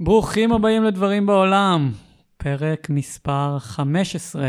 ברוכים 0.00 0.52
הבאים 0.52 0.84
לדברים 0.84 1.26
בעולם, 1.26 1.92
פרק 2.36 2.90
מספר 2.90 3.58
15. 3.58 4.42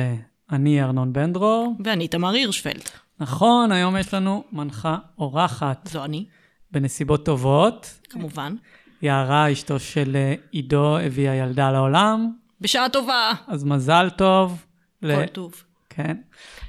אני 0.52 0.84
ארנון 0.84 1.14
בן 1.14 1.34
דרור. 1.34 1.76
ואני 1.86 2.08
תמר 2.08 2.30
הירשפלד. 2.30 2.82
נכון, 3.20 3.72
היום 3.72 3.98
יש 3.98 4.14
לנו 4.14 4.44
מנחה 4.52 4.98
אורחת. 5.18 5.88
זו 5.92 6.06
אני. 6.06 6.26
בנסיבות 6.72 7.26
טובות. 7.26 8.00
כמובן. 8.10 8.56
יערה, 9.02 9.52
אשתו 9.52 9.80
של 9.80 10.16
אה, 10.16 10.34
עידו, 10.52 10.98
הביאה 10.98 11.36
ילדה 11.36 11.72
לעולם. 11.72 12.32
בשעה 12.62 12.90
טובה. 12.90 13.32
אז 13.48 13.64
מזל 13.64 14.10
טוב. 14.10 14.66
כל 15.02 15.08
ל... 15.08 15.28
טוב. 15.28 15.64
כן. 15.90 16.18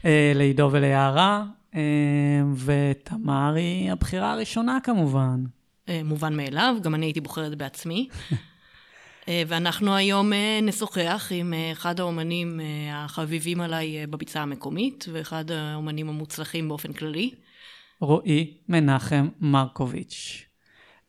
אה, 0.05 0.33
לעידו 0.35 0.69
וליערה. 0.73 1.45
אה, 1.75 1.81
ותמר 2.57 3.55
היא 3.57 3.93
הבחירה 3.93 4.33
הראשונה 4.33 4.79
כמובן. 4.83 5.45
מובן 6.05 6.37
מאליו, 6.37 6.77
גם 6.83 6.95
אני 6.95 7.07
הייתי 7.07 7.21
בוחרת 7.21 7.55
בעצמי. 7.55 8.09
ואנחנו 9.47 9.95
היום 9.95 10.33
נשוחח 10.63 11.29
עם 11.35 11.55
אחד 11.73 12.01
האומנים 12.01 12.61
החביבים 12.93 13.61
עליי 13.61 14.07
בביצה 14.07 14.43
המקומית, 14.43 15.07
ואחד 15.13 15.51
האומנים 15.51 16.09
המוצלחים 16.09 16.69
באופן 16.69 16.93
כללי. 16.93 17.31
רועי 18.01 18.55
מנחם 18.69 19.29
מרקוביץ'. 19.41 20.51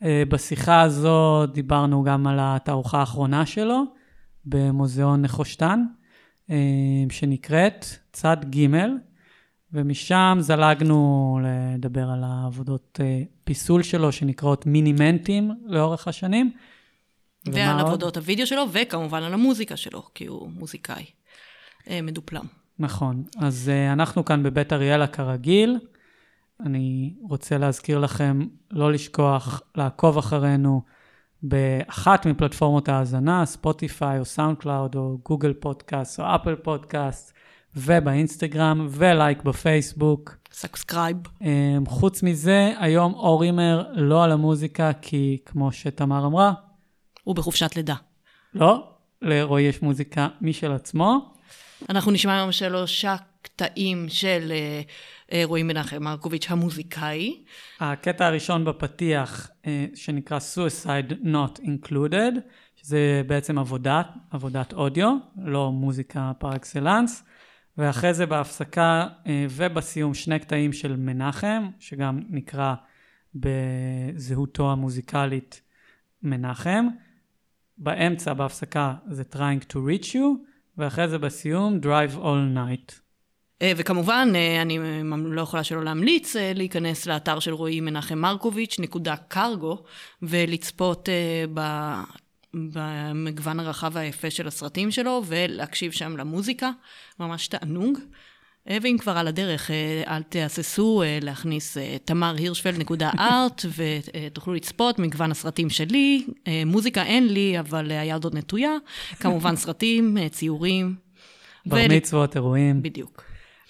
אה, 0.04 0.24
בשיחה 0.30 0.82
הזו 0.82 1.46
דיברנו 1.46 2.04
גם 2.04 2.28
על 2.28 2.38
התערוכה 2.42 3.00
האחרונה 3.00 3.46
שלו 3.46 3.84
במוזיאון 4.46 5.22
נחושתן, 5.22 5.84
אה, 6.50 6.56
שנקראת 7.10 7.86
צד 8.12 8.38
ג', 8.56 8.68
ומשם 9.74 10.38
זלגנו 10.40 11.40
לדבר 11.44 12.10
על 12.10 12.24
העבודות 12.24 13.00
אה, 13.04 13.22
פיסול 13.44 13.84
שלו, 13.84 14.12
שנקראות 14.12 14.66
מינימנטים 14.66 15.52
לאורך 15.66 16.08
השנים. 16.08 16.52
ועל 17.46 17.80
עבודות 17.80 18.18
הוידאו 18.18 18.48
שלו, 18.48 18.66
וכמובן 18.72 19.24
על 19.24 19.34
המוזיקה 19.34 19.78
שלו, 19.78 20.04
כי 20.16 20.26
הוא 20.26 20.50
מוזיקאי 20.50 21.06
מדופלם. 21.90 22.46
נכון. 22.80 23.24
אז 23.38 23.72
אנחנו 23.94 24.26
כאן 24.26 24.44
בבית 24.44 24.74
אריאלה 24.74 25.08
כרגיל. 25.08 25.78
אני 26.66 27.14
רוצה 27.22 27.58
להזכיר 27.58 28.00
לכם 28.00 28.42
לא 28.72 28.92
לשכוח 28.92 29.62
לעקוב 29.76 30.18
אחרינו 30.18 30.82
באחת 31.44 32.26
מפלטפורמות 32.26 32.90
ההאזנה, 32.90 33.46
ספוטיפיי 33.46 34.20
או 34.20 34.26
SoundCloud 34.26 34.96
או 34.96 35.18
Google 35.26 35.54
Podcast 35.54 36.20
או 36.20 36.26
Apple 36.36 36.56
Podcast, 36.56 37.34
ובאינסטגרם 37.76 38.88
ולייק 38.90 39.44
בפייסבוק. 39.44 40.36
Subscribe. 40.52 41.18
אמ, 41.42 41.86
חוץ 41.88 42.24
מזה, 42.24 42.74
היום 42.80 43.14
אורימר 43.14 43.88
לא 43.94 44.24
על 44.24 44.32
המוזיקה, 44.32 44.92
כי 45.02 45.38
כמו 45.46 45.72
שתמר 45.72 46.26
אמרה... 46.26 46.54
הוא 47.24 47.36
בחופשת 47.36 47.76
לידה. 47.76 47.96
לא, 48.54 48.92
לרועי 49.22 49.64
יש 49.64 49.82
מוזיקה 49.82 50.28
משל 50.42 50.72
עצמו. 50.72 51.34
אנחנו 51.90 52.12
נשמע 52.12 52.36
היום 52.36 52.52
שלושה 52.52 53.16
קטעים 53.42 54.10
של 54.10 54.52
אה, 54.52 54.82
אה, 55.32 55.42
רועי 55.46 55.64
מנחם 55.64 56.04
מרקוביץ' 56.04 56.46
המוזיקאי. 56.50 57.44
הקטע 57.80 58.28
הראשון 58.28 58.66
בפתיח, 58.66 59.50
אה, 59.68 59.86
שנקרא 59.96 60.40
Suicide 60.40 61.12
Not 61.24 61.60
Included, 61.60 62.40
שזה 62.76 63.22
בעצם 63.28 63.58
עבודת, 63.58 64.08
עבודת 64.32 64.74
אודיו, 64.74 65.18
לא 65.38 65.72
מוזיקה 65.72 66.32
פר 66.40 66.56
אקסלנס. 66.56 67.24
ואחרי 67.78 68.14
זה 68.14 68.26
בהפסקה 68.26 69.08
ובסיום 69.50 70.14
שני 70.14 70.40
קטעים 70.40 70.74
של 70.74 70.96
מנחם, 70.96 71.70
שגם 71.80 72.20
נקרא 72.30 72.74
בזהותו 73.36 74.72
המוזיקלית 74.72 75.62
מנחם. 76.24 76.88
באמצע, 77.82 78.34
בהפסקה, 78.34 78.94
זה 79.10 79.24
Trying 79.34 79.74
to 79.74 79.76
Reach 79.76 80.06
You, 80.14 80.26
ואחרי 80.78 81.08
זה 81.08 81.18
בסיום 81.18 81.80
Drive 81.84 82.16
All 82.16 82.56
Night. 82.56 82.94
אה, 83.62 83.72
וכמובן, 83.78 84.32
אה, 84.36 84.62
אני 84.62 84.80
לא 85.24 85.42
יכולה 85.42 85.64
שלא 85.64 85.84
להמליץ 85.84 86.36
אה, 86.36 86.52
להיכנס 86.56 87.06
לאתר 87.06 87.40
של 87.40 87.54
רועי 87.54 87.82
מנחם 87.82 88.18
מרקוביץ', 88.18 88.80
נקודה 88.80 89.16
קרגו, 89.16 89.84
ולצפות 90.22 91.10
ב... 91.54 91.62
במגוון 92.54 93.60
הרחב 93.60 93.92
והיפה 93.94 94.30
של 94.30 94.48
הסרטים 94.48 94.92
שלו, 94.92 95.24
ולהקשיב 95.26 95.92
שם 95.92 96.18
למוזיקה, 96.18 96.72
ממש 97.20 97.48
תענוג. 97.48 98.00
ואם 98.66 98.98
כבר 99.00 99.18
על 99.18 99.28
הדרך, 99.28 99.72
אל 100.08 100.24
תהססו 100.24 101.04
להכניס 101.22 101.78
תמר 102.06 102.36
הירשפלד 102.38 102.78
נקודה 102.78 103.12
ארט, 103.32 103.66
ותוכלו 103.76 104.54
לצפות 104.54 105.00
מגוון 105.00 105.32
הסרטים 105.32 105.70
שלי. 105.70 106.26
מוזיקה 106.66 107.04
אין 107.04 107.28
לי, 107.34 107.60
אבל 107.60 107.92
היד 107.92 108.24
עוד 108.24 108.36
נטויה. 108.36 108.72
כמובן 109.22 109.56
סרטים, 109.56 110.18
ציורים. 110.30 110.96
בר 111.66 111.76
ול... 111.76 111.96
מצוות, 111.96 112.36
אירועים. 112.36 112.82
בדיוק. 112.82 113.24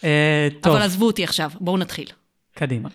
אה, 0.04 0.48
טוב. 0.62 0.74
אבל 0.74 0.82
עזבו 0.86 1.06
אותי 1.06 1.24
עכשיו, 1.24 1.52
בואו 1.60 1.78
נתחיל. 1.78 2.10
קדימה. 2.56 2.90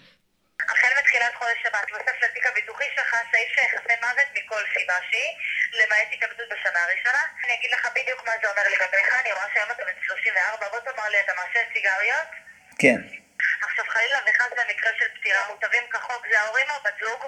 החל 0.60 0.92
מתחילת 1.00 1.34
חודש 1.38 1.58
שבת, 1.64 1.86
נוסף 1.92 2.16
לתיק 2.24 2.44
הביטוחי 2.52 2.88
שלך 2.94 3.10
סעיף 3.30 3.50
שיחסי 3.54 3.96
מוות 4.02 4.28
מכל 4.36 4.62
סיבה 4.74 4.98
שהיא, 5.10 5.32
למעט 5.81 6.09
התאבדות 6.14 6.48
בשנה 6.53 6.81
הראשונה. 6.84 7.22
אני 7.44 7.53
אגיד 7.59 7.70
לך 7.75 7.88
בדיוק 7.97 8.20
מה 8.26 8.32
זה 8.41 8.47
אומר 8.50 8.66
לגביך, 8.75 9.09
אני 9.20 9.32
רואה 9.32 9.47
שהיום 9.53 9.70
אתה 9.70 9.82
בן 9.88 9.97
34, 10.03 10.69
בוא 10.72 10.81
תאמר 10.87 11.09
לי, 11.12 11.20
אתה 11.20 11.32
מעשן 11.38 11.66
סיגריות? 11.75 12.31
כן. 12.78 12.98
עכשיו 13.66 13.84
חלילה 13.94 14.19
וחס 14.26 14.50
במקרה 14.59 14.91
של 14.98 15.09
פטירה 15.16 15.41
מוטבים 15.50 15.84
כחוק, 15.92 16.22
זה 16.31 16.41
ההורים 16.41 16.66
או 16.70 16.76
בת 16.84 16.97
זוג? 17.00 17.22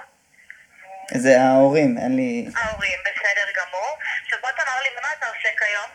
זה 1.10 1.41
ההורים, 1.41 1.98
אין 1.98 2.16
לי... 2.16 2.47
ההורים, 2.56 2.98
בסדר 3.06 3.48
גמור. 3.59 3.91
עכשיו 4.25 4.38
בוא 4.42 4.50
תאמר 4.50 4.78
לי, 4.84 4.91
מה 5.03 5.09
אתה 5.19 5.26
עושה 5.26 5.48
כיום? 5.59 5.91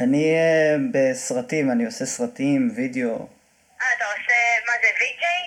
אני 0.00 0.34
אה, 0.34 0.76
בסרטים, 0.92 1.70
אני 1.70 1.84
עושה 1.84 2.06
סרטים, 2.06 2.70
וידאו. 2.76 3.28
אה, 3.82 3.86
אתה 3.96 4.04
עושה, 4.04 4.36
מה 4.66 4.72
זה, 4.82 4.88
וי-ג'יי? 5.00 5.42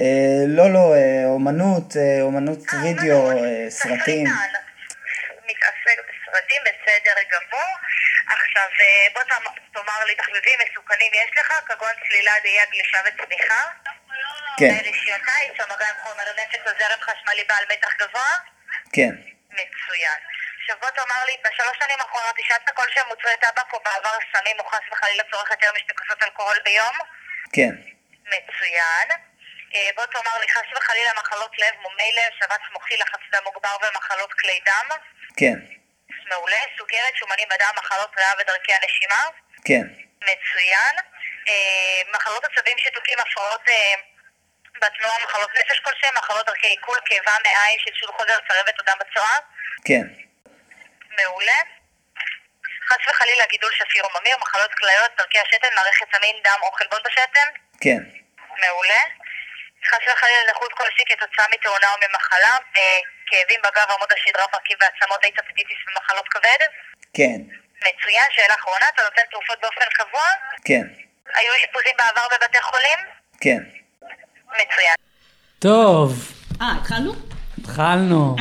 אה, 0.00 0.44
לא, 0.46 0.72
לא, 0.72 0.94
אה, 0.94 1.24
אומנות, 1.26 1.96
אומנות 2.22 2.58
וידאו, 2.82 3.30
סרטים. 3.68 4.26
מתעסק 4.26 4.61
בסרטים, 6.08 6.62
בסדר 6.64 7.14
גמור. 7.30 7.76
עכשיו, 8.28 8.68
בוא 9.12 9.22
תאמר 9.72 10.04
לי, 10.04 10.14
תחביבים 10.14 10.58
מסוכנים 10.64 11.12
יש 11.14 11.30
לך, 11.38 11.52
כגון 11.66 11.92
צלילה, 12.08 12.32
דהייה, 12.42 12.64
גלישה 12.66 12.98
וצמיחה? 13.04 13.62
כן. 14.58 14.74
רישיון 14.84 15.20
טיס, 15.20 15.60
המגע 15.60 15.88
עם 15.88 15.96
חומר 16.02 16.24
נפץ 16.38 16.60
או 16.66 16.72
זרם 16.78 17.00
חשמלי 17.00 17.44
בעל 17.44 17.64
מתח 17.72 17.94
גבוה? 17.94 18.30
כן. 18.92 19.12
מצוין. 19.50 20.18
עכשיו 20.60 20.76
בוא 20.80 20.90
תאמר 20.90 21.24
לי, 21.24 21.36
בשלוש 21.44 21.76
שנים 21.84 22.00
האחרונות 22.00 22.36
עישנת 22.36 22.70
כלשהם 22.74 23.06
מוצרי 23.08 23.36
טבק 23.40 23.72
או 23.72 23.80
בעבר 23.84 24.16
סמים 24.32 24.56
או 24.58 24.64
חס 24.64 24.84
וחלילה 24.92 25.22
צורך 25.30 25.50
יותר 25.50 25.70
משתי 25.76 25.94
כוסות 25.98 26.22
אלכוהול 26.22 26.58
ביום? 26.64 26.96
כן. 27.52 27.74
מצוין. 28.26 29.08
אה, 29.74 29.90
בוא 29.96 30.06
תאמר 30.06 30.38
לי, 30.40 30.48
חס 30.48 30.68
וחלילה 30.76 31.12
מחלות 31.16 31.58
לב, 31.58 31.74
מומי 31.82 32.12
לב, 32.16 32.32
שבץ 32.40 32.64
מוחי, 32.72 32.96
לחץ 32.96 33.20
דם 33.32 33.44
מוגבר 33.44 33.76
ומחלות 33.82 34.32
כלי 34.32 34.60
דם? 34.66 34.88
כן. 35.36 35.56
מעולה. 36.28 36.62
סוכרת, 36.78 37.16
שומנים 37.16 37.48
בדם, 37.48 37.70
מחלות 37.76 38.10
ריאה 38.18 38.32
ודרכי 38.38 38.72
הנשימה? 38.74 39.22
כן. 39.64 39.84
מצוין. 40.20 40.94
אה, 41.48 42.02
מחלות 42.14 42.44
עצבים, 42.44 42.78
שיתוקים, 42.78 43.18
הפרעות 43.18 43.68
אה, 43.68 43.94
בתנועה, 44.80 45.16
מחלות 45.24 45.50
נפש 45.58 45.80
כלשהם, 45.80 46.14
מחלות 46.14 46.46
דרכי 46.46 46.66
עיכול, 46.66 46.98
כאבה 47.04 47.36
מעיים, 47.44 47.78
שלשול 47.78 48.10
חוזר, 48.16 48.38
צרבת 48.48 48.78
או 48.78 48.84
דם 48.84 48.98
בצורה? 49.00 49.36
כן. 49.84 50.06
מעולה. 51.18 51.60
חס 52.88 53.08
וחלילה 53.10 53.44
גידול 53.46 53.72
שפיר 53.78 54.04
או 54.04 54.20
ממיר, 54.20 54.36
מחלות 54.38 54.74
כליות, 54.74 55.10
דרכי 55.18 55.38
השתן, 55.38 55.74
מערכת 55.74 56.14
המין, 56.14 56.36
דם 56.44 56.58
או 56.62 56.72
חלבון 56.72 57.00
בשתן? 57.04 57.48
כן. 57.80 58.02
מעולה. 58.60 59.02
חס 59.86 59.98
וחלילה 60.12 60.50
נכות 60.50 60.72
כלשהי 60.72 61.04
כתוצאה 61.08 61.46
מתאונה 61.50 61.92
או 61.92 61.96
ממחלה, 62.08 62.58
אה, 62.76 63.00
כאבים 63.32 63.60
בגב, 63.66 63.88
עמוד 63.94 64.10
השדרה, 64.16 64.46
פרקים 64.52 64.76
ועצמות, 64.80 65.20
היטפטיטיס 65.24 65.80
ומחלות 65.86 66.26
כבד? 66.32 66.60
כן. 67.16 67.38
מצוין, 67.86 68.28
שאלה 68.34 68.54
אחרונה, 68.60 68.86
אתה 68.94 69.02
נותן 69.02 69.22
תרופות 69.30 69.58
באופן 69.62 69.88
קבוע? 69.98 70.26
כן. 70.64 70.84
היו 71.36 71.50
אשפוזים 71.58 71.94
בעבר 71.98 72.26
בבתי 72.32 72.60
חולים? 72.62 72.98
כן. 73.40 73.62
מצוין. 74.60 74.96
טוב. 75.58 76.32
אה, 76.60 76.72
התחלנו? 76.80 77.12
התחלנו. 77.58 78.36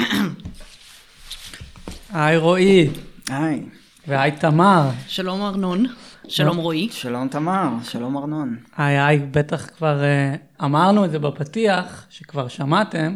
היי 2.16 2.38
רועי. 2.38 2.90
היי. 3.30 3.60
והי 4.08 4.32
תמר. 4.32 4.82
שלום 5.08 5.42
ארנון. 5.42 5.86
שלום 6.28 6.58
רועי. 6.58 6.90
שלום 6.92 7.28
תמר, 7.28 7.70
שלום 7.84 8.18
ארנון. 8.18 8.58
היי 8.78 9.00
היי, 9.00 9.20
בטח 9.20 9.70
כבר 9.78 10.02
uh, 10.02 10.64
אמרנו 10.66 11.06
את 11.06 11.12
זה 11.12 11.20
בפתיח, 11.20 12.06
שכבר 12.10 12.48
שמעתם, 12.48 13.16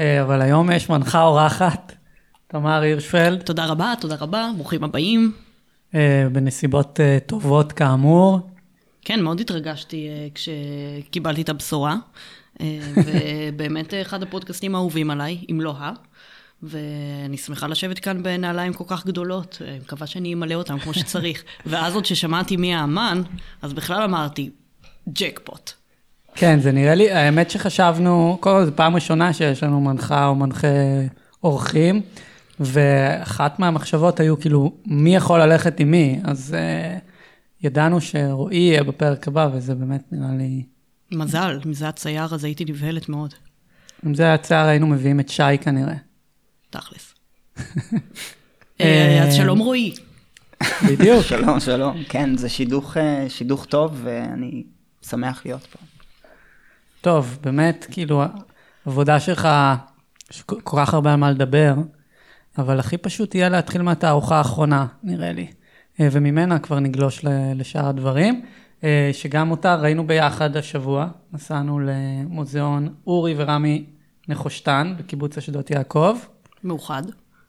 אבל 0.00 0.42
היום 0.42 0.70
יש 0.70 0.90
מנחה 0.90 1.22
אורחת, 1.22 1.92
תמר 2.46 2.80
הירשפלד. 2.80 3.42
תודה 3.42 3.66
רבה, 3.66 3.94
תודה 4.00 4.16
רבה, 4.20 4.50
ברוכים 4.56 4.84
הבאים. 4.84 5.32
Uh, 5.92 5.94
בנסיבות 6.32 7.00
uh, 7.00 7.28
טובות 7.28 7.72
כאמור. 7.72 8.40
כן, 9.04 9.22
מאוד 9.22 9.40
התרגשתי 9.40 10.08
כשקיבלתי 10.34 11.42
את 11.42 11.48
הבשורה, 11.48 11.96
ובאמת 13.06 13.94
אחד 14.02 14.22
הפודקאסטים 14.22 14.74
האהובים 14.74 15.10
עליי, 15.10 15.44
אם 15.50 15.60
לא 15.60 15.74
ה. 15.78 15.92
ואני 16.62 17.36
שמחה 17.36 17.66
לשבת 17.66 17.98
כאן 17.98 18.22
בנעליים 18.22 18.72
כל 18.72 18.84
כך 18.86 19.06
גדולות, 19.06 19.62
מקווה 19.82 20.06
שאני 20.06 20.34
אמלא 20.34 20.54
אותם 20.54 20.78
כמו 20.78 20.94
שצריך. 20.94 21.44
ואז 21.66 21.94
עוד 21.94 22.04
כששמעתי 22.04 22.56
מי 22.56 22.74
האמן, 22.74 23.22
אז 23.62 23.72
בכלל 23.72 24.02
אמרתי, 24.02 24.50
ג'קפוט. 25.08 25.79
כן, 26.34 26.60
זה 26.60 26.72
נראה 26.72 26.94
לי, 26.94 27.10
האמת 27.10 27.50
שחשבנו, 27.50 28.38
כל 28.40 28.64
זו 28.64 28.76
פעם 28.76 28.94
ראשונה 28.94 29.32
שיש 29.32 29.62
לנו 29.62 29.80
מנחה 29.80 30.26
או 30.26 30.34
מנחה 30.34 30.68
אורחים, 31.44 32.00
ואחת 32.60 33.58
מהמחשבות 33.58 34.20
היו 34.20 34.40
כאילו, 34.40 34.72
מי 34.86 35.16
יכול 35.16 35.40
ללכת 35.40 35.80
עם 35.80 35.90
מי? 35.90 36.20
אז 36.24 36.56
uh, 36.56 37.00
ידענו 37.62 38.00
שרועי 38.00 38.56
יהיה 38.56 38.84
בפרק 38.84 39.28
הבא, 39.28 39.48
וזה 39.52 39.74
באמת 39.74 40.02
נראה 40.12 40.34
לי... 40.38 40.64
מזל, 41.12 41.60
אם 41.66 41.72
זה 41.72 41.88
הצייר 41.88 42.34
אז 42.34 42.44
הייתי 42.44 42.64
נבהלת 42.64 43.08
מאוד. 43.08 43.34
אם 44.06 44.14
זה 44.14 44.22
היה 44.22 44.38
צייר 44.38 44.66
היינו 44.66 44.86
מביאים 44.86 45.20
את 45.20 45.28
שי 45.28 45.58
כנראה. 45.60 45.94
תכלס. 46.70 47.14
אה, 48.80 49.24
אז 49.24 49.34
שלום 49.34 49.58
רועי. 49.58 49.94
בדיוק. 50.88 51.22
שלום, 51.22 51.60
שלום. 51.60 52.02
כן, 52.08 52.36
זה 52.36 52.48
שידוך, 52.48 52.96
אה, 52.96 53.24
שידוך 53.28 53.64
טוב, 53.64 54.00
ואני 54.02 54.62
שמח 55.02 55.42
להיות 55.44 55.66
פה. 55.66 55.78
טוב, 57.00 57.38
באמת, 57.42 57.86
כאילו, 57.90 58.22
העבודה 58.86 59.20
שלך, 59.20 59.48
יש 60.30 60.42
כל 60.42 60.76
כך 60.80 60.94
הרבה 60.94 61.12
על 61.12 61.16
מה 61.16 61.30
לדבר, 61.30 61.74
אבל 62.58 62.78
הכי 62.80 62.98
פשוט 62.98 63.34
יהיה 63.34 63.48
להתחיל 63.48 63.82
מהתערוכה 63.82 64.36
האחרונה, 64.38 64.86
נראה 65.02 65.32
לי. 65.32 65.46
אה, 66.00 66.08
וממנה 66.12 66.58
כבר 66.58 66.78
נגלוש 66.80 67.24
ל- 67.24 67.28
לשאר 67.54 67.86
הדברים, 67.88 68.42
אה, 68.84 69.10
שגם 69.12 69.50
אותה 69.50 69.74
ראינו 69.74 70.06
ביחד 70.06 70.56
השבוע, 70.56 71.06
נסענו 71.32 71.80
למוזיאון 71.80 72.94
אורי 73.06 73.34
ורמי 73.36 73.84
נחושתן 74.28 74.94
בקיבוץ 74.98 75.38
אשדות 75.38 75.70
יעקב. 75.70 76.18
מאוחד. 76.64 77.02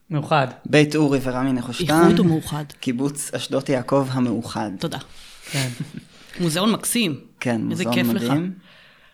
מאוחד. 0.09 0.47
בית 0.65 0.95
אורי 0.95 1.19
ורמי 1.23 1.53
נחושתן. 1.53 2.01
איחוד 2.03 2.19
ומאוחד. 2.19 2.63
קיבוץ 2.79 3.33
אשדות 3.33 3.69
יעקב 3.69 4.07
המאוחד. 4.11 4.71
תודה. 4.79 4.97
כן. 5.51 5.67
מוזיאון 6.41 6.71
מקסים. 6.71 7.19
כן, 7.39 7.61
איזה 7.71 7.83
מוזיאון 7.85 7.93
כיף 8.13 8.13
לך. 8.23 8.33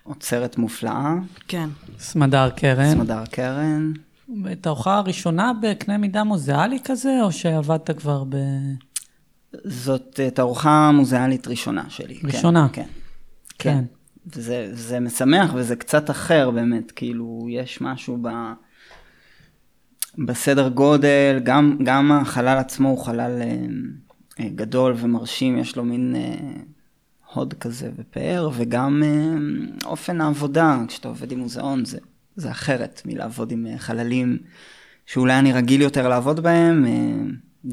אוצרת 0.07 0.57
מופלאה, 0.57 1.15
כן. 1.47 1.69
סמדר 1.99 2.49
קרן. 2.49 2.91
סמדר 2.91 3.25
קרן. 3.25 3.93
תערוכה 4.61 4.97
הראשונה 4.97 5.51
בקנה 5.61 5.97
מידה 5.97 6.23
מוזיאלי 6.23 6.79
כזה, 6.83 7.19
או 7.21 7.31
שעבדת 7.31 7.97
כבר 7.97 8.23
ב... 8.29 8.35
זאת 9.63 10.19
תערוכה 10.33 10.91
מוזיאלית 10.91 11.47
ראשונה 11.47 11.83
שלי. 11.89 12.15
כן, 12.15 12.27
ראשונה? 12.27 12.67
כן. 12.73 12.85
כן. 13.59 13.83
וזה 14.35 14.69
זה 14.71 14.99
משמח 14.99 15.51
וזה 15.55 15.75
קצת 15.75 16.09
אחר 16.09 16.51
באמת, 16.51 16.91
כאילו, 16.91 17.47
יש 17.49 17.81
משהו 17.81 18.17
ב... 18.21 18.29
בסדר 20.25 20.69
גודל, 20.69 21.39
גם, 21.43 21.77
גם 21.83 22.11
החלל 22.11 22.57
עצמו 22.57 22.89
הוא 22.89 23.05
חלל 23.05 23.41
אה, 23.41 23.65
אה, 24.39 24.49
גדול 24.55 24.93
ומרשים, 24.97 25.57
יש 25.57 25.75
לו 25.75 25.83
מין 25.83 26.15
אה, 26.15 26.61
הוד 27.33 27.53
כזה 27.53 27.89
ופאר, 27.97 28.49
וגם 28.53 29.03
אה, 29.05 29.35
אופן 29.85 30.21
העבודה, 30.21 30.77
כשאתה 30.87 31.07
עובד 31.07 31.31
עם 31.31 31.39
מוזיאון 31.39 31.85
זה, 31.85 31.97
זה 32.35 32.51
אחרת 32.51 33.01
מלעבוד 33.05 33.51
עם 33.51 33.67
אה, 33.67 33.77
חללים 33.77 34.37
שאולי 35.05 35.39
אני 35.39 35.53
רגיל 35.53 35.81
יותר 35.81 36.07
לעבוד 36.07 36.39
בהם, 36.39 36.85
אה, 36.85 36.91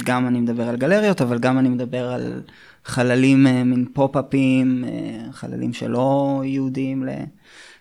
גם 0.05 0.27
אני 0.27 0.41
מדבר 0.41 0.69
על 0.69 0.77
גלריות, 0.77 1.23
אבל 1.23 1.39
גם 1.39 1.59
אני 1.59 1.69
מדבר 1.69 2.13
על 2.13 2.43
חללים, 2.85 3.47
אה, 3.47 3.65
מין 3.65 3.85
פופ-אפים, 3.93 4.85
אה, 4.89 5.33
חללים 5.33 5.73
שלא 5.73 6.43
ייעודיים 6.45 7.05
ל- 7.05 7.25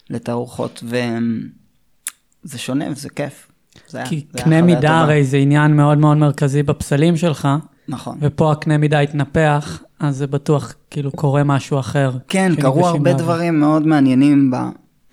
לתערוכות, 0.09 0.83
וזה 0.83 2.57
שונה 2.57 2.85
וזה 2.91 3.09
כיף. 3.09 3.47
זה 3.87 4.03
כי 4.05 4.25
זה 4.33 4.43
קנה 4.43 4.61
מידה. 4.61 4.99
הרי 4.99 5.23
זה 5.23 5.37
עניין 5.37 5.75
מאוד 5.75 5.97
מאוד 5.97 6.17
מרכזי 6.17 6.63
בפסלים 6.63 7.17
שלך, 7.17 7.47
נכון. 7.87 8.17
ופה 8.21 8.51
הקנה 8.51 8.77
מידה 8.77 8.99
התנפח, 8.99 9.83
אז 9.99 10.17
זה 10.17 10.27
בטוח 10.27 10.73
כאילו 10.89 11.11
קורה 11.11 11.43
משהו 11.43 11.79
אחר. 11.79 12.11
כן, 12.27 12.51
קרו 12.61 12.87
הרבה 12.87 13.09
לעבוד. 13.09 13.23
דברים 13.23 13.59
מאוד 13.59 13.87
מעניינים 13.87 14.51
ב, 14.51 14.55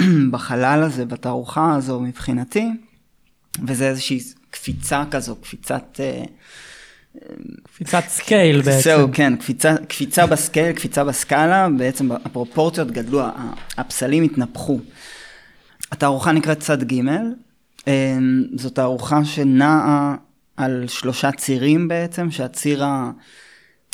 בחלל 0.33 0.83
הזה, 0.83 1.05
בתערוכה 1.05 1.75
הזו 1.75 2.01
מבחינתי, 2.01 2.69
וזה 3.67 3.89
איזושהי 3.89 4.21
קפיצה 4.51 5.05
כזו, 5.11 5.37
קפיצת... 5.37 6.01
אה, 6.01 6.25
קפיצת 7.63 8.03
scale 8.09 8.63
בעצם. 8.63 8.81
זהו, 8.81 9.09
כן, 9.13 9.37
קפיצה, 9.37 9.75
קפיצה 9.89 10.27
ב 10.27 10.34
scale, 10.34 10.73
קפיצה 10.73 11.05
בסקאלה, 11.05 11.69
בעצם 11.79 12.13
הפרופורציות 12.13 12.91
גדלו, 12.91 13.23
הפסלים 13.79 14.23
התנפחו. 14.23 14.81
התערוכה 15.93 16.33
נקראת 16.33 16.61
צד 16.61 16.85
ג', 16.93 17.01
אה, 17.89 18.19
זו 18.57 18.71
תערוכה 18.71 19.25
שנעה 19.25 20.17
על 20.61 20.85
שלושה 20.89 21.33
צירים 21.33 21.89
בעצם, 21.89 22.31
שהציר 22.31 22.85
ה... 22.85 23.11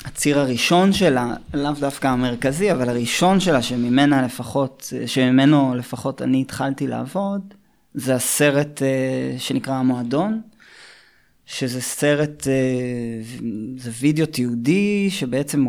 הציר 0.04 0.38
הראשון 0.38 0.92
שלה, 0.92 1.34
לאו 1.54 1.72
דווקא 1.80 2.06
המרכזי, 2.06 2.72
אבל 2.72 2.88
הראשון 2.88 3.40
שלה, 3.40 3.62
שממנה 3.62 4.22
לפחות, 4.22 4.92
שממנו 5.06 5.74
לפחות 5.74 6.22
אני 6.22 6.40
התחלתי 6.40 6.86
לעבוד, 6.86 7.54
זה 7.94 8.14
הסרט 8.14 8.82
אה, 8.82 9.38
שנקרא 9.38 9.74
המועדון, 9.74 10.40
שזה 11.46 11.80
סרט, 11.80 12.48
אה, 12.48 12.52
זה 13.76 13.90
וידאו 14.00 14.26
תיעודי 14.26 15.10
שבעצם 15.10 15.66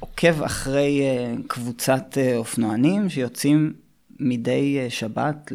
עוקב 0.00 0.42
אחרי 0.42 1.00
אה, 1.02 1.34
קבוצת 1.46 2.18
אה, 2.18 2.36
אופנוענים 2.36 3.08
שיוצאים 3.08 3.72
מדי 4.20 4.78
אה, 4.78 4.90
שבת 4.90 5.52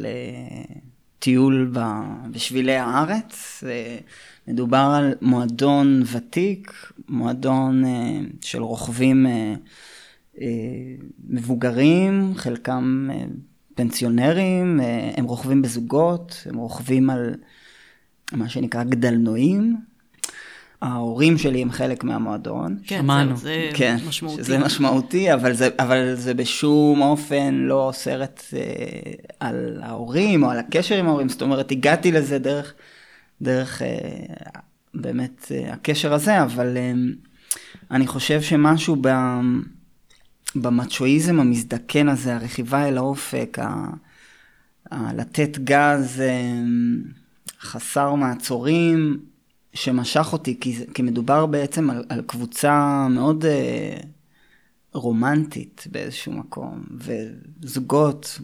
לטיול 1.18 1.70
ב- 1.74 2.32
בשבילי 2.32 2.76
הארץ. 2.76 3.64
אה, 3.68 3.98
מדובר 4.48 4.94
על 4.98 5.14
מועדון 5.22 6.04
ותיק, 6.12 6.92
מועדון 7.10 7.86
אה, 7.86 8.20
של 8.42 8.62
רוכבים 8.62 9.28
אה, 9.28 9.54
אה, 10.42 10.48
מבוגרים, 11.30 12.34
חלקם 12.36 13.10
אה, 13.14 13.26
פנסיונרים, 13.76 14.80
אה, 14.80 15.12
הם 15.18 15.26
רוכבים 15.26 15.62
בזוגות, 15.62 16.44
הם 16.46 16.58
רוכבים 16.58 17.10
על 17.10 17.36
מה 18.34 18.50
שנקרא 18.50 18.84
גדלנועים. 18.84 19.76
ההורים 20.82 21.38
שלי 21.38 21.62
הם 21.62 21.72
חלק 21.72 22.04
מהמועדון. 22.04 22.78
כן, 22.88 22.98
שמענו. 22.98 23.38
זהו, 23.38 23.46
זה 23.46 23.70
כן, 23.74 23.98
משמעותי. 24.08 24.44
שזה 24.44 24.58
משמעותי, 24.58 25.34
אבל 25.34 25.54
זה, 25.54 25.70
אבל 25.80 26.16
זה 26.16 26.34
בשום 26.34 27.02
אופן 27.02 27.54
לא 27.54 27.92
סרט 27.94 28.44
אה, 28.54 28.62
על 29.40 29.80
ההורים 29.84 30.44
או 30.44 30.50
על 30.50 30.60
הקשר 30.60 30.96
עם 30.96 31.08
ההורים, 31.08 31.30
זאת 31.30 31.42
אומרת, 31.42 31.72
הגעתי 31.72 32.12
לזה 32.12 32.40
דרך, 32.40 32.74
דרך 33.42 33.82
אה, 33.82 33.90
באמת 34.94 35.52
אה, 35.52 35.74
הקשר 35.74 36.14
הזה, 36.14 36.44
אבל 36.44 36.78
אה, 36.78 36.94
אני 37.92 38.08
חושב 38.08 38.42
שמשהו 38.42 38.96
במצ'ואיזם 40.56 41.40
המזדקן 41.40 42.10
הזה, 42.10 42.36
הרכיבה 42.36 42.88
אל 42.88 42.98
האופק, 42.98 43.58
ה, 43.62 43.88
לתת 45.14 45.58
גז 45.58 46.22
חסר 47.62 48.16
מעצורים, 48.16 49.20
שמשך 49.76 50.34
אותי, 50.34 50.60
כי, 50.60 50.86
כי 50.94 51.02
מדובר 51.02 51.46
בעצם 51.46 51.90
על, 51.90 52.04
על 52.10 52.22
קבוצה 52.22 53.08
מאוד 53.10 53.46
אה, 53.46 53.98
רומנטית 54.94 55.88
באיזשהו 55.92 56.32
מקום, 56.32 56.84
וזוגות 57.62 58.40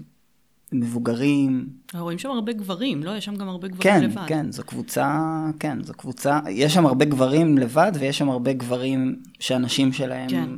מבוגרים. 0.71 1.67
רואים 1.93 2.19
שם 2.19 2.29
הרבה 2.31 2.53
גברים, 2.53 3.03
לא? 3.03 3.11
יש 3.11 3.25
שם 3.25 3.35
גם 3.35 3.49
הרבה 3.49 3.67
גברים 3.67 3.81
כן, 3.93 4.03
לבד. 4.03 4.27
כן, 4.27 4.51
זו 4.51 4.63
קבוצה, 4.63 5.19
כן, 5.59 5.83
זו 5.83 5.93
קבוצה, 5.93 6.39
יש 6.49 6.73
שם 6.73 6.85
הרבה 6.85 7.05
גברים 7.05 7.57
לבד, 7.57 7.91
ויש 7.99 8.17
שם 8.17 8.29
הרבה 8.29 8.53
גברים 8.53 9.15
שהנשים 9.39 9.93
שלהם 9.93 10.29
כן. 10.29 10.49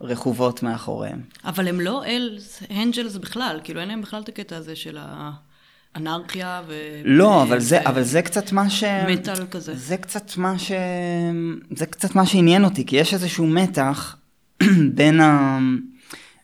רכובות 0.00 0.62
מאחוריהם. 0.62 1.20
אבל 1.44 1.68
הם 1.68 1.80
לא 1.80 2.04
אלס, 2.04 2.62
אנג'לס 2.70 3.16
בכלל, 3.16 3.60
כאילו 3.64 3.80
אין 3.80 3.88
להם 3.88 4.02
בכלל 4.02 4.22
את 4.22 4.28
הקטע 4.28 4.56
הזה 4.56 4.76
של 4.76 4.98
האנרכיה 5.94 6.62
ו... 6.66 6.74
לא, 7.04 7.42
אבל 7.42 7.60
זה, 7.60 7.80
אבל 7.80 8.02
זה 8.02 8.22
קצת 8.22 8.52
מה 8.52 8.70
ש... 8.70 8.84
מטאל 9.08 9.46
כזה. 9.50 9.74
זה 9.76 9.96
קצת 9.96 10.36
מה 10.36 10.58
ש... 10.58 10.72
זה 11.70 11.86
קצת 11.86 12.14
מה 12.14 12.26
שעניין 12.26 12.64
אותי, 12.64 12.86
כי 12.86 12.96
יש 12.96 13.14
איזשהו 13.14 13.46
מתח 13.46 14.16
בין 14.94 15.20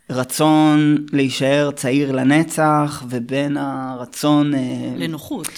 הרצון 0.09 1.07
להישאר 1.13 1.71
צעיר 1.71 2.13
לנצח, 2.13 3.05
ובין 3.09 3.57
הרצון... 3.57 4.55
אה, 4.55 4.95
לנוחות, 4.97 5.49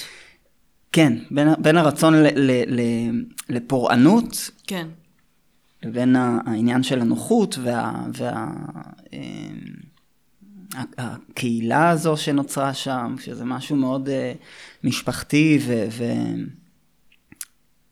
כן, 0.93 1.13
בין, 1.31 1.49
בין 1.59 1.77
הרצון 1.77 2.15
ל, 2.15 2.27
ל, 2.35 2.51
ל, 2.67 2.81
לפורענות, 3.49 4.51
כן. 4.67 4.87
לבין 5.83 6.17
העניין 6.17 6.83
של 6.83 7.01
הנוחות 7.01 7.59
וה... 7.63 7.93
וה 8.17 8.47
אה, 9.13 9.19
הקהילה 10.99 11.91
הזו 11.91 12.17
שנוצרה 12.17 12.75
שם, 12.75 13.15
שזה 13.21 13.45
משהו 13.45 13.77
מאוד 13.77 14.09
אה, 14.09 14.33
משפחתי 14.85 15.59
ו, 15.67 15.87
ו, 15.91 16.05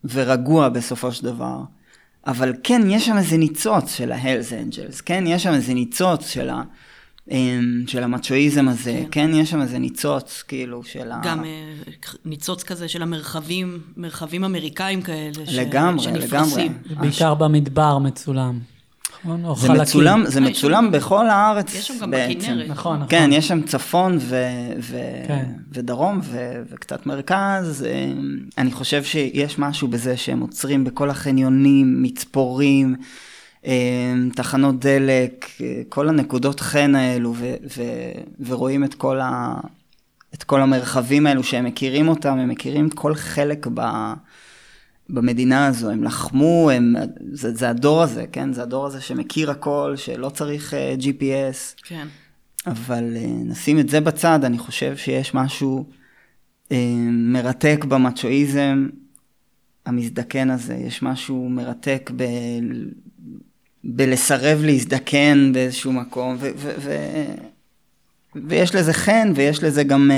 ורגוע 0.03 0.69
בסופו 0.69 1.11
של 1.11 1.23
דבר. 1.23 1.59
אבל 2.29 2.53
כן, 2.63 2.81
יש 2.89 3.05
שם 3.05 3.17
איזה 3.17 3.37
ניצוץ 3.37 3.95
של 3.95 4.11
ה-Hells 4.11 4.51
Angels, 4.51 5.01
כן, 5.05 5.23
יש 5.27 5.43
שם 5.43 5.53
איזה 5.53 5.73
ניצוץ 5.73 6.29
של, 6.29 6.49
ה, 6.49 6.61
אמ, 7.31 7.83
של 7.87 8.03
המצ'ואיזם 8.03 8.67
הזה, 8.67 9.03
כן. 9.11 9.27
כן, 9.27 9.31
יש 9.33 9.49
שם 9.49 9.61
איזה 9.61 9.79
ניצוץ, 9.79 10.43
כאילו, 10.47 10.83
של 10.83 11.11
ה... 11.11 11.21
גם 11.23 11.43
אה, 11.43 11.49
ניצוץ 12.25 12.63
כזה 12.63 12.87
של 12.87 13.01
המרחבים, 13.01 13.79
מרחבים 13.97 14.43
אמריקאים 14.43 15.01
כאלה. 15.01 15.43
לגמרי, 15.51 16.03
שנפרסים. 16.03 16.77
לגמרי. 16.85 17.09
בעיקר 17.09 17.33
במדבר 17.33 17.97
מצולם. 17.97 18.59
נכון, 19.23 19.45
או 19.45 19.55
זה 19.55 19.67
חלקים. 19.67 19.81
מצולם, 19.81 20.23
זה 20.25 20.39
אה, 20.39 20.45
מצולם 20.45 20.85
שם, 20.85 20.91
בכל 20.91 21.27
הארץ 21.27 21.75
יש 21.75 21.87
שם 21.87 21.93
גם 22.01 22.11
בכנרת. 22.11 22.69
נכון, 22.69 22.95
נכון. 22.95 23.07
כן, 23.09 23.29
יש 23.33 23.47
שם 23.47 23.61
צפון 23.61 24.17
ו, 24.19 24.35
ו, 24.79 24.97
כן. 25.27 25.45
ודרום 25.71 26.19
ו, 26.23 26.61
וקצת 26.69 27.05
מרכז. 27.05 27.85
אה, 27.87 28.11
אני 28.57 28.71
חושב 28.71 29.03
שיש 29.03 29.59
משהו 29.59 29.87
בזה 29.87 30.17
שהם 30.17 30.39
עוצרים 30.39 30.83
בכל 30.83 31.09
החניונים, 31.09 32.03
מצפורים, 32.03 32.95
אה, 33.65 34.13
תחנות 34.35 34.79
דלק, 34.79 35.45
כל 35.89 36.09
הנקודות 36.09 36.59
חן 36.59 36.95
האלו, 36.95 37.33
ו, 37.37 37.53
ו, 37.77 37.83
ורואים 38.45 38.83
את 38.83 38.93
כל, 38.93 39.19
ה, 39.19 39.53
את 40.33 40.43
כל 40.43 40.61
המרחבים 40.61 41.27
האלו 41.27 41.43
שהם 41.43 41.65
מכירים 41.65 42.07
אותם, 42.07 42.39
הם 42.39 42.49
מכירים 42.49 42.89
כל 42.89 43.15
חלק 43.15 43.67
ב... 43.73 43.81
במדינה 45.09 45.67
הזו, 45.67 45.89
הם 45.89 46.03
לחמו, 46.03 46.69
הם, 46.73 46.95
זה, 47.31 47.53
זה 47.53 47.69
הדור 47.69 48.03
הזה, 48.03 48.25
כן? 48.31 48.53
זה 48.53 48.63
הדור 48.63 48.85
הזה 48.85 49.01
שמכיר 49.01 49.51
הכל, 49.51 49.93
שלא 49.95 50.29
צריך 50.29 50.73
uh, 50.73 51.01
GPS. 51.01 51.83
כן. 51.83 52.07
אבל 52.67 53.15
uh, 53.15 53.49
נשים 53.49 53.79
את 53.79 53.89
זה 53.89 54.01
בצד, 54.01 54.43
אני 54.43 54.57
חושב 54.57 54.97
שיש 54.97 55.33
משהו 55.33 55.85
uh, 56.69 56.73
מרתק 57.09 57.85
במצ'ואיזם 57.87 58.87
המזדקן 59.85 60.49
הזה, 60.49 60.73
יש 60.73 61.03
משהו 61.03 61.49
מרתק 61.49 62.11
ב... 62.15 62.23
בלסרב 63.83 64.61
להזדקן 64.63 65.51
באיזשהו 65.53 65.93
מקום, 65.93 66.37
ו... 66.39 66.49
ו, 66.55 66.71
ו 66.79 66.95
ויש 68.47 68.75
לזה 68.75 68.93
חן, 68.93 69.31
ויש 69.35 69.63
לזה 69.63 69.83
גם, 69.83 70.11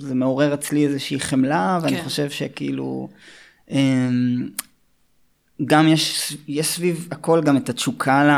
זה 0.00 0.14
מעורר 0.14 0.54
אצלי 0.54 0.86
איזושהי 0.86 1.20
חמלה, 1.20 1.78
ואני 1.82 1.96
כן. 1.96 2.02
חושב 2.02 2.30
שכאילו... 2.30 3.08
אמ, 3.70 4.48
גם 5.64 5.88
יש, 5.88 6.36
יש 6.48 6.66
סביב 6.66 7.08
הכל 7.10 7.42
גם 7.44 7.56
את 7.56 7.68
התשוקה 7.68 8.24
ל... 8.24 8.30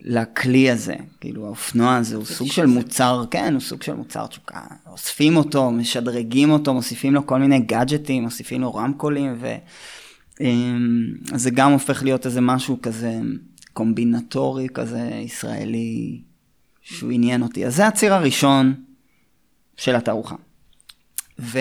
לכלי 0.00 0.70
הזה, 0.70 0.94
כאילו 1.20 1.46
האופנוע 1.46 1.96
הזה 1.96 2.16
הוא 2.16 2.24
סוג 2.24 2.48
של 2.48 2.66
מוצר, 2.66 3.24
כן, 3.30 3.52
הוא 3.52 3.60
סוג 3.60 3.82
של 3.82 3.94
מוצר 3.94 4.26
תשוקה, 4.26 4.60
אוספים 4.86 5.36
אותו, 5.36 5.70
משדרגים 5.70 6.50
אותו, 6.50 6.74
מוסיפים 6.74 7.14
לו 7.14 7.26
כל 7.26 7.38
מיני 7.38 7.60
גאדג'טים, 7.60 8.22
מוסיפים 8.22 8.60
לו 8.60 8.74
רמקולים, 8.74 9.34
וזה 9.38 9.58
אמ, 11.50 11.54
גם 11.54 11.72
הופך 11.72 12.02
להיות 12.02 12.26
איזה 12.26 12.40
משהו 12.40 12.78
כזה 12.82 13.20
קומבינטורי 13.72 14.68
כזה 14.74 15.10
ישראלי, 15.24 16.20
שהוא 16.82 17.12
עניין 17.12 17.42
אותי. 17.42 17.66
אז 17.66 17.76
זה 17.76 17.86
הציר 17.86 18.14
הראשון 18.14 18.74
של 19.76 19.96
התערוכה. 19.96 20.36
ו... 21.38 21.58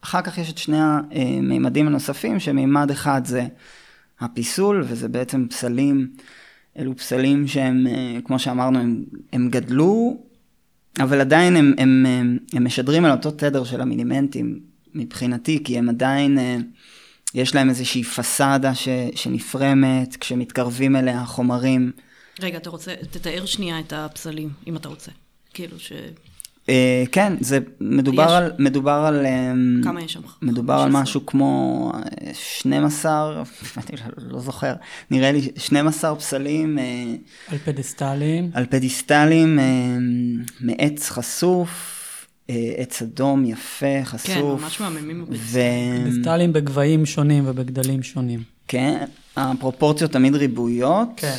אחר 0.00 0.22
כך 0.22 0.38
יש 0.38 0.50
את 0.50 0.58
שני 0.58 0.78
המימדים 0.80 1.86
הנוספים, 1.86 2.40
שמימד 2.40 2.90
אחד 2.90 3.22
זה 3.24 3.46
הפיסול, 4.20 4.84
וזה 4.88 5.08
בעצם 5.08 5.46
פסלים, 5.48 6.10
אלו 6.78 6.96
פסלים 6.96 7.46
שהם, 7.46 7.86
אה, 7.86 8.18
כמו 8.24 8.38
שאמרנו, 8.38 8.78
הם, 8.78 9.04
הם 9.32 9.48
גדלו, 9.50 10.22
אבל 11.00 11.20
עדיין 11.20 11.56
הם, 11.56 11.74
הם, 11.78 12.06
הם, 12.08 12.38
הם 12.52 12.64
משדרים 12.64 13.04
על 13.04 13.10
אותו 13.10 13.30
תדר 13.30 13.64
של 13.64 13.80
המילימנטים 13.80 14.60
מבחינתי, 14.94 15.64
כי 15.64 15.78
הם 15.78 15.88
עדיין, 15.88 16.38
אה, 16.38 16.56
יש 17.34 17.54
להם 17.54 17.68
איזושהי 17.68 18.04
פסאדה 18.04 18.74
ש, 18.74 18.88
שנפרמת 19.14 20.16
כשמתקרבים 20.16 20.96
אליה 20.96 21.20
החומרים. 21.20 21.92
רגע, 22.40 22.58
אתה 22.58 22.70
רוצה, 22.70 22.94
תתאר 23.10 23.46
שנייה 23.46 23.80
את 23.80 23.92
הפסלים, 23.92 24.50
אם 24.66 24.76
אתה 24.76 24.88
רוצה. 24.88 25.10
כאילו 25.54 25.78
ש... 25.78 25.92
אה, 26.68 27.04
כן, 27.12 27.32
זה 27.40 27.58
מדובר 27.80 28.24
יש... 28.24 28.30
על, 28.30 28.52
מדובר 28.58 29.04
על... 29.06 29.26
אמ, 29.26 29.80
כמה 29.84 30.02
יש 30.02 30.12
שם? 30.12 30.20
מדובר 30.42 30.74
על 30.74 30.90
משהו 30.90 31.26
כמו 31.26 31.92
12, 32.32 33.32
אני 33.76 33.96
לא 34.28 34.40
זוכר, 34.40 34.74
נראה 35.10 35.32
לי 35.32 35.50
12 35.56 36.16
פסלים. 36.16 36.78
אה, 36.78 36.84
על 37.48 37.58
פדסטלים. 37.64 38.50
על 38.54 38.66
פדסטלים 38.66 39.58
אה, 39.58 39.64
מעץ 40.60 41.10
חשוף. 41.10 42.04
עץ 42.78 43.02
אדום 43.02 43.44
יפה, 43.44 44.04
חשוף. 44.04 44.26
כן, 44.26 44.42
ממש 44.42 44.80
מהממים 44.80 45.24
ו... 45.30 45.60
פדסטלים 46.04 46.52
בגבהים 46.52 47.06
שונים 47.06 47.44
ובגדלים 47.46 48.02
שונים. 48.02 48.42
כן, 48.68 49.04
הפרופורציות 49.36 50.12
תמיד 50.12 50.34
ריבועיות. 50.34 51.08
כן. 51.16 51.36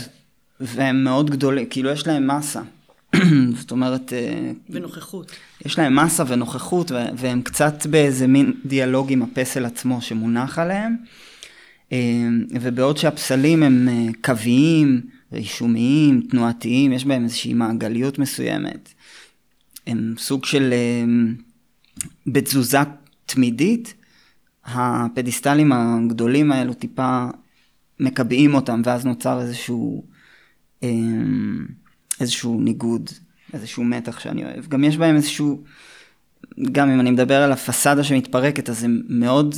והם 0.59 1.03
מאוד 1.03 1.29
גדולים, 1.29 1.65
כאילו 1.69 1.89
יש 1.89 2.07
להם 2.07 2.37
מסה. 2.37 2.61
זאת 3.59 3.71
אומרת... 3.71 4.13
אה, 4.13 4.51
ונוכחות. 4.69 5.31
יש 5.65 5.79
להם 5.79 5.99
מסה 5.99 6.23
ונוכחות, 6.27 6.91
והם 7.17 7.41
קצת 7.41 7.85
באיזה 7.85 8.27
מין 8.27 8.53
דיאלוג 8.65 9.11
עם 9.11 9.21
הפסל 9.21 9.65
עצמו 9.65 10.01
שמונח 10.01 10.59
עליהם. 10.59 10.95
אה, 11.91 11.97
ובעוד 12.61 12.97
שהפסלים 12.97 13.63
הם 13.63 13.87
אה, 13.89 14.05
קוויים, 14.23 15.01
רישומיים, 15.33 16.21
תנועתיים, 16.29 16.91
יש 16.91 17.05
בהם 17.05 17.23
איזושהי 17.23 17.53
מעגליות 17.53 18.19
מסוימת. 18.19 18.89
הם 19.87 20.13
סוג 20.17 20.45
של... 20.45 20.73
בתזוזה 22.27 22.77
תמידית, 23.25 23.93
הפדיסטלים 24.65 25.71
הגדולים 25.71 26.51
האלו 26.51 26.73
טיפה 26.73 27.27
מקבעים 27.99 28.53
אותם, 28.53 28.81
ואז 28.85 29.05
נוצר 29.05 29.41
איזשהו... 29.41 30.03
איזשהו 32.19 32.61
ניגוד, 32.61 33.09
איזשהו 33.53 33.83
מתח 33.83 34.19
שאני 34.19 34.45
אוהב. 34.45 34.67
גם 34.67 34.83
יש 34.83 34.97
בהם 34.97 35.15
איזשהו, 35.15 35.63
גם 36.71 36.89
אם 36.89 36.99
אני 36.99 37.11
מדבר 37.11 37.41
על 37.41 37.51
הפסאדה 37.51 38.03
שמתפרקת, 38.03 38.69
אז 38.69 38.83
הם 38.83 39.01
מאוד 39.09 39.55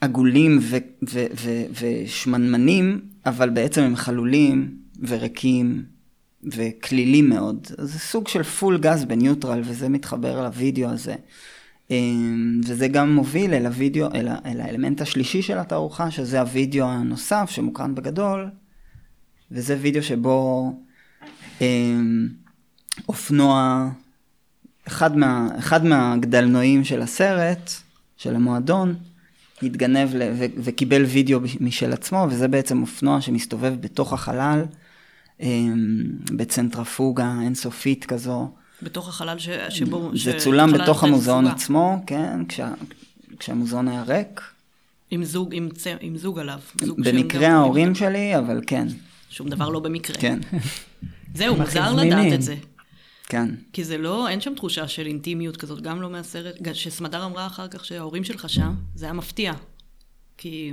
עגולים 0.00 0.58
ו- 0.62 0.76
ו- 1.10 1.26
ו- 1.40 1.64
ושמנמנים, 1.80 3.00
אבל 3.26 3.50
בעצם 3.50 3.82
הם 3.82 3.96
חלולים 3.96 4.76
וריקים 5.08 5.82
וכלילים 6.44 7.28
מאוד. 7.28 7.66
אז 7.78 7.92
זה 7.92 7.98
סוג 7.98 8.28
של 8.28 8.42
פול 8.42 8.78
גז 8.78 9.04
בניוטרל, 9.04 9.60
וזה 9.64 9.88
מתחבר 9.88 10.42
לוידאו 10.42 10.88
הזה. 10.90 11.14
אמ, 11.90 12.60
וזה 12.64 12.88
גם 12.88 13.14
מוביל 13.14 13.54
אל 13.54 13.66
הוידאו, 13.66 14.06
אל, 14.14 14.28
אל 14.46 14.60
האלמנט 14.60 15.00
השלישי 15.00 15.42
של 15.42 15.58
התערוכה, 15.58 16.10
שזה 16.10 16.40
הוידאו 16.40 16.86
הנוסף 16.86 17.50
שמוקרן 17.50 17.94
בגדול, 17.94 18.48
וזה 19.50 19.76
וידאו 19.80 20.02
שבו 20.02 20.72
אופנוע, 23.08 23.88
אחד, 24.88 25.16
מה, 25.16 25.48
אחד 25.58 25.84
מהגדלנועים 25.84 26.84
של 26.84 27.02
הסרט, 27.02 27.70
של 28.16 28.36
המועדון, 28.36 28.94
התגנב 29.62 30.14
ל, 30.14 30.22
ו, 30.38 30.44
וקיבל 30.56 31.04
וידאו 31.04 31.40
משל 31.60 31.92
עצמו, 31.92 32.26
וזה 32.30 32.48
בעצם 32.48 32.82
אופנוע 32.82 33.20
שמסתובב 33.20 33.74
בתוך 33.80 34.12
החלל, 34.12 34.64
אמ, 35.40 36.02
בצנטרפוגה 36.36 37.34
אינסופית 37.42 38.04
כזו. 38.04 38.50
בתוך 38.82 39.08
החלל 39.08 39.38
ש, 39.38 39.48
שבו... 39.68 40.10
זה 40.14 40.32
ש... 40.32 40.42
צולם 40.42 40.72
בתוך 40.72 41.04
המוזיאון 41.04 41.46
עצמו, 41.46 42.02
כן, 42.06 42.44
כשה, 42.48 42.72
כשהמוזיאון 43.38 43.88
היה 43.88 44.02
ריק. 44.02 44.40
עם 45.10 45.24
זוג, 45.24 45.54
עם, 45.54 45.68
צ... 45.70 45.86
עם 46.00 46.16
זוג 46.16 46.38
עליו. 46.38 46.58
זוג 46.80 47.00
במקרה 47.00 47.48
ההורים 47.48 47.94
שלי, 47.94 48.38
אבל 48.38 48.60
כן. 48.66 48.86
שום 49.30 49.48
דבר 49.48 49.68
לא 49.68 49.80
במקרה. 49.80 50.16
כן. 50.16 50.38
זהו, 51.34 51.56
מוזר 51.56 51.92
לדעת 51.94 52.32
את 52.32 52.42
זה. 52.42 52.54
כן. 53.28 53.48
כי 53.72 53.84
זה 53.84 53.98
לא, 53.98 54.28
אין 54.28 54.40
שם 54.40 54.54
תחושה 54.54 54.88
של 54.88 55.06
אינטימיות 55.06 55.56
כזאת, 55.56 55.80
גם 55.80 56.02
לא 56.02 56.10
מהסרט, 56.10 56.54
שסמדר 56.72 57.24
אמרה 57.24 57.46
אחר 57.46 57.68
כך 57.68 57.84
שההורים 57.84 58.24
שלך 58.24 58.48
שם, 58.48 58.74
זה 58.94 59.06
היה 59.06 59.12
מפתיע. 59.12 59.52
כי 60.38 60.72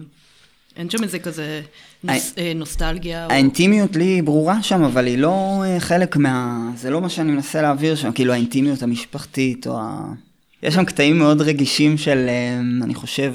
אין 0.75 0.89
שם 0.89 1.03
איזה 1.03 1.19
כזה 1.19 1.61
נוס, 2.03 2.33
אה, 2.37 2.51
נוסטלגיה. 2.55 3.27
האינטימיות 3.29 3.95
או... 3.95 3.99
לי 3.99 4.21
ברורה 4.21 4.63
שם, 4.63 4.83
אבל 4.83 5.07
היא 5.07 5.17
לא 5.17 5.63
אה, 5.65 5.79
חלק 5.79 6.17
מה... 6.17 6.69
זה 6.75 6.89
לא 6.89 7.01
מה 7.01 7.09
שאני 7.09 7.31
מנסה 7.31 7.61
להעביר 7.61 7.95
שם, 7.95 8.11
כאילו 8.11 8.33
האינטימיות 8.33 8.83
המשפחתית, 8.83 9.67
או 9.67 9.79
ה... 9.79 10.13
יש 10.63 10.73
שם 10.73 10.85
קטעים 10.85 11.17
מאוד 11.17 11.41
רגישים 11.41 11.97
של, 11.97 12.25
אה, 12.29 12.59
אני 12.83 12.95
חושב, 12.95 13.33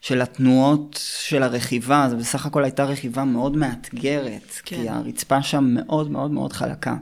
של 0.00 0.22
התנועות 0.22 1.00
של 1.20 1.42
הרכיבה, 1.42 2.06
זה 2.10 2.16
בסך 2.16 2.46
הכל 2.46 2.64
הייתה 2.64 2.84
רכיבה 2.84 3.24
מאוד 3.24 3.56
מאתגרת, 3.56 4.60
כן. 4.64 4.76
כי 4.76 4.88
הרצפה 4.88 5.42
שם 5.42 5.64
מאוד 5.64 6.10
מאוד 6.10 6.30
מאוד 6.30 6.52
חלקה. 6.52 6.96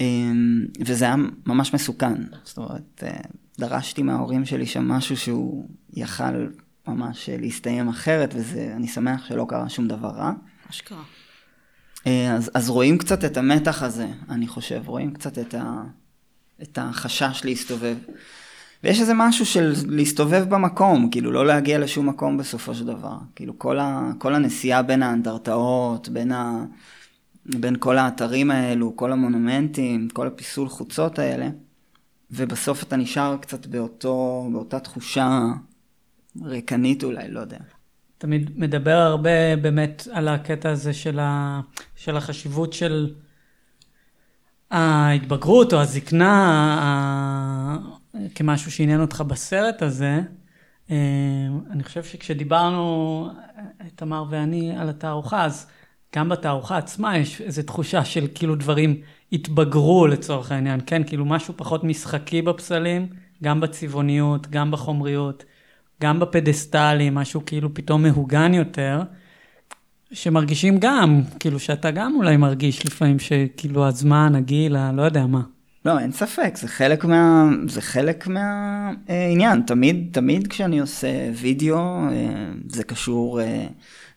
אמ, 0.00 0.66
וזה 0.80 1.04
היה 1.04 1.16
ממש 1.46 1.74
מסוכן, 1.74 2.14
זאת 2.44 2.56
אומרת, 2.56 3.02
אה, 3.02 3.20
דרשתי 3.58 4.02
מההורים 4.02 4.44
שלי 4.44 4.66
שם 4.66 4.88
משהו 4.88 5.16
שהוא 5.16 5.68
יכל 5.94 6.46
ממש 6.88 7.28
להסתיים 7.38 7.88
אחרת, 7.88 8.34
ואני 8.36 8.88
שמח 8.88 9.28
שלא 9.28 9.46
קרה 9.48 9.68
שום 9.68 9.88
דבר 9.88 10.08
רע. 10.08 10.32
אשכרה. 10.70 11.02
אה, 12.06 12.34
אז, 12.34 12.50
אז 12.54 12.70
רואים 12.70 12.98
קצת 12.98 13.24
את 13.24 13.36
המתח 13.36 13.82
הזה, 13.82 14.06
אני 14.28 14.46
חושב, 14.46 14.82
רואים 14.86 15.12
קצת 15.14 15.38
את, 15.38 15.54
ה, 15.54 15.82
את 16.62 16.78
החשש 16.82 17.40
להסתובב. 17.44 17.96
ויש 18.84 19.00
איזה 19.00 19.12
משהו 19.16 19.46
של 19.46 19.72
להסתובב 19.88 20.44
במקום, 20.48 21.10
כאילו 21.10 21.32
לא 21.32 21.46
להגיע 21.46 21.78
לשום 21.78 22.08
מקום 22.08 22.36
בסופו 22.36 22.74
של 22.74 22.86
דבר. 22.86 23.16
כאילו 23.36 23.58
כל, 23.58 23.78
ה, 23.78 24.10
כל 24.18 24.34
הנסיעה 24.34 24.82
בין 24.82 25.02
האנדרטאות, 25.02 26.08
בין 26.08 26.32
בין 27.46 27.76
כל 27.78 27.98
האתרים 27.98 28.50
האלו, 28.50 28.96
כל 28.96 29.12
המונומנטים, 29.12 30.08
כל 30.08 30.26
הפיסול 30.26 30.68
חוצות 30.68 31.18
האלה, 31.18 31.48
ובסוף 32.30 32.82
אתה 32.82 32.96
נשאר 32.96 33.36
קצת 33.40 33.66
באותו, 33.66 34.48
באותה 34.52 34.80
תחושה 34.80 35.40
ריקנית 36.44 37.04
אולי, 37.04 37.28
לא 37.28 37.40
יודע. 37.40 37.58
תמיד 38.18 38.50
מדבר 38.58 38.96
הרבה 38.96 39.56
באמת 39.56 40.08
על 40.12 40.28
הקטע 40.28 40.70
הזה 40.70 40.92
של, 40.92 41.18
ה, 41.18 41.60
של 41.96 42.16
החשיבות 42.16 42.72
של 42.72 43.14
ההתבגרות 44.70 45.72
או 45.72 45.80
הזקנה 45.80 46.34
ה, 46.80 47.99
כמשהו 48.34 48.70
שעניין 48.70 49.00
אותך 49.00 49.24
בסרט 49.26 49.82
הזה. 49.82 50.20
אה, 50.90 50.96
אני 51.70 51.84
חושב 51.84 52.04
שכשדיברנו, 52.04 53.28
תמר 53.94 54.24
ואני, 54.30 54.76
על 54.76 54.88
התערוכה, 54.88 55.44
אז 55.44 55.66
גם 56.16 56.28
בתערוכה 56.28 56.78
עצמה 56.78 57.18
יש 57.18 57.40
איזו 57.40 57.62
תחושה 57.62 58.04
של 58.04 58.26
כאילו 58.34 58.54
דברים 58.54 59.00
התבגרו 59.32 60.06
לצורך 60.06 60.52
העניין, 60.52 60.80
כן? 60.86 61.02
כאילו 61.04 61.24
משהו 61.24 61.54
פחות 61.56 61.84
משחקי 61.84 62.42
בפסלים, 62.42 63.06
גם 63.42 63.60
בצבעוניות, 63.60 64.46
גם 64.46 64.70
בחומריות, 64.70 65.44
גם 66.02 66.20
בפדסטלים, 66.20 67.14
משהו 67.14 67.44
כאילו 67.46 67.74
פתאום 67.74 68.02
מהוגן 68.02 68.54
יותר, 68.54 69.02
שמרגישים 70.12 70.78
גם, 70.80 71.22
כאילו 71.40 71.58
שאתה 71.58 71.90
גם 71.90 72.14
אולי 72.16 72.36
מרגיש 72.36 72.86
לפעמים 72.86 73.18
שכאילו 73.18 73.86
הזמן, 73.86 74.34
הגיל, 74.34 74.76
הלא 74.76 75.02
יודע 75.02 75.26
מה. 75.26 75.40
לא, 75.84 75.98
אין 75.98 76.12
ספק, 76.12 76.56
זה 76.56 76.68
חלק 76.68 77.04
מה... 77.04 77.50
זה 77.68 77.80
חלק 77.80 78.26
מהעניין. 78.26 79.62
תמיד, 79.62 80.08
תמיד 80.12 80.46
כשאני 80.46 80.80
עושה 80.80 81.08
וידאו, 81.34 81.76
אה, 81.76 82.52
זה 82.68 82.84
קשור 82.84 83.40
אה, 83.40 83.66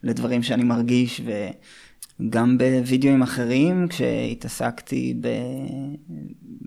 לדברים 0.03 0.43
שאני 0.43 0.63
מרגיש, 0.63 1.21
וגם 2.19 2.57
בווידאוים 2.57 3.21
אחרים, 3.21 3.87
כשהתעסקתי 3.87 5.13
ב... 5.21 5.27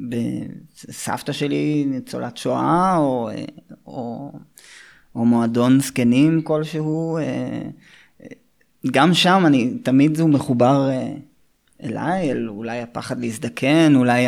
בסבתא 0.08 1.32
שלי, 1.32 1.84
ניצולת 1.88 2.36
שואה, 2.36 2.96
או, 2.96 3.30
או, 3.86 4.32
או 5.14 5.24
מועדון 5.24 5.80
זקנים 5.80 6.42
כלשהו, 6.42 7.18
אה, 7.18 7.62
גם 8.90 9.14
שם 9.14 9.42
אני, 9.46 9.74
תמיד 9.82 10.20
הוא 10.20 10.30
מחובר 10.30 10.90
אליי, 11.82 12.30
אל 12.32 12.48
אולי 12.48 12.80
הפחד 12.80 13.20
להזדקן, 13.20 13.94
אולי 13.94 14.26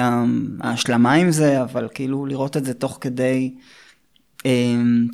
ההשלמה 0.61 1.13
עם 1.13 1.31
זה, 1.31 1.63
אבל 1.63 1.89
כאילו 1.95 2.27
לראות 2.27 2.57
את 2.57 2.65
זה 2.65 2.75
תוך 2.75 2.99
כדי, 3.01 3.55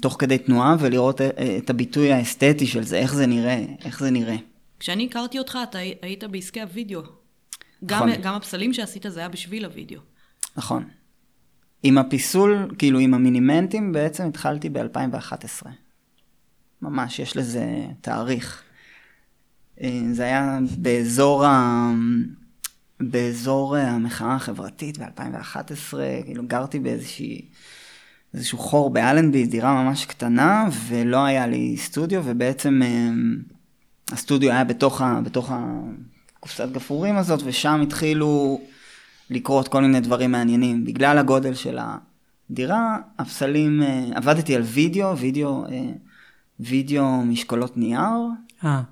תוך 0.02 0.16
כדי 0.18 0.38
תנועה 0.38 0.76
ולראות 0.80 1.20
את 1.58 1.70
הביטוי 1.70 2.12
האסתטי 2.12 2.66
של 2.66 2.82
זה, 2.82 2.98
איך 2.98 3.14
זה 3.14 3.26
נראה, 3.26 3.64
איך 3.84 4.00
זה 4.00 4.10
נראה. 4.10 4.36
כשאני 4.80 5.06
הכרתי 5.10 5.38
אותך, 5.38 5.58
אתה 5.62 5.78
היית 6.02 6.24
בעסקי 6.24 6.62
הוידאו. 6.62 7.00
נכון. 7.00 8.10
גם, 8.12 8.22
גם 8.22 8.34
הפסלים 8.34 8.72
שעשית 8.72 9.06
זה 9.08 9.20
היה 9.20 9.28
בשביל 9.28 9.64
הוידאו. 9.64 10.00
נכון. 10.56 10.84
עם 11.82 11.98
הפיסול, 11.98 12.74
כאילו 12.78 12.98
עם 12.98 13.14
המינימנטים, 13.14 13.92
בעצם 13.92 14.28
התחלתי 14.28 14.68
ב-2011. 14.68 15.66
ממש, 16.82 17.18
יש 17.18 17.36
לזה 17.36 17.64
תאריך. 18.00 18.62
זה 20.12 20.22
היה 20.22 20.58
באזור, 20.78 21.44
ה... 21.44 21.90
באזור 23.00 23.76
המחאה 23.76 24.34
החברתית 24.34 24.98
ב-2011, 24.98 25.94
כאילו 26.24 26.46
גרתי 26.46 26.78
באיזושהי... 26.78 27.48
איזשהו 28.34 28.58
חור 28.58 28.90
באלנבי, 28.90 29.46
דירה 29.46 29.82
ממש 29.82 30.06
קטנה, 30.06 30.68
ולא 30.88 31.24
היה 31.24 31.46
לי 31.46 31.76
סטודיו, 31.76 32.22
ובעצם 32.24 32.80
הסטודיו 34.12 34.50
היה 34.50 34.64
בתוך, 34.64 35.00
ה, 35.00 35.20
בתוך 35.24 35.52
הקופסת 35.52 36.68
גפרורים 36.72 37.16
הזאת, 37.16 37.40
ושם 37.44 37.80
התחילו 37.82 38.60
לקרות 39.30 39.68
כל 39.68 39.82
מיני 39.82 40.00
דברים 40.00 40.32
מעניינים. 40.32 40.84
בגלל 40.84 41.18
הגודל 41.18 41.54
של 41.54 41.78
הדירה, 42.50 42.98
הפסלים, 43.18 43.82
עבדתי 44.14 44.56
על 44.56 44.62
וידאו, 44.62 45.18
וידאו, 45.18 45.64
וידאו 46.60 47.24
משקולות 47.24 47.76
נייר. 47.76 48.00
אה. 48.64 48.82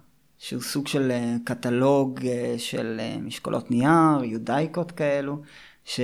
שהוא 0.43 0.63
סוג 0.63 0.89
של 0.89 1.13
קטלוג 1.45 2.21
של 2.59 3.01
משקולות 3.23 3.71
נייר, 3.71 4.25
יודאיקות 4.25 4.93
כאלו. 4.93 5.43
ש... 5.85 6.01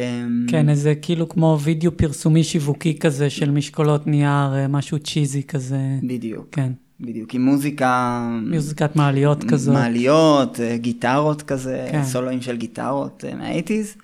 כן, 0.48 0.68
איזה 0.68 0.94
כאילו 0.94 1.28
כמו 1.28 1.58
וידאו 1.62 1.96
פרסומי 1.96 2.44
שיווקי 2.44 2.98
כזה 2.98 3.30
של 3.30 3.50
משקולות 3.50 4.06
נייר, 4.06 4.68
משהו 4.68 4.98
צ'יזי 4.98 5.42
כזה. 5.42 5.78
בדיוק. 6.02 6.46
כן. 6.52 6.72
בדיוק, 7.00 7.34
עם 7.34 7.44
מוזיקה... 7.44 8.20
מוזיקת 8.50 8.96
מעליות 8.96 9.44
כזאת. 9.44 9.74
מעליות, 9.74 10.60
גיטרות 10.76 11.42
כזה, 11.42 11.88
כן. 11.92 12.04
סולואים 12.04 12.42
של 12.42 12.56
גיטרות 12.56 13.24
מהאייטיז. 13.38 13.94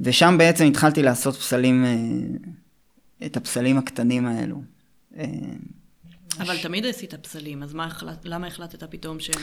ושם 0.00 0.34
בעצם 0.38 0.64
התחלתי 0.64 1.02
לעשות 1.02 1.36
פסלים, 1.36 1.84
את 3.26 3.36
הפסלים 3.36 3.78
הקטנים 3.78 4.26
האלו. 4.26 4.60
אבל 6.40 6.56
תמיד 6.62 6.86
עשית 6.86 7.14
פסלים, 7.14 7.62
אז 7.62 7.74
מה 7.74 7.84
החלט, 7.84 8.24
למה 8.24 8.46
החלטת 8.46 8.84
פתאום 8.84 9.20
שהם, 9.20 9.42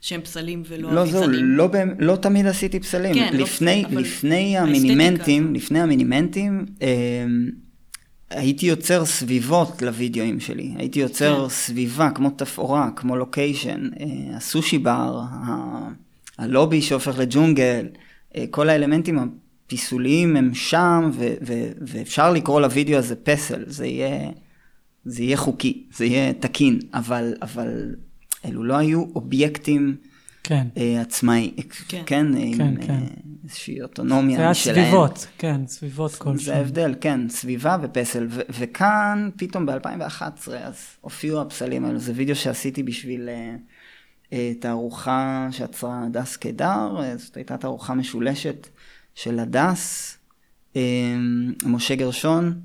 שהם 0.00 0.20
פסלים 0.20 0.62
ולא 0.68 0.94
לא 0.94 1.06
זהו, 1.06 1.24
לא, 1.28 1.68
לא 1.98 2.16
תמיד 2.16 2.46
עשיתי 2.46 2.80
פסלים. 2.80 3.14
כן, 3.14 3.36
לפני, 3.36 3.84
לא, 3.90 4.00
לפני 4.00 4.58
המינימנטים, 4.58 5.54
לפני 5.54 5.80
המינימנטים, 5.80 6.66
אה, 6.82 7.24
הייתי 8.30 8.66
יוצר 8.66 9.04
סביבות 9.04 9.82
לוידאוים 9.82 10.40
שלי. 10.40 10.74
הייתי 10.76 11.00
יוצר 11.00 11.42
כן. 11.42 11.48
סביבה, 11.48 12.10
כמו 12.14 12.30
תפאורה, 12.30 12.90
כמו 12.96 13.16
לוקיישן, 13.16 13.88
אה, 14.00 14.36
הסושי 14.36 14.78
בר, 14.78 15.20
ה- 15.30 15.88
הלובי 16.38 16.82
שהופך 16.82 17.18
לג'ונגל, 17.18 17.86
אה, 18.36 18.44
כל 18.50 18.68
האלמנטים 18.68 19.18
הפיסוליים 19.18 20.36
הם 20.36 20.54
שם, 20.54 21.10
ו- 21.12 21.34
ו- 21.46 21.70
ואפשר 21.80 22.32
לקרוא 22.32 22.60
לוידאו 22.60 22.96
הזה 22.98 23.16
פסל, 23.16 23.64
זה 23.66 23.86
יהיה... 23.86 24.30
זה 25.06 25.22
יהיה 25.22 25.36
חוקי, 25.36 25.86
זה 25.96 26.04
יהיה 26.04 26.32
תקין, 26.32 26.78
אבל, 26.94 27.34
אבל 27.42 27.94
אלו 28.44 28.64
לא 28.64 28.76
היו 28.76 29.04
אובייקטים 29.14 29.96
כן. 30.42 30.66
אה, 30.76 31.00
עצמאי, 31.00 31.52
כן, 31.56 31.66
כן, 31.88 32.02
כן, 32.06 32.26
עם 32.36 32.76
כן. 32.76 32.92
אה, 32.92 33.06
איזושהי 33.44 33.82
אוטונומיה 33.82 34.36
זה 34.36 34.42
היה 34.42 34.50
משלהם. 34.50 34.84
סביבות, 34.84 35.26
כן, 35.38 35.66
סביבות 35.66 36.14
כלשהן. 36.14 36.44
זה 36.44 36.56
ההבדל, 36.56 36.94
כן, 37.00 37.28
סביבה 37.28 37.76
ופסל. 37.82 38.26
ו- 38.30 38.40
וכאן, 38.50 39.30
פתאום 39.36 39.66
ב-2011, 39.66 40.50
אז 40.50 40.76
הופיעו 41.00 41.40
הפסלים 41.40 41.84
האלו. 41.84 41.98
זה 41.98 42.12
וידאו 42.16 42.34
שעשיתי 42.36 42.82
בשביל 42.82 43.28
אה, 43.28 43.56
אה, 44.32 44.52
תערוכה 44.60 45.48
שעצרה 45.50 46.04
הדס 46.06 46.36
קידר, 46.36 46.96
אה, 47.00 47.16
זאת 47.16 47.36
הייתה 47.36 47.56
תערוכה 47.56 47.94
משולשת 47.94 48.68
של 49.14 49.38
הדס, 49.38 50.16
אה, 50.76 51.16
משה 51.66 51.94
גרשון 51.94 52.60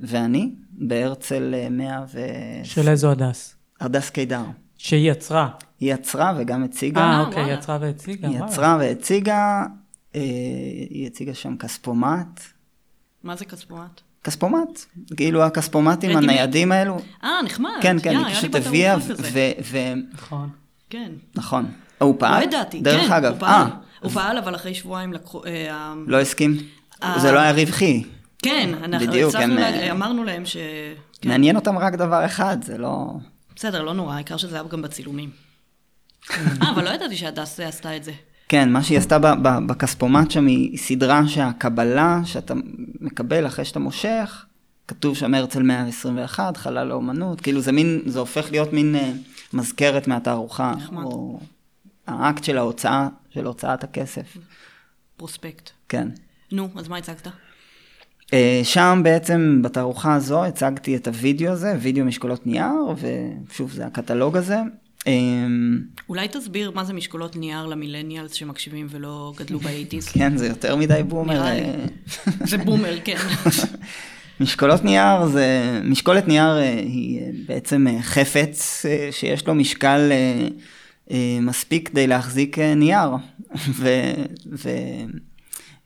ואני, 0.00 0.52
בהרצל 0.72 1.54
אה, 1.54 1.68
100 1.70 2.04
ו... 2.12 2.20
של 2.64 2.88
איזו 2.88 3.10
הדס? 3.10 3.54
הדס 3.80 4.10
קידר. 4.10 4.42
שהיא 4.78 5.10
יצרה. 5.10 5.48
היא 5.80 5.94
יצרה 5.94 6.32
וגם 6.38 6.64
הציגה. 6.64 7.00
אה, 7.00 7.12
אה, 7.12 7.20
אוקיי, 7.20 7.42
וואלה. 7.42 7.58
יצרה 7.58 7.78
והציגה. 7.80 8.28
היא. 8.28 8.38
יצרה 8.44 8.76
והציגה, 8.80 9.64
אה, 10.14 10.20
היא 10.90 11.06
הציגה 11.06 11.34
שם 11.34 11.56
כספומט. 11.56 12.40
מה 13.22 13.36
זה 13.36 13.44
כספומט? 13.44 14.00
כספומט, 14.24 14.84
כאילו 15.16 15.42
הכספומטים 15.42 16.16
הניידים 16.16 16.72
האלו. 16.72 16.98
אה, 17.24 17.42
נחמד. 17.44 17.70
כן, 17.80 17.96
כן, 18.02 18.12
יא, 18.12 18.18
היא 18.18 18.34
פשוט 18.34 18.54
הביאה. 18.54 18.96
ו... 19.64 19.78
נכון. 20.12 20.48
כן. 20.90 21.12
נכון. 21.34 21.66
הוא 21.98 22.14
פעל? 22.18 22.40
לא 22.40 22.44
ידעתי, 22.44 22.80
דרך 22.80 23.06
כן, 23.06 23.12
אגב, 23.12 23.32
הוא 23.32 23.40
פעל. 23.40 23.50
אה, 23.50 23.68
הוא 24.00 24.10
פעל, 24.10 24.38
אבל 24.38 24.54
אחרי 24.54 24.74
שבועיים 24.74 25.12
לקחו... 25.12 25.44
אה, 25.44 25.94
לא 26.06 26.20
הסכים? 26.20 26.56
אה. 27.02 27.18
זה 27.18 27.32
לא 27.32 27.38
היה 27.38 27.52
רווחי. 27.52 28.04
כן, 28.42 28.70
אנחנו 28.82 29.06
בדיוק, 29.06 29.28
הצלחנו, 29.28 29.52
הם, 29.52 29.58
לה- 29.58 29.80
אה, 29.80 29.90
אמרנו 29.90 30.24
להם 30.24 30.46
ש... 30.46 30.56
כן. 31.20 31.28
מעניין 31.28 31.56
אותם 31.56 31.78
רק 31.78 31.94
דבר 31.94 32.24
אחד, 32.26 32.56
זה 32.62 32.78
לא... 32.78 33.06
בסדר, 33.56 33.82
לא 33.82 33.94
נורא, 33.94 34.14
העיקר 34.14 34.36
שזה 34.36 34.54
היה 34.56 34.64
גם 34.68 34.82
בצילומים. 34.82 35.30
אה, 36.30 36.70
אבל 36.74 36.84
לא 36.84 36.90
ידעתי 36.90 37.16
שהדס 37.16 37.60
עשתה 37.60 37.96
את 37.96 38.04
זה. 38.04 38.12
כן, 38.48 38.72
מה 38.72 38.82
שהיא 38.82 38.98
עשתה 38.98 39.18
בכספומט 39.66 40.30
שם 40.30 40.46
היא 40.46 40.78
סדרה 40.78 41.28
שהקבלה 41.28 42.20
שאתה 42.24 42.54
מקבל 43.00 43.46
אחרי 43.46 43.64
שאתה 43.64 43.78
מושך, 43.78 44.44
כתוב 44.88 45.16
שם 45.16 45.34
הרצל 45.34 45.62
121, 45.62 46.56
חלל 46.56 46.90
האומנות, 46.90 47.40
כאילו 47.40 47.60
זה 47.60 47.72
מין, 47.72 48.02
זה 48.06 48.18
הופך 48.18 48.50
להיות 48.50 48.72
מין 48.72 48.94
אה, 48.96 49.12
מזכרת 49.52 50.08
מהתערוכה, 50.08 50.72
נחמד. 50.76 51.04
או 51.04 51.40
האקט 52.06 52.44
של 52.44 52.58
ההוצאה, 52.58 53.08
של 53.30 53.46
הוצאת 53.46 53.84
הכסף, 53.84 54.36
פרוספקט. 55.16 55.70
כן. 55.88 56.08
נו, 56.52 56.68
אז 56.76 56.88
מה 56.88 56.96
הצגת? 56.96 57.28
אה, 58.32 58.60
שם 58.64 59.00
בעצם 59.04 59.60
בתערוכה 59.62 60.14
הזו 60.14 60.44
הצגתי 60.44 60.96
את 60.96 61.08
הוידאו 61.08 61.50
הזה, 61.50 61.74
וידאו 61.80 62.04
משקולות 62.04 62.46
נייר, 62.46 62.72
ושוב 63.50 63.72
זה 63.72 63.86
הקטלוג 63.86 64.36
הזה. 64.36 64.56
אה, 65.06 65.12
אולי 66.08 66.28
תסביר 66.28 66.70
מה 66.70 66.84
זה 66.84 66.92
משקולות 66.92 67.36
נייר 67.36 67.66
ל 67.66 67.72
millennials 67.72 68.32
שמקשיבים 68.32 68.86
ולא 68.90 69.32
גדלו 69.36 69.58
ב 69.58 69.63
eighties. 69.63 70.08
כן, 70.14 70.36
זה 70.36 70.46
יותר 70.46 70.76
מדי 70.76 71.02
boomer. 71.08 71.42
אה, 71.42 71.84
זה 72.44 72.58
boomer, 72.58 72.98
כן. 73.04 73.16
משקולות 74.40 74.84
נייר 74.84 75.26
זה, 75.26 75.80
משקולת 75.84 76.28
נייר 76.28 76.52
היא 76.82 77.20
בעצם 77.46 77.86
חפץ 78.02 78.84
שיש 79.10 79.46
לו 79.46 79.54
משקל 79.54 80.12
מספיק 81.40 81.88
כדי 81.88 82.06
להחזיק 82.06 82.58
נייר. 82.58 83.08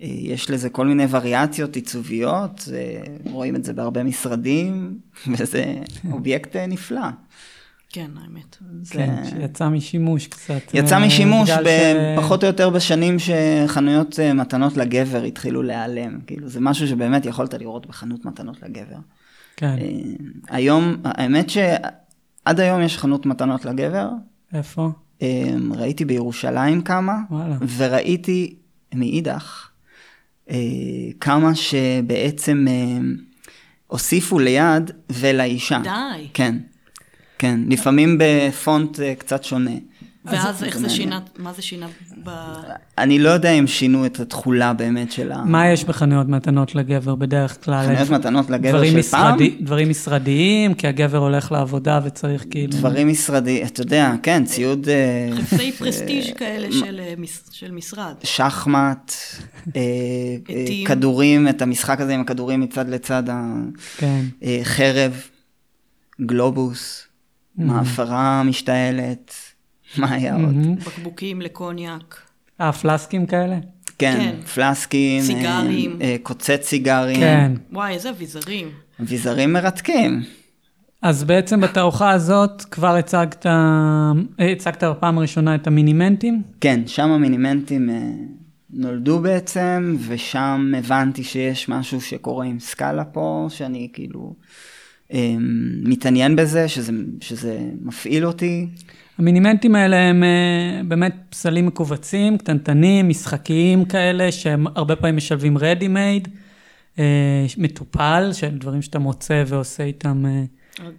ויש 0.00 0.50
לזה 0.50 0.70
כל 0.70 0.86
מיני 0.86 1.06
וריאציות 1.10 1.76
עיצוביות, 1.76 2.68
רואים 3.30 3.56
את 3.56 3.64
זה 3.64 3.72
בהרבה 3.72 4.02
משרדים, 4.02 4.98
וזה 5.38 5.74
אובייקט 6.12 6.56
נפלא. 6.56 7.08
כן, 7.88 8.10
האמת. 8.22 8.56
כן, 8.90 9.14
שיצא 9.30 9.68
משימוש 9.68 10.26
קצת. 10.26 10.60
יצא 10.74 10.98
משימוש 10.98 11.50
פחות 12.16 12.42
או 12.42 12.48
יותר 12.48 12.70
בשנים 12.70 13.16
שחנויות 13.18 14.18
מתנות 14.34 14.76
לגבר 14.76 15.22
התחילו 15.22 15.62
להיעלם. 15.62 16.20
כאילו, 16.26 16.48
זה 16.48 16.60
משהו 16.60 16.88
שבאמת 16.88 17.26
יכולת 17.26 17.54
לראות 17.54 17.86
בחנות 17.86 18.24
מתנות 18.24 18.62
לגבר. 18.62 18.96
כן. 19.56 19.76
היום, 20.48 20.96
האמת 21.04 21.50
שעד 21.50 22.60
היום 22.60 22.82
יש 22.82 22.98
חנות 22.98 23.26
מתנות 23.26 23.64
לגבר. 23.64 24.08
איפה? 24.54 24.90
ראיתי 25.70 26.04
בירושלים 26.04 26.82
כמה, 26.82 27.18
וואלה. 27.30 27.56
וראיתי 27.76 28.54
מאידך 28.94 29.68
אה, 29.68 29.75
כמה 31.20 31.54
שבעצם 31.54 32.66
אה, 32.68 32.98
הוסיפו 33.86 34.38
ליד 34.38 34.90
ולאישה. 35.10 35.78
די. 35.82 36.28
כן, 36.34 36.54
כן, 37.38 37.60
לפעמים 37.68 38.18
בפונט 38.20 39.00
אה, 39.00 39.14
קצת 39.14 39.44
שונה. 39.44 39.70
ואז 40.26 40.64
איך 40.64 40.78
זה 40.78 40.88
שינה, 40.88 41.20
מה 41.38 41.52
זה 41.52 41.62
שינה 41.62 41.86
ב... 42.24 42.30
אני 42.98 43.18
לא 43.18 43.30
יודע 43.30 43.50
אם 43.50 43.66
שינו 43.66 44.06
את 44.06 44.20
התכולה 44.20 44.72
באמת 44.72 45.12
של 45.12 45.32
ה... 45.32 45.44
מה 45.44 45.68
יש 45.68 45.84
בחנויות 45.84 46.28
מתנות 46.28 46.74
לגבר 46.74 47.14
בדרך 47.14 47.64
כלל? 47.64 47.86
חנויות 47.86 48.10
מתנות 48.10 48.50
לגבר 48.50 48.84
של 48.84 48.98
משרדי, 48.98 49.50
פעם? 49.50 49.64
דברים 49.64 49.90
משרדיים, 49.90 50.74
כי 50.74 50.86
הגבר 50.86 51.18
הולך 51.18 51.52
לעבודה 51.52 52.00
וצריך 52.04 52.44
כאילו... 52.50 52.72
דברים 52.72 53.08
משרדיים, 53.08 53.66
אתה 53.66 53.80
יודע, 53.80 54.12
כן, 54.22 54.44
ציוד... 54.44 54.88
אה, 54.88 55.36
חפצי 55.42 55.72
פרסטיג' 55.72 56.34
כאלה 56.36 56.72
של, 56.72 57.00
אה, 57.00 57.14
של 57.50 57.70
משרד. 57.70 58.14
שחמט, 58.22 59.12
אה, 59.76 59.80
אה. 60.50 60.64
כדורים, 60.86 61.48
את 61.48 61.62
המשחק 61.62 62.00
הזה 62.00 62.14
עם 62.14 62.20
הכדורים 62.20 62.60
מצד 62.60 62.88
לצד, 62.88 63.22
כן. 63.96 64.20
אה, 64.42 64.60
חרב, 64.62 65.20
גלובוס, 66.20 67.06
Mm. 67.58 67.62
מאפרה 67.62 68.42
משתעלת, 68.42 69.34
מה 69.98 70.14
היה 70.14 70.34
עוד? 70.34 70.80
בקבוקים 70.86 71.40
לקוניאק. 71.40 72.20
אה, 72.60 72.72
פלסקים 72.72 73.26
כאלה? 73.26 73.58
כן, 73.98 74.18
כן. 74.18 74.46
פלסקים, 74.54 75.20
אה, 75.20 75.26
סיגרים. 75.26 75.98
אה, 76.02 76.16
קוצץ 76.22 76.62
סיגרים, 76.62 77.16
כן. 77.16 77.52
וואי, 77.72 77.94
איזה 77.94 78.10
אביזרים. 78.10 78.68
אביזרים 79.00 79.52
מרתקים. 79.52 80.22
אז 81.02 81.24
בעצם 81.24 81.60
בתערוכה 81.60 82.10
הזאת 82.10 82.62
כבר 82.62 82.96
הצגת, 82.96 83.46
אה, 83.46 84.12
הצגת 84.52 84.84
בפעם 84.84 85.18
הראשונה 85.18 85.54
את 85.54 85.66
המינימנטים? 85.66 86.42
כן, 86.60 86.80
שם 86.86 87.10
המינימנטים 87.10 87.90
אה, 87.90 88.10
נולדו 88.70 89.18
בעצם, 89.18 89.96
ושם 90.08 90.72
הבנתי 90.78 91.24
שיש 91.24 91.68
משהו 91.68 92.00
שקורה 92.00 92.44
עם 92.44 92.60
סקאלה 92.60 93.04
פה, 93.04 93.46
שאני 93.48 93.88
כאילו 93.92 94.34
מתעניין 95.82 96.36
בזה, 96.36 96.68
שזה, 96.68 96.92
שזה 97.20 97.58
מפעיל 97.82 98.26
אותי. 98.26 98.66
המינימנטים 99.18 99.74
האלה 99.74 99.96
הם 99.96 100.24
אה, 100.24 100.80
באמת 100.88 101.14
פסלים 101.28 101.66
מקובצים, 101.66 102.38
קטנטנים, 102.38 103.08
משחקיים 103.08 103.84
כאלה, 103.84 104.32
שהם 104.32 104.66
הרבה 104.74 104.96
פעמים 104.96 105.16
משלבים 105.16 105.58
רדי 105.58 105.88
מייד, 105.88 106.28
מטופל, 107.58 108.30
של 108.32 108.58
דברים 108.58 108.82
שאתה 108.82 108.98
מוצא 108.98 109.44
ועושה 109.46 109.84
איתם... 109.84 110.26
אה, 110.26 110.44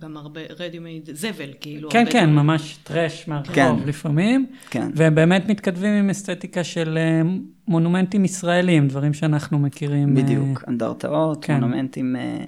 גם 0.01 0.17
הרבה 0.17 0.41
רדי 0.59 0.79
מייד 0.79 1.09
זבל, 1.13 1.53
כאילו. 1.61 1.89
כן, 1.89 2.05
כן, 2.05 2.19
דברים. 2.19 2.35
ממש 2.35 2.77
טרש 2.83 3.27
מהרחוב 3.27 3.53
כן. 3.55 3.75
לפעמים. 3.85 4.45
כן. 4.69 4.89
והם 4.95 5.15
באמת 5.15 5.49
מתכתבים 5.49 5.93
עם 5.93 6.09
אסתטיקה 6.09 6.63
של 6.63 6.97
אה, 6.97 7.21
מונומנטים 7.67 8.25
ישראלים, 8.25 8.87
דברים 8.87 9.13
שאנחנו 9.13 9.59
מכירים. 9.59 10.17
אה, 10.17 10.23
בדיוק, 10.23 10.63
אנדרטאות, 10.67 11.45
כן. 11.45 11.53
מונומנטים, 11.53 12.15
אה, 12.15 12.43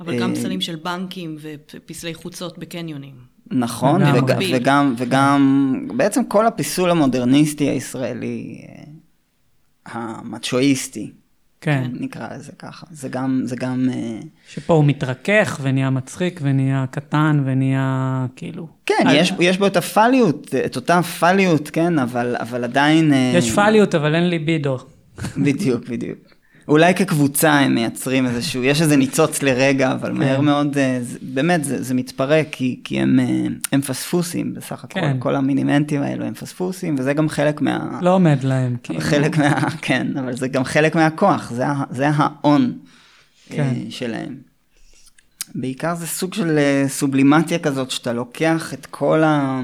אבל 0.00 0.18
גם 0.20 0.30
אה, 0.30 0.36
פסלים 0.36 0.60
של 0.60 0.76
בנקים 0.76 1.36
ופסלי 1.40 2.14
חוצות 2.14 2.58
בקניונים. 2.58 3.14
נכון. 3.50 4.02
וג-. 4.02 4.34
וגם, 4.54 4.94
וגם, 4.98 5.88
בעצם 5.96 6.24
כל 6.24 6.46
הפיסול 6.46 6.90
המודרניסטי 6.90 7.64
הישראלי, 7.64 8.60
אה, 8.68 8.84
המצ'ואיסטי, 9.86 11.12
כן, 11.60 11.90
נקרא 11.92 12.28
לזה 12.36 12.52
ככה, 12.58 12.86
זה 12.90 13.08
גם, 13.08 13.40
זה 13.44 13.56
גם, 13.56 13.88
אה, 13.92 14.20
שפה 14.48 14.74
הוא 14.74 14.84
מתרכך 14.84 15.58
ונהיה 15.62 15.90
מצחיק 15.90 16.40
ונהיה 16.42 16.84
קטן 16.90 17.42
ונהיה 17.44 18.26
כאילו... 18.36 18.68
כן, 18.86 19.04
אה, 19.06 19.14
יש, 19.14 19.32
יש 19.40 19.58
בו 19.58 19.66
את 19.66 19.76
הפאליות, 19.76 20.54
את 20.66 20.76
אותה 20.76 21.02
פאליות, 21.02 21.70
כן, 21.70 21.98
אבל, 21.98 22.36
אבל 22.40 22.64
עדיין... 22.64 23.12
אה, 23.12 23.32
יש 23.34 23.54
פאליות, 23.54 23.94
אבל 23.94 24.14
אין 24.14 24.28
ליבידו. 24.28 24.78
בדיוק, 25.36 25.88
בדיוק. 25.88 26.18
אולי 26.68 26.94
כקבוצה 26.94 27.52
הם 27.52 27.74
מייצרים 27.74 28.26
איזשהו, 28.26 28.64
יש 28.64 28.82
איזה 28.82 28.96
ניצוץ 28.96 29.42
לרגע, 29.42 29.92
אבל 29.92 30.08
כן. 30.12 30.18
מהר 30.18 30.40
מאוד, 30.40 30.78
אה, 30.78 30.98
זה- 31.02 31.18
באמת, 31.22 31.64
זה, 31.64 31.82
זה 31.82 31.94
מתפרק, 31.94 32.46
כי, 32.52 32.80
כי 32.84 33.00
הם, 33.00 33.20
אה, 33.20 33.46
הם 33.72 33.80
פספוסים 33.80 34.54
בסך 34.54 34.84
הכל, 34.84 35.00
כן. 35.00 35.16
כל 35.18 35.36
המינימנטים 35.36 36.02
האלו 36.02 36.24
הם 36.24 36.34
פספוסים, 36.34 36.96
וזה 36.98 37.12
גם 37.12 37.28
חלק 37.28 37.60
מה... 37.60 37.98
לא 38.02 38.14
עומד 38.14 38.44
להם, 38.44 38.76
כאילו. 38.82 39.00
חלק 39.00 39.38
מה... 39.38 39.70
כן, 39.82 40.06
אבל 40.18 40.36
זה 40.36 40.48
גם 40.48 40.64
חלק 40.64 40.94
מהכוח, 40.94 41.50
זה, 41.50 41.64
זה 41.90 42.08
ההון 42.08 42.72
כן. 43.48 43.60
אה, 43.62 43.90
שלהם. 43.90 44.34
בעיקר 45.54 45.94
זה 45.94 46.06
סוג 46.06 46.34
של 46.34 46.58
סובלימציה 46.88 47.58
כזאת, 47.58 47.90
שאתה 47.90 48.12
לוקח 48.12 48.74
את 48.74 48.86
כל 48.86 49.22
ה... 49.24 49.60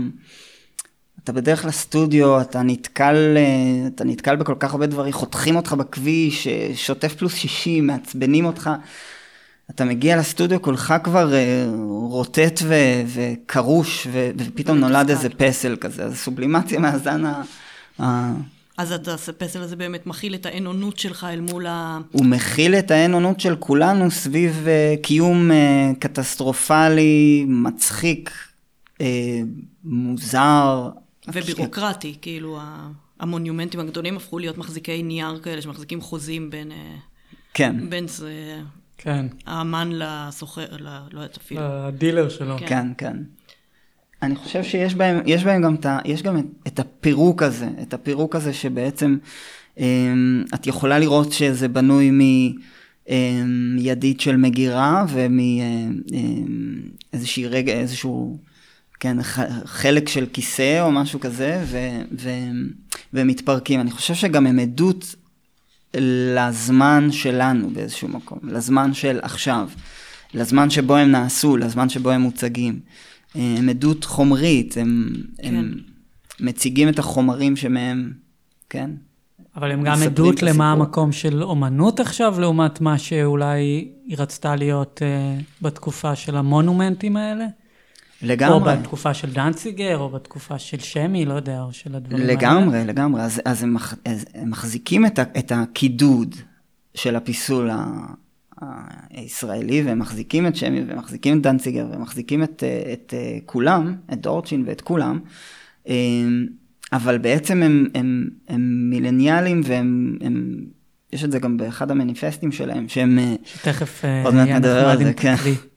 אתה 1.25 1.33
בדרך 1.33 1.65
לסטודיו, 1.65 2.41
אתה 2.41 2.63
נתקל, 2.63 3.35
אה, 3.37 3.87
אתה 3.87 4.05
נתקל 4.05 4.37
בכל 4.37 4.55
כך 4.59 4.73
הרבה 4.73 4.87
דברים, 4.87 5.13
חותכים 5.13 5.57
אותך 5.57 5.73
בכביש, 5.73 6.47
אה, 6.47 6.71
שוטף 6.75 7.15
פלוס 7.15 7.35
60, 7.35 7.87
מעצבנים 7.87 8.45
אותך. 8.45 8.71
אתה 9.71 9.85
מגיע 9.85 10.17
לסטודיו, 10.17 10.63
כולך 10.63 10.95
כבר 11.05 11.35
אה, 11.35 11.67
רוטט 11.89 12.61
ו- 12.63 13.03
וקרוש, 13.07 14.07
ו- 14.13 14.31
ופתאום 14.39 14.79
נולד 14.79 15.11
איזה 15.11 15.29
פסל 15.29 15.77
כזה, 15.81 16.05
אז 16.05 16.17
סובלימציה 16.17 16.79
מהזן 16.79 17.25
ה... 17.27 17.43
ה- 18.03 18.33
אז 18.79 18.93
אתה- 18.93 19.15
הפסל 19.15 19.63
הזה 19.63 19.77
באמת 19.77 20.07
מכיל 20.07 20.35
את 20.35 20.47
האין-אונות 20.47 20.99
שלך 20.99 21.27
אל 21.31 21.41
מול 21.41 21.67
ה... 21.67 21.99
הוא 22.13 22.27
מכיל 22.27 22.75
את 22.75 22.91
האין-אונות 22.91 23.41
של 23.41 23.57
כולנו 23.57 24.11
סביב 24.11 24.67
uh, 24.67 25.01
קיום 25.03 25.51
uh, 25.51 25.99
קטסטרופלי, 25.99 27.45
מצחיק, 27.49 28.31
אה, 28.99 29.03
מוזר. 29.85 30.89
ובירוקרטי, 31.29 32.15
כאילו 32.23 32.59
המונומנטים 33.21 33.81
הגדולים 33.81 34.17
הפכו 34.17 34.39
להיות 34.39 34.59
מחזיקי 34.59 35.03
נייר 35.03 35.41
כאלה 35.43 35.63
שמחזיקים 35.63 36.01
חוזים 36.01 36.51
בין, 36.51 36.73
אה, 36.73 36.97
כן, 37.55 37.91
בין 37.91 38.09
זה, 38.09 38.61
כן, 38.99 39.27
האמן 39.47 39.91
לסוחר, 39.93 40.67
ל- 40.79 40.99
לא 41.13 41.21
יודעת 41.21 41.37
אפילו. 41.37 41.61
הדילר 41.63 42.29
שלו. 42.29 42.59
כן. 42.59 42.67
כן, 42.67 42.87
כן. 42.99 43.17
אני 44.23 44.37
חושב 44.37 44.63
שיש 44.63 44.95
בהם, 44.95 45.21
יש 45.27 45.45
בהם 45.45 45.63
גם, 45.63 45.75
את 45.75 45.87
יש 46.05 46.23
גם 46.23 46.39
את, 46.39 46.45
את 46.67 46.79
הפירוק 46.79 47.43
הזה, 47.43 47.69
את 47.83 47.95
הפירוק 47.95 48.37
הזה 48.37 48.53
שבעצם 48.53 49.17
אמ, 49.77 49.81
את 50.55 50.67
יכולה 50.67 50.99
לראות 50.99 51.33
שזה 51.33 51.69
בנוי 51.69 52.11
מידית 53.75 54.21
של 54.21 54.37
מגירה 54.37 55.05
ומאיזושהי 57.13 57.47
רגע, 57.47 57.73
איזשהו, 57.73 58.39
כן, 59.05 59.17
חלק 59.65 60.09
של 60.09 60.27
כיסא 60.33 60.81
או 60.81 60.93
משהו 60.93 61.21
כזה, 61.21 61.65
ו, 61.67 61.79
ו, 62.21 62.31
והם 63.13 63.27
מתפרקים. 63.27 63.81
אני 63.81 63.91
חושב 63.91 64.15
שגם 64.15 64.47
הם 64.47 64.59
עדות 64.59 65.15
לזמן 65.95 67.09
שלנו 67.13 67.71
באיזשהו 67.71 68.09
מקום, 68.09 68.39
לזמן 68.43 68.95
של 68.95 69.19
עכשיו, 69.23 69.69
לזמן 70.35 70.71
שבו 70.71 70.97
הם 70.97 71.11
נעשו, 71.11 71.57
לזמן 71.57 71.89
שבו 71.89 72.11
הם 72.11 72.21
מוצגים. 72.21 72.81
הם 73.35 73.69
עדות 73.69 74.05
חומרית, 74.05 74.77
הם, 74.77 75.13
כן. 75.39 75.55
הם 75.55 75.75
מציגים 76.41 76.89
את 76.89 76.99
החומרים 76.99 77.57
שמהם, 77.57 78.13
כן? 78.71 78.91
אבל 79.57 79.71
הם 79.71 79.83
גם 79.83 80.03
עדות 80.03 80.43
למה. 80.43 80.73
המקום 80.73 81.13
של 81.13 81.43
אומנות 81.43 82.01
עכשיו, 82.01 82.41
לעומת 82.41 82.81
מה 82.81 82.99
שאולי 82.99 83.61
היא 84.07 84.17
רצתה 84.19 84.57
להיות 84.57 85.03
uh, 85.03 85.43
בתקופה 85.63 86.17
של 86.17 86.37
המונומנטים 86.37 87.17
האלה? 87.17 87.47
לגמרי. 88.23 88.73
או 88.73 88.79
בתקופה 88.79 89.15
של 89.15 89.31
דנציגר, 89.31 89.99
או 89.99 90.09
בתקופה 90.09 90.59
של 90.59 90.79
שמי, 90.79 91.25
לא 91.25 91.35
יודע, 91.35 91.63
או 91.63 91.73
של 91.73 91.95
הדברים 91.95 92.23
האלה. 92.23 92.33
לגמרי, 92.33 92.85
לגמרי. 92.85 93.23
אז, 93.23 93.41
אז 93.45 93.63
הם, 93.63 93.75
מח, 93.75 93.95
אז 94.05 94.25
הם 94.35 94.51
מחזיקים 94.51 95.07
את, 95.07 95.19
ה, 95.19 95.23
את 95.39 95.53
הקידוד 95.55 96.35
של 96.95 97.17
הפיסול 97.17 97.71
ה, 97.71 97.85
הישראלי, 99.11 99.83
והם 99.83 99.99
מחזיקים 99.99 100.47
את 100.47 100.57
שמי, 100.57 100.83
והם 100.85 100.99
מחזיקים 100.99 101.39
את 101.39 101.43
דנציגר, 101.43 101.87
והם 101.91 102.03
מחזיקים 102.03 102.43
את, 102.43 102.65
את, 102.93 103.15
את 103.15 103.43
כולם, 103.47 103.97
את 104.13 104.21
דורצ'ין 104.21 104.65
ואת 104.67 104.81
כולם, 104.81 105.19
אה, 105.89 105.95
אבל 106.93 107.19
בעצם 107.19 107.63
הם, 107.63 107.87
הם, 107.95 108.29
הם 108.49 108.91
מילניאלים 108.91 109.61
והם 109.65 110.19
הם 110.21 110.65
יש 111.15 111.25
את 111.25 111.33
זה 111.33 111.39
גם 111.39 111.57
באחד 111.57 111.91
המניפסטים 111.91 112.53
שלהם, 112.53 112.89
שהם... 112.89 113.19
אה, 113.19 113.35
שתכף 113.45 114.05
אה, 114.05 114.25
עוד 114.25 114.35
מעט 114.35 114.49
נדבר 114.49 114.89
על 114.89 115.05
זה, 115.05 115.13
כן. 115.13 115.35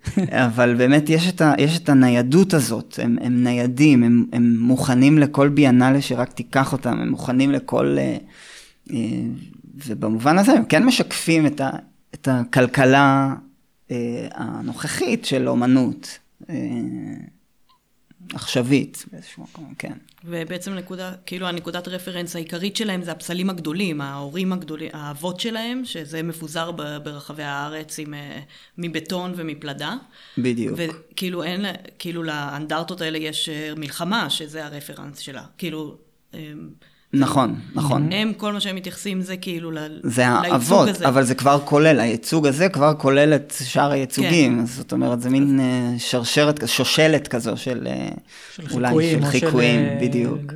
אבל 0.45 0.76
באמת 0.76 1.10
יש 1.10 1.30
את, 1.30 1.41
ה, 1.41 1.54
יש 1.58 1.78
את 1.78 1.89
הניידות 1.89 2.54
הזאת, 2.54 3.00
הם, 3.04 3.17
הם 3.21 3.43
ניידים, 3.43 4.04
הם, 4.04 4.26
הם 4.34 4.58
מוכנים 4.60 5.17
לכל 5.17 5.50
ביאנלה 5.50 6.02
שרק 6.02 6.34
תיקח 6.34 6.73
אותם, 6.73 7.00
הם 7.00 7.10
מוכנים 7.10 7.52
לכל... 7.52 7.97
אה, 8.00 8.97
ובמובן 9.88 10.38
הזה 10.38 10.52
הם 10.52 10.65
כן 10.65 10.84
משקפים 10.84 11.45
את, 11.45 11.62
ה, 11.62 11.69
את 12.13 12.28
הכלכלה 12.32 13.34
הנוכחית 14.34 15.26
של 15.26 15.47
אומנות. 15.50 16.19
עכשווית 18.34 19.06
באיזשהו 19.12 19.44
מקום, 19.44 19.74
כן. 19.78 19.94
ובעצם 20.26 20.74
נקודה, 20.74 21.13
כאילו 21.26 21.48
הנקודת 21.48 21.88
רפרנס 21.88 22.36
העיקרית 22.36 22.76
שלהם 22.76 23.04
זה 23.04 23.12
הפסלים 23.12 23.50
הגדולים, 23.50 24.02
ההורים 24.02 24.54
הגדולים, 24.54 24.90
האבות 24.94 25.40
שלהם, 25.40 25.86
שזה 25.86 26.24
מפוזר 26.24 26.72
ברחבי 27.04 27.44
הארץ 27.44 28.00
עם, 28.00 28.13
אה, 28.13 28.40
מבטון 28.78 29.34
ומפלדה. 29.36 29.96
בדיוק. 30.38 30.78
וכאילו 30.78 31.44
אין, 31.44 31.66
כאילו 32.00 32.24
לאנדרטות 32.24 33.02
האלה 33.02 33.18
יש 33.18 33.50
אה, 33.50 33.74
מלחמה, 33.78 34.30
שזה 34.30 34.66
הרפרנס 34.66 35.20
שלה. 35.20 35.44
כאילו, 35.58 35.98
אה, 36.34 36.40
נכון, 37.13 37.56
נכון. 37.76 38.13
הם, 38.13 38.34
כל 38.34 38.54
מה 38.54 38.60
שהם 38.60 38.76
מתייחסים 38.76 39.22
זה 39.22 39.38
כאילו 39.38 39.72
ל- 39.72 40.00
זה 40.04 40.22
לייצוג 40.22 40.52
האבות, 40.52 40.89
הזה. 40.89 41.08
אבל 41.08 41.24
זה 41.24 41.36
כבר 41.36 41.60
כולל, 41.65 42.00
הייצוג 42.00 42.48
הזה 42.48 42.70
כבר 42.70 42.93
כולל 42.98 43.34
את 43.36 43.54
שאר 43.63 43.91
הייצוגים, 43.91 44.56
כן. 44.56 44.60
אז 44.63 44.76
זאת 44.76 44.91
אומרת, 44.91 45.22
זה 45.22 45.30
מין 45.30 45.60
אה, 45.60 45.96
שרשרת, 45.98 46.67
שושלת 46.67 47.28
כזו 47.28 47.58
של, 47.58 47.88
אה, 47.88 48.10
של 48.56 48.63
אולי 48.74 48.88
חיקויים. 48.88 49.22
של 49.22 49.26
חיקויים, 49.26 49.80
אה, 49.80 50.00
בדיוק, 50.02 50.54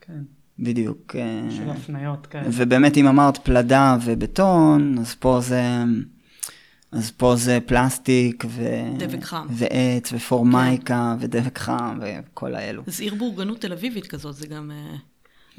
כן, 0.00 0.22
בדיוק. 0.58 1.16
של 1.50 1.70
הפניות 1.70 2.26
כאלה. 2.26 2.44
ובאמת, 2.52 2.96
אם 2.96 3.06
אמרת 3.06 3.38
פלדה 3.38 3.96
ובטון, 4.04 4.98
אז 4.98 5.14
פה 5.14 5.40
זה... 5.40 5.62
אז 6.92 7.10
פה 7.10 7.36
זה 7.36 7.58
פלסטיק 7.66 8.44
ו... 8.48 8.62
דבק 8.98 9.24
חם. 9.24 9.46
כן. 9.48 9.54
ועץ 9.54 10.12
ופורמייקה 10.12 11.16
ודבק 11.20 11.58
חם 11.58 11.98
וכל 12.02 12.54
האלו. 12.54 12.82
זה 12.86 13.02
עיר 13.02 13.14
בורגנות 13.14 13.60
תל 13.60 13.72
אביבית 13.72 14.06
כזאת, 14.06 14.34
זה 14.34 14.46
גם... 14.46 14.70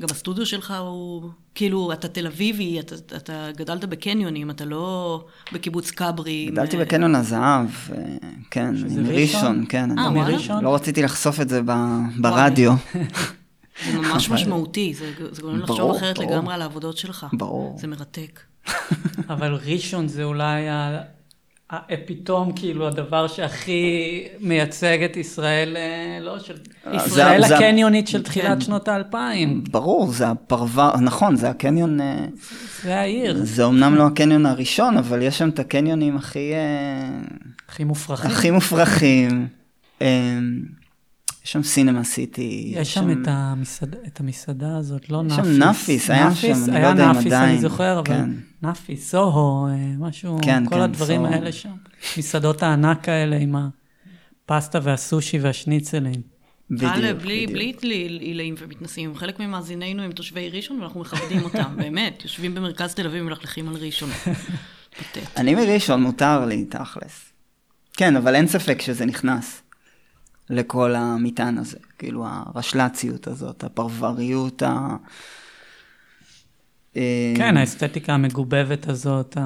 גם 0.02 0.08
הסטודיו 0.12 0.46
שלך 0.46 0.74
הוא, 0.80 1.30
כאילו, 1.56 1.94
אתה 1.94 2.08
תל 2.08 2.28
אביבי, 2.28 2.80
אתה, 2.80 2.96
אתה 3.16 3.50
גדלת 3.58 3.86
בקניונים, 3.86 4.50
אתה 4.50 4.66
לא 4.66 5.26
בקיבוץ 5.54 5.92
כברי. 5.92 6.48
גדלתי 6.52 6.78
אה, 6.78 6.82
בקניון 6.86 7.16
הזהב, 7.16 7.68
אה, 7.92 8.04
כן, 8.52 8.68
עם 8.68 9.08
ראשון? 9.08 9.16
ראשון, 9.16 9.66
כן. 9.70 10.00
אה, 10.00 10.12
וואלה? 10.12 10.62
לא 10.62 10.76
רציתי 10.76 11.02
לחשוף 11.02 11.42
את 11.42 11.50
זה 11.50 11.62
ב- 11.66 12.00
ברדיו, 12.18 12.74
זה 13.92 13.98
ממש 14.00 14.30
משמעותי, 14.30 14.94
זה, 14.94 15.12
זה 15.32 15.42
גורם 15.42 15.60
לחשוב 15.60 15.78
ברור, 15.78 15.98
אחרת 15.98 16.18
ברור. 16.18 16.32
לגמרי 16.32 16.54
על 16.54 16.62
העבודות 16.62 16.98
שלך. 16.98 17.26
ברור. 17.34 17.78
זה 17.80 17.88
מרתק. 17.88 18.40
אבל 19.30 19.54
ראשון 19.66 20.08
זה 20.08 20.24
אולי 20.24 20.62
האפיתום, 21.70 22.52
כאילו, 22.56 22.88
הדבר 22.88 23.28
שהכי 23.28 23.94
מייצג 24.40 25.04
את 25.04 25.18
ישראל, 25.18 25.78
אה, 25.78 26.20
לא, 26.22 26.40
של 26.40 26.54
זה- 26.86 26.96
ישראל 26.96 27.48
זה- 27.48 27.56
הקניונית 27.56 28.08
של 28.08 28.24
תחילת 28.24 28.46
כן. 28.58 28.62
שנות 28.62 28.88
האלפיים. 28.88 29.64
ברור, 29.72 30.12
זה 30.12 30.28
הפרבר, 30.28 30.94
נכון, 31.02 31.36
זה 31.36 31.50
הקניון, 31.50 32.02
אה, 32.02 32.26
זה 32.84 32.96
העיר, 33.00 33.38
זה 33.44 33.66
אמנם 33.66 33.96
לא 33.96 34.08
הקניון 34.08 34.46
הראשון, 34.46 34.98
אבל 34.98 35.22
יש 35.22 35.38
שם 35.38 35.50
את 35.50 35.60
הקניונים 35.60 36.18
הכי, 36.18 36.54
אה, 36.54 37.20
הכי 37.70 37.84
מופרכים. 37.84 38.32
הכי 38.32 38.52
מופרכים. 38.52 39.48
יש 41.46 41.52
שם 41.52 41.64
סינמה 41.64 42.04
סיטי. 42.04 42.72
יש 42.76 42.94
שם 42.94 43.12
את 43.12 43.28
המסעדה, 43.28 43.98
את 44.08 44.20
המסעדה 44.20 44.78
הזאת, 44.78 45.10
לא 45.10 45.24
יש 45.28 45.34
נאפיס. 45.34 45.46
שם 45.46 45.60
נאפיס, 45.60 46.10
היה 46.10 46.36
שם, 46.36 46.52
אני 46.52 46.72
לא 46.72 46.76
היה 46.78 46.90
יודע 46.90 47.04
אם 47.04 47.10
נאפיס, 47.12 47.26
עדיין. 47.26 47.50
אני 47.50 47.62
זוכר, 47.62 48.00
אבל 48.00 48.08
כן. 48.08 48.30
נאפיס, 48.62 49.12
סוהו, 49.12 49.68
אה, 49.68 49.74
משהו, 50.00 50.40
כן, 50.42 50.64
כל 50.66 50.76
כן, 50.76 50.82
הדברים 50.82 51.22
סוהו. 51.22 51.34
האלה 51.34 51.52
שם. 51.52 51.70
מסעדות 52.18 52.64
הענק 52.64 53.10
האלה 53.10 53.36
עם 53.36 53.56
הפסטה 54.46 54.80
והסושי 54.84 55.40
והשניצלים. 55.40 56.22
בדיוק, 56.70 56.92
הלאה, 56.92 57.14
בלי, 57.14 57.48
בדיוק. 57.48 57.82
בלי 57.82 57.96
עילאים 58.22 58.56
ומתנשאים. 58.60 59.16
חלק 59.16 59.40
ממאזינינו 59.40 60.04
הם 60.04 60.12
תושבי 60.12 60.50
ראשון 60.50 60.80
ואנחנו 60.80 61.00
מכבדים 61.00 61.44
אותם, 61.44 61.76
באמת. 61.82 62.24
יושבים 62.24 62.56
במרכז 62.56 62.94
תל 62.94 63.06
אביב 63.08 63.22
ומלכלכים 63.22 63.70
על 63.70 63.76
ראשון. 63.76 64.10
אני 65.38 65.56
מראשון, 65.56 66.02
מותר 66.02 66.46
לי, 66.46 66.66
תכלס. 66.66 67.32
כן, 67.94 68.16
אבל 68.16 68.36
אין 68.36 68.48
ספק 68.48 68.82
שזה 68.82 69.06
נכנס 69.06 69.62
לכל 70.50 70.96
המטען 70.96 71.58
הזה. 71.58 71.78
כאילו, 71.98 72.26
הרשל"ציות 72.28 73.28
הזאת, 73.28 73.64
הפרבריות 73.64 74.62
ה... 74.62 74.96
אה, 76.98 77.34
כן, 77.38 77.58
האסתטיקה 77.58 78.14
המגובבת 78.14 78.90
הזאת, 78.90 79.38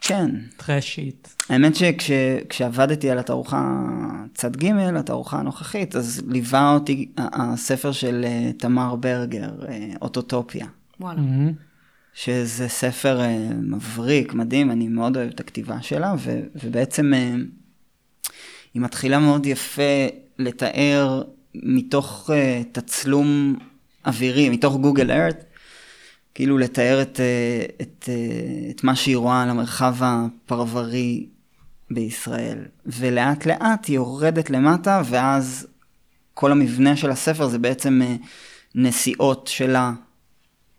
כן. 0.00 0.30
הטרשית. 0.56 1.36
האמת 1.48 1.72
שכשעבדתי 1.76 3.10
על 3.10 3.18
התערוכה 3.18 3.82
צד 4.34 4.56
ג', 4.56 4.72
התערוכה 4.96 5.38
הנוכחית, 5.38 5.96
אז 5.96 6.22
ליווה 6.28 6.74
אותי 6.74 7.12
הספר 7.18 7.92
של 7.92 8.24
אה, 8.24 8.50
תמר 8.58 8.96
ברגר, 8.96 9.50
אה, 9.68 9.88
אוטוטופיה. 10.02 10.66
וואלה. 11.00 11.20
שזה 12.14 12.68
ספר 12.68 13.20
מבריק, 13.62 14.34
מדהים, 14.34 14.70
אני 14.70 14.88
מאוד 14.88 15.16
אוהב 15.16 15.30
את 15.30 15.40
הכתיבה 15.40 15.82
שלה, 15.82 16.14
ו, 16.18 16.40
ובעצם 16.64 17.12
היא 18.74 18.82
מתחילה 18.82 19.18
מאוד 19.18 19.46
יפה 19.46 20.06
לתאר 20.38 21.22
מתוך 21.54 22.30
אה, 22.34 22.62
תצלום 22.72 23.56
אווירי, 24.06 24.48
מתוך 24.48 24.76
גוגל 24.76 25.10
ארט, 25.10 25.44
כאילו 26.34 26.58
לתאר 26.58 27.02
את, 27.02 27.20
אה, 27.20 27.66
את, 27.82 28.08
אה, 28.08 28.70
את 28.70 28.84
מה 28.84 28.96
שהיא 28.96 29.16
רואה 29.16 29.42
על 29.42 29.50
המרחב 29.50 29.96
הפרברי 30.00 31.26
בישראל. 31.90 32.58
ולאט 32.86 33.46
לאט 33.46 33.86
היא 33.86 33.96
יורדת 33.96 34.50
למטה, 34.50 35.02
ואז 35.04 35.66
כל 36.34 36.52
המבנה 36.52 36.96
של 36.96 37.10
הספר 37.10 37.48
זה 37.48 37.58
בעצם 37.58 38.00
אה, 38.04 38.16
נסיעות 38.74 39.46
שלה 39.46 39.92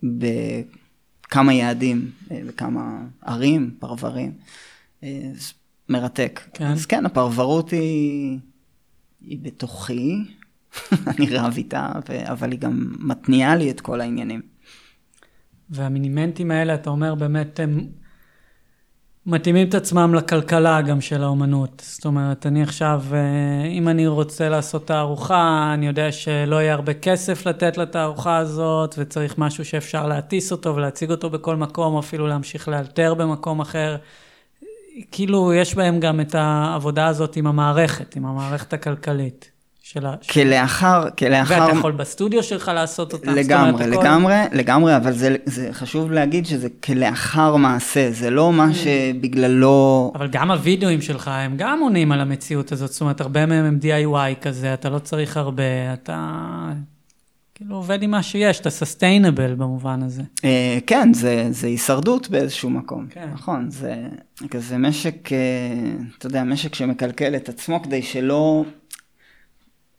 בכמה 0.04 1.54
יעדים, 1.54 2.12
אה, 2.32 2.42
בכמה 2.48 3.02
ערים, 3.26 3.76
פרברים. 3.80 4.32
אז 5.02 5.54
מרתק. 5.92 6.42
כן. 6.54 6.66
אז 6.66 6.86
כן, 6.86 7.06
הפרברות 7.06 7.70
היא, 7.70 8.40
היא 9.22 9.40
בתוכי, 9.42 10.18
אני 11.18 11.30
רב 11.30 11.54
איתה, 11.58 11.92
ו- 12.10 12.32
אבל 12.32 12.52
היא 12.52 12.60
גם 12.60 12.96
מתניעה 13.00 13.56
לי 13.56 13.72
את 13.72 13.82
כל 13.82 14.02
העניינים. 14.02 14.42
והמינימנטים 15.70 16.52
האלה, 16.52 16.74
אתה 16.74 16.90
אומר, 16.90 17.16
באמת 17.16 17.60
הם 17.60 17.88
מתאימים 19.26 19.70
את 19.70 19.76
עצמם 19.76 20.14
לכלכלה 20.16 20.82
גם 20.82 21.02
של 21.02 21.24
האומנות. 21.24 21.84
זאת 21.86 22.06
אומרת, 22.06 22.46
אני 22.46 22.64
עכשיו, 22.64 23.04
אה, 23.14 23.68
אם 23.68 23.88
אני 23.88 24.08
רוצה 24.08 24.50
לעשות 24.50 24.88
תערוכה, 24.88 25.72
אני 25.74 25.88
יודע 25.88 26.12
שלא 26.12 26.56
יהיה 26.56 26.74
הרבה 26.74 26.94
כסף 26.94 27.46
לתת 27.46 27.78
לתערוכה 27.78 28.38
הזאת, 28.38 28.96
וצריך 28.98 29.38
משהו 29.38 29.66
שאפשר 29.66 30.08
להטיס 30.08 30.52
אותו 30.52 30.76
ולהציג 30.76 31.12
אותו 31.12 31.30
בכל 31.30 31.56
מקום, 31.56 31.94
או 31.94 32.00
אפילו 32.00 32.28
להמשיך 32.28 32.68
לאלתר 32.68 33.14
במקום 33.14 33.60
אחר. 33.60 33.98
כאילו, 35.12 35.54
יש 35.54 35.76
בהם 35.76 36.00
גם 36.00 36.20
את 36.22 36.36
העבודה 36.36 37.08
הזאת 37.08 37.36
עם 37.36 37.48
המערכת, 37.48 38.16
עם 38.16 38.26
המערכת 38.26 38.74
הכלכלית. 38.74 39.52
של 39.84 40.06
ה... 40.06 40.14
כלאחר, 40.32 41.10
כלאחר... 41.18 41.62
ואתה 41.62 41.78
יכול 41.78 41.92
בסטודיו 41.92 42.44
שלך 42.44 42.72
לעשות 42.76 43.14
אותם. 43.14 43.34
לגמרי, 43.34 43.70
אומרת, 43.72 43.88
הכל- 43.94 44.02
לגמרי, 44.02 44.36
לגמרי, 44.52 44.96
אבל 44.96 45.12
זה, 45.12 45.36
זה 45.46 45.70
חשוב 45.72 46.12
להגיד 46.12 46.46
שזה 46.46 46.68
כלאחר 46.84 47.56
מעשה, 47.56 48.12
זה 48.12 48.30
לא 48.30 48.50
Mm. 48.50 48.52
מה 48.52 48.68
שבגללו... 48.74 50.12
אבל 50.16 50.28
גם 50.28 50.52
הווידאוים 50.52 51.02
שלך 51.02 51.28
הם 51.34 51.54
גם 51.58 51.80
עונים 51.82 52.12
על 52.12 52.20
המציאות 52.22 52.72
הזאת, 52.72 52.92
זאת 52.92 53.02
אומרת, 53.02 53.22
הרבה 53.22 53.46
מהם 53.46 53.66
הם 53.66 53.80
DIY 53.82 54.42
כזה, 54.42 54.74
אתה 54.74 54.90
לא 54.90 55.00
צריך 55.00 55.38
הרבה, 55.38 55.64
אתה 55.94 56.38
כאילו 57.62 57.76
עובד 57.76 58.04
עם 58.04 58.12
מה 58.12 58.24
שיש, 58.24 58.60
אתה 58.60 58.70
סוסטיינבל 58.70 59.56
במובן 59.56 60.04
הזה. 60.04 60.22
אה, 60.44 60.78
כן, 60.88 61.14
זה, 61.14 61.48
זה 61.52 61.68
הישרדות 61.68 62.30
באיזשהו 62.30 62.70
מקום, 62.70 63.08
כן. 63.10 63.30
נכון, 63.34 63.70
זה 63.70 64.08
כזה 64.50 64.78
משק, 64.78 65.34
אה, 65.34 65.38
אתה 66.18 66.28
יודע, 66.28 66.44
משק 66.44 66.76
שמקלקל 66.76 67.36
את 67.36 67.50
עצמו 67.50 67.82
כדי 67.84 68.02
שלא, 68.02 68.66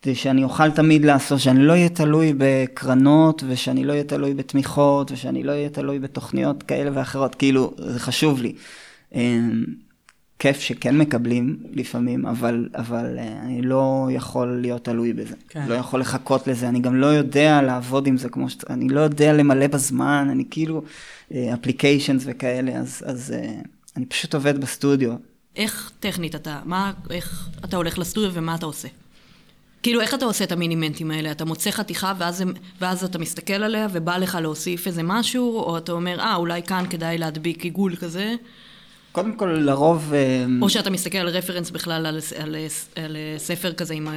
כדי 0.02 0.14
שאני 0.14 0.44
אוכל 0.44 0.70
תמיד 0.70 1.04
לעשות, 1.04 1.40
שאני 1.40 1.62
לא 1.62 1.72
אהיה 1.72 1.88
תלוי 1.88 2.32
בקרנות, 2.38 3.42
ושאני 3.48 3.84
לא 3.84 3.92
אהיה 3.92 4.04
תלוי 4.04 4.34
בתמיכות, 4.34 5.12
ושאני 5.12 5.42
לא 5.42 5.52
אהיה 5.52 5.68
תלוי 5.68 5.98
בתוכניות 5.98 6.62
כאלה 6.62 6.90
ואחרות, 6.94 7.34
כאילו, 7.34 7.74
זה 7.78 8.00
חשוב 8.00 8.40
לי. 8.42 8.54
אה, 10.46 10.52
כיף 10.52 10.60
שכן 10.60 10.98
מקבלים 10.98 11.56
לפעמים, 11.72 12.26
אבל, 12.26 12.68
אבל 12.74 13.18
אה, 13.18 13.40
אני 13.42 13.62
לא 13.62 14.08
יכול 14.10 14.58
להיות 14.60 14.84
תלוי 14.84 15.12
בזה. 15.12 15.34
כן. 15.48 15.64
לא 15.68 15.74
יכול 15.74 16.00
לחכות 16.00 16.46
לזה, 16.46 16.68
אני 16.68 16.80
גם 16.80 16.96
לא 16.96 17.06
יודע 17.06 17.62
לעבוד 17.62 18.06
עם 18.06 18.16
זה 18.16 18.28
כמו 18.28 18.50
שצריך, 18.50 18.70
אני 18.70 18.88
לא 18.88 19.00
יודע 19.00 19.32
למלא 19.32 19.66
בזמן, 19.66 20.28
אני 20.30 20.44
כאילו, 20.50 20.82
אפליקיישנס 21.54 22.22
וכאלה, 22.26 22.72
אז, 22.72 23.02
אז 23.06 23.34
אה, 23.36 23.54
אני 23.96 24.06
פשוט 24.06 24.34
עובד 24.34 24.60
בסטודיו. 24.60 25.12
איך 25.56 25.92
טכנית 26.00 26.34
אתה, 26.34 26.60
מה, 26.64 26.92
איך 27.10 27.48
אתה 27.64 27.76
הולך 27.76 27.98
לסטודיו 27.98 28.34
ומה 28.34 28.54
אתה 28.54 28.66
עושה? 28.66 28.88
כאילו, 29.82 30.00
איך 30.00 30.14
אתה 30.14 30.24
עושה 30.24 30.44
את 30.44 30.52
המינימנטים 30.52 31.10
האלה? 31.10 31.30
אתה 31.30 31.44
מוצא 31.44 31.70
חתיכה 31.70 32.12
ואז, 32.18 32.44
ואז 32.80 33.04
אתה 33.04 33.18
מסתכל 33.18 33.52
עליה 33.52 33.86
ובא 33.92 34.16
לך 34.16 34.38
להוסיף 34.42 34.86
איזה 34.86 35.02
משהו, 35.02 35.58
או 35.58 35.78
אתה 35.78 35.92
אומר, 35.92 36.20
אה, 36.20 36.34
אולי 36.34 36.62
כאן 36.62 36.84
כדאי 36.90 37.18
להדביק 37.18 37.64
עיגול 37.64 37.96
כזה, 37.96 38.34
קודם 39.12 39.32
כל, 39.32 39.46
לרוב... 39.46 40.12
אה, 40.14 40.44
או 40.62 40.70
שאתה 40.70 40.90
מסתכל 40.90 41.18
על 41.18 41.28
רפרנס 41.28 41.70
בכלל 41.70 42.06
על, 42.06 42.18
על, 42.38 42.56
על 42.96 43.16
ספר 43.38 43.72
כזה 43.72 43.94
עם, 43.94 44.08
אה, 44.08 44.12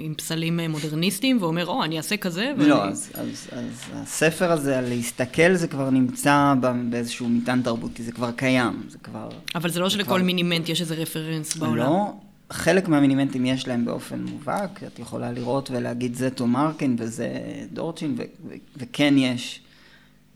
עם 0.00 0.14
פסלים 0.14 0.60
אה, 0.60 0.68
מודרניסטיים, 0.68 1.42
ואומר, 1.42 1.66
או, 1.66 1.84
אני 1.84 1.96
אעשה 1.96 2.16
כזה, 2.16 2.52
ואני... 2.58 2.68
לא, 2.68 2.84
אז, 2.84 3.10
אז, 3.14 3.48
אז 3.52 3.62
הספר 3.92 4.52
הזה, 4.52 4.78
על 4.78 4.88
להסתכל, 4.88 5.54
זה 5.54 5.68
כבר 5.68 5.90
נמצא 5.90 6.54
באיזשהו 6.90 7.28
מטען 7.28 7.62
תרבותי, 7.62 8.02
זה 8.02 8.12
כבר 8.12 8.30
קיים, 8.32 8.82
זה 8.88 8.98
כבר... 8.98 9.28
אבל 9.54 9.70
זה 9.70 9.80
לא 9.80 9.88
שלכל 9.88 10.04
כבר- 10.04 10.16
מינימנט 10.16 10.68
יש 10.68 10.80
איזה 10.80 10.94
רפרנס 10.94 11.56
בעולם. 11.56 11.76
לא, 11.76 12.12
חלק 12.50 12.88
מהמינימנטים 12.88 13.46
יש 13.46 13.68
להם 13.68 13.84
באופן 13.84 14.24
מובהק, 14.24 14.82
את 14.86 14.98
יכולה 14.98 15.32
לראות 15.32 15.70
ולהגיד 15.70 16.14
זה 16.14 16.30
תום 16.30 16.56
ארקין 16.56 16.96
וזה 16.98 17.28
דורצ'ין, 17.72 18.14
ו- 18.18 18.48
ו- 18.48 18.54
וכן 18.76 19.14
יש, 19.18 19.60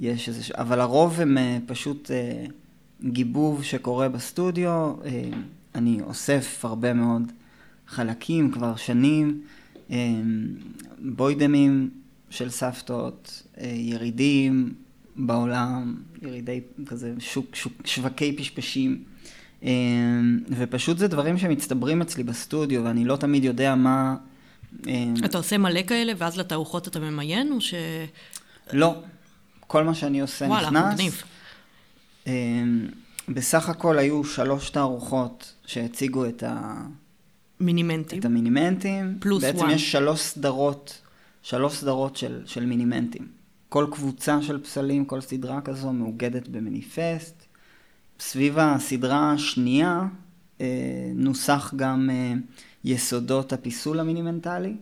יש 0.00 0.28
איזה, 0.28 0.42
אבל 0.58 0.80
הרוב 0.80 1.20
הם 1.20 1.38
אה, 1.38 1.58
פשוט 1.66 2.10
אה, 2.10 2.46
גיבוב 3.04 3.64
שקורה 3.64 4.08
בסטודיו, 4.08 4.94
אה, 5.04 5.30
אני 5.74 6.00
אוסף 6.02 6.64
הרבה 6.64 6.92
מאוד 6.92 7.32
חלקים 7.86 8.50
כבר 8.50 8.76
שנים, 8.76 9.42
אה, 9.90 9.96
בוידמים 10.98 11.90
של 12.30 12.50
סבתות, 12.50 13.42
אה, 13.60 13.72
ירידים 13.76 14.74
בעולם, 15.16 15.94
ירידי 16.22 16.60
כזה 16.86 17.14
שוק, 17.18 17.54
שוק, 17.54 17.72
שווקי 17.84 18.36
פשפשים. 18.36 19.04
ופשוט 20.50 20.98
זה 20.98 21.08
דברים 21.08 21.38
שמצטברים 21.38 22.02
אצלי 22.02 22.22
בסטודיו, 22.22 22.84
ואני 22.84 23.04
לא 23.04 23.16
תמיד 23.16 23.44
יודע 23.44 23.74
מה... 23.74 24.16
אתה 25.24 25.38
עושה 25.38 25.58
מלא 25.58 25.82
כאלה, 25.82 26.12
ואז 26.18 26.38
לתערוכות 26.38 26.88
אתה 26.88 27.00
ממיין, 27.00 27.52
או 27.52 27.60
ש... 27.60 27.74
לא. 28.72 28.94
כל 29.60 29.84
מה 29.84 29.94
שאני 29.94 30.20
עושה 30.20 30.44
וואלה, 30.44 30.70
נכנס. 30.70 30.94
מגניב. 30.94 31.22
אה, 32.26 32.32
בסך 33.28 33.68
הכל 33.68 33.98
היו 33.98 34.24
שלוש 34.24 34.70
תערוכות 34.70 35.54
שהציגו 35.66 36.26
את, 36.26 36.42
ה... 36.42 36.82
מינימנטים. 37.60 38.18
את 38.18 38.24
המינימנטים. 38.24 39.16
פלוס 39.20 39.44
בעצם 39.44 39.58
וואן. 39.58 39.70
יש 39.70 39.92
שלוש 39.92 40.20
סדרות, 40.20 41.00
שלוש 41.42 41.76
סדרות 41.76 42.16
של, 42.16 42.42
של 42.46 42.66
מינימנטים. 42.66 43.28
כל 43.68 43.86
קבוצה 43.90 44.42
של 44.42 44.62
פסלים, 44.62 45.04
כל 45.04 45.20
סדרה 45.20 45.60
כזו 45.60 45.92
מאוגדת 45.92 46.48
במניפסט. 46.48 47.44
סביב 48.20 48.58
הסדרה 48.58 49.32
השנייה 49.32 50.06
אה, 50.60 50.66
נוסח 51.14 51.72
גם 51.76 52.10
אה, 52.12 52.32
יסודות 52.84 53.52
הפיסול 53.52 54.00
המינימנטלי. 54.00 54.76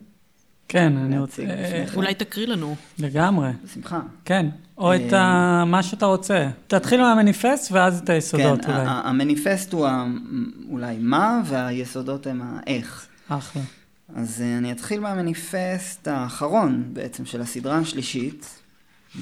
כן, 0.67 0.97
אני 0.97 1.19
רוצה... 1.19 1.43
אה. 1.43 1.85
אולי 1.95 2.13
תקריא 2.13 2.47
לנו. 2.47 2.75
לגמרי. 2.99 3.49
בשמחה. 3.63 3.99
כן, 4.25 4.45
או 4.77 4.95
את 4.95 5.13
ה... 5.13 5.63
מה 5.67 5.83
שאתה 5.83 6.05
רוצה. 6.05 6.49
תתחיל 6.67 7.01
מהמניפסט 7.01 7.71
ואז 7.71 7.99
את 7.99 8.09
היסודות 8.09 8.65
כן, 8.65 8.71
אולי. 8.71 8.81
ה- 8.85 9.01
המניפסט 9.05 9.73
הוא 9.73 9.87
אולי 10.69 10.97
מה, 10.99 11.41
והיסודות 11.45 12.27
הם 12.27 12.41
האיך. 12.45 13.05
אחלה. 13.29 13.61
אז 14.15 14.41
אה, 14.41 14.57
אני 14.57 14.71
אתחיל 14.71 14.99
מהמניפסט 14.99 16.07
האחרון 16.07 16.83
בעצם 16.93 17.25
של 17.25 17.41
הסדרה 17.41 17.77
השלישית. 17.77 18.59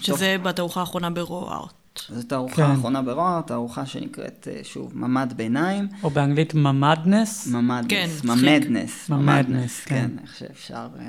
שזה 0.02 0.36
בתערוכה 0.44 0.80
האחרונה 0.80 1.10
ב 1.10 1.18
Raw 1.18 1.42
Art. 1.42 1.74
זאת 2.10 2.30
תערוכה 2.30 2.56
כן. 2.56 2.62
האחרונה 2.64 3.02
ב 3.02 3.10
Raw, 3.10 3.42
תערוכה 3.48 3.86
שנקראת 3.86 4.48
אה, 4.52 4.64
שוב 4.64 4.98
ממ"ד 4.98 5.34
ביניים. 5.36 5.88
או 6.04 6.10
באנגלית 6.10 6.54
Mamadness. 6.54 7.48
Mamadness, 7.48 8.22
כן. 8.22 8.28
Mamadness. 8.28 9.10
Mamadness, 9.10 9.80
כן. 9.86 9.96
כן, 9.96 10.24
איך 10.24 10.36
שאפשר. 10.36 10.88
אה, 11.00 11.08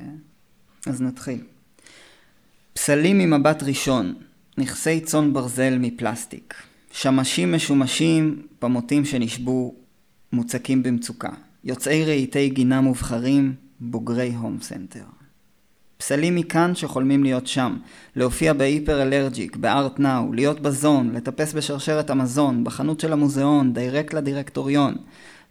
אז 0.87 1.03
נתחיל. 1.03 1.40
פסלים 2.73 3.18
ממבט 3.18 3.62
ראשון, 3.62 4.14
נכסי 4.59 5.01
צאן 5.01 5.33
ברזל 5.33 5.79
מפלסטיק. 5.79 6.55
שמשים 6.92 7.53
משומשים, 7.53 8.42
פמוטים 8.59 9.05
שנשבו, 9.05 9.75
מוצקים 10.33 10.83
במצוקה. 10.83 11.31
יוצאי 11.64 12.05
רהיטי 12.05 12.49
גינה 12.49 12.81
מובחרים, 12.81 13.55
בוגרי 13.81 14.35
הום 14.35 14.59
סנטר. 14.61 15.05
פסלים 16.02 16.34
מכאן 16.34 16.74
שחולמים 16.74 17.22
להיות 17.22 17.46
שם, 17.46 17.76
להופיע 18.16 18.52
ב 18.52 19.02
Hyperallergic, 19.02 19.57
ב 19.57 19.67
Art 19.67 19.98
Now, 19.98 20.33
להיות 20.32 20.60
בזון, 20.60 21.12
לטפס 21.14 21.52
בשרשרת 21.52 22.10
המזון, 22.10 22.64
בחנות 22.64 23.00
של 23.00 23.12
המוזיאון, 23.12 23.74
direct 23.74 24.14
לדירקטוריון. 24.14 24.94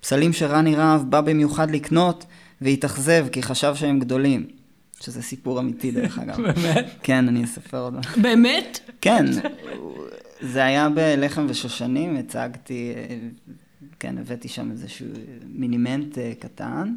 פסלים 0.01 0.33
שרני 0.33 0.75
רהב 0.75 1.09
בא 1.09 1.21
במיוחד 1.21 1.71
לקנות, 1.71 2.25
והתאכזב 2.61 3.27
כי 3.31 3.43
חשב 3.43 3.75
שהם 3.75 3.99
גדולים. 3.99 4.45
שזה 5.01 5.21
סיפור 5.21 5.59
אמיתי 5.59 5.91
דרך 5.91 6.19
אגב. 6.19 6.37
באמת? 6.55 6.85
כן, 7.03 7.27
אני 7.27 7.43
אספר 7.43 7.79
עוד. 7.79 7.93
באמת? 8.21 8.79
כן, 9.01 9.25
זה 10.41 10.63
היה 10.63 10.89
בלחם 10.89 11.45
ושושנים, 11.49 12.17
הצגתי, 12.17 12.93
אה, 12.95 13.17
כן, 13.99 14.17
הבאתי 14.17 14.47
שם 14.47 14.71
איזשהו 14.71 15.07
מינימנט 15.53 16.17
אה, 16.17 16.31
קטן, 16.39 16.93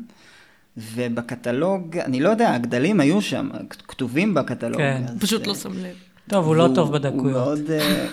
ובקטלוג, 0.77 1.99
אני 1.99 2.21
לא 2.21 2.29
יודע, 2.29 2.55
הגדלים 2.55 3.01
היו 3.01 3.23
שם, 3.23 3.49
כתובים 3.89 4.35
בקטלוג. 4.35 4.77
כן. 4.77 5.03
אז, 5.09 5.17
פשוט 5.21 5.43
אה, 5.43 5.47
לא 5.47 5.55
שם 5.55 5.73
לב. 5.73 5.95
טוב, 6.29 6.47
הוא 6.47 6.57
לא 6.57 6.63
והוא- 6.63 6.75
טוב 6.75 6.89
הוא 6.89 6.95
בדקויות. 6.99 7.33
מאוד, 7.33 7.71
אה, 7.71 8.07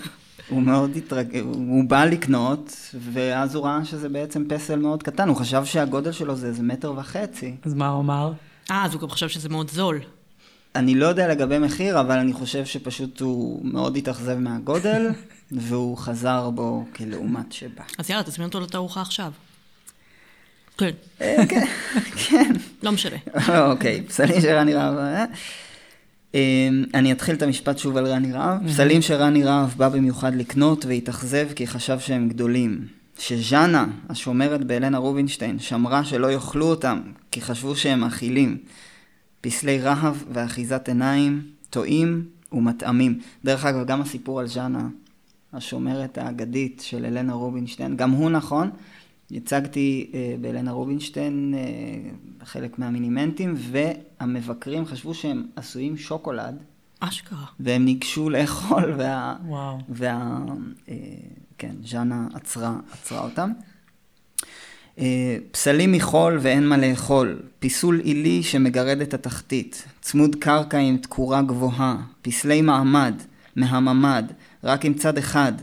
הוא 0.50 0.62
מאוד 0.62 0.92
התרג... 0.96 1.38
הוא 1.38 1.84
בא 1.84 2.06
לקנות, 2.06 2.78
ואז 3.14 3.56
הוא 3.56 3.66
ראה 3.66 3.86
שזה 3.86 4.10
בעצם 4.10 4.44
פסל 4.50 4.80
מאוד 4.80 5.04
קטן, 5.04 5.28
הוא 5.30 5.38
חשב 5.38 5.66
שהגודל 5.66 6.12
שלו 6.12 6.36
זה 6.36 6.48
איזה 6.48 6.64
מטר 6.64 6.94
וחצי. 6.98 7.56
אז 7.66 7.74
מה 7.74 7.90
הוא 7.90 8.02
אמר? 8.02 8.32
אה, 8.72 8.86
אז 8.86 8.94
הוא 8.94 9.02
גם 9.02 9.10
חשב 9.10 9.28
שזה 9.28 9.50
מאוד 9.50 9.70
זול. 9.72 10.00
אני 10.76 10.96
לא 10.96 11.06
יודע 11.06 11.28
לגבי 11.28 11.60
מחיר, 11.60 12.00
אבל 12.00 12.18
אני 12.18 12.34
חושב 12.34 12.66
שפשוט 12.66 13.22
הוא 13.22 13.60
מאוד 13.66 13.98
התאכזב 13.98 14.38
מהגודל, 14.38 15.10
והוא 15.52 15.98
חזר 15.98 16.50
בו 16.50 16.86
כלעומת 16.96 17.52
שבא. 17.52 17.84
אז 17.98 18.10
יאללה, 18.10 18.24
תזמין 18.24 18.48
אותו 18.48 18.60
לתערוכה 18.60 19.02
עכשיו. 19.02 19.32
כן, 21.20 21.66
כן. 22.16 22.54
לא 22.84 22.92
משנה. 22.92 23.18
אוקיי, 23.72 24.02
פסלים 24.08 24.42
של 24.42 24.50
רני 24.50 24.74
רהב. 24.74 24.98
אה? 24.98 25.26
אמ, 26.34 26.84
אני 26.94 27.12
אתחיל 27.12 27.36
את 27.36 27.42
המשפט 27.42 27.78
שוב 27.78 27.98
על 27.98 28.08
רני 28.08 28.32
רהב. 28.32 28.68
פסלים 28.68 29.02
שרני 29.02 29.44
רהב 29.44 29.70
בא 29.78 29.90
במיוחד 29.90 30.36
לקנות 30.36 30.86
והתאכזב 30.86 31.48
כי 31.56 31.68
חשב 31.68 32.00
שהם 32.00 32.30
גדולים. 32.30 32.86
שז'אנה, 33.20 33.86
השומרת 34.10 34.64
בהלנה 34.64 34.98
רובינשטיין, 34.98 35.60
שמרה 35.60 36.04
שלא 36.04 36.32
יאכלו 36.32 36.66
אותם 36.66 37.02
כי 37.32 37.42
חשבו 37.42 37.76
שהם 37.76 38.04
אכילים. 38.04 38.58
פסלי 39.42 39.80
רהב 39.80 40.16
ואחיזת 40.34 40.88
עיניים, 40.88 41.42
טועים 41.70 42.26
ומטעמים. 42.52 43.20
דרך 43.46 43.66
אגב, 43.66 43.86
גם 43.86 44.02
הסיפור 44.02 44.40
על 44.40 44.48
ז'אנה, 44.48 44.88
השומרת 45.54 46.18
האגדית 46.18 46.82
של 46.86 47.06
אלנה 47.06 47.34
רובינשטיין, 47.34 47.98
גם 47.98 48.12
הוא 48.12 48.30
נכון. 48.30 48.70
הצגתי 49.34 50.12
אה, 50.14 50.36
באלנה 50.42 50.72
רובינשטיין 50.72 51.54
אה, 51.58 52.46
חלק 52.46 52.80
מהמינימנטים, 52.80 53.56
והמבקרים 53.58 54.86
חשבו 54.86 55.14
שהם 55.14 55.46
עשויים 55.56 55.98
שוקולד, 55.98 56.56
אשכרה. 57.00 57.46
והם 57.60 57.86
ניגשו 57.86 58.30
לאכול, 58.30 58.94
וה... 58.98 59.36
וואו. 59.46 59.78
וה... 59.90 60.38
אה, 60.90 60.96
כן, 61.58 61.76
ז'אנה 61.86 62.28
עצרה, 62.34 62.76
עצרה 62.92 63.20
אותם. 63.24 63.52
פסלים 65.52 65.92
מחול 65.92 66.38
ואין 66.42 66.68
מה 66.68 66.78
לאכול, 66.78 67.40
פיסול 67.60 68.00
עילי 68.00 68.44
שמגרד 68.44 69.02
את 69.02 69.14
התחתית, 69.14 69.86
צמוד 70.02 70.36
קרקע 70.36 70.78
עם 70.78 70.98
תקורה 70.98 71.42
גבוהה, 71.42 71.98
פסלי 72.22 72.62
מעמד, 72.62 73.14
מהממ"ד, 73.56 74.24
רק 74.64 74.86
עם 74.86 74.94
צד 74.94 75.18
אחד, 75.18 75.54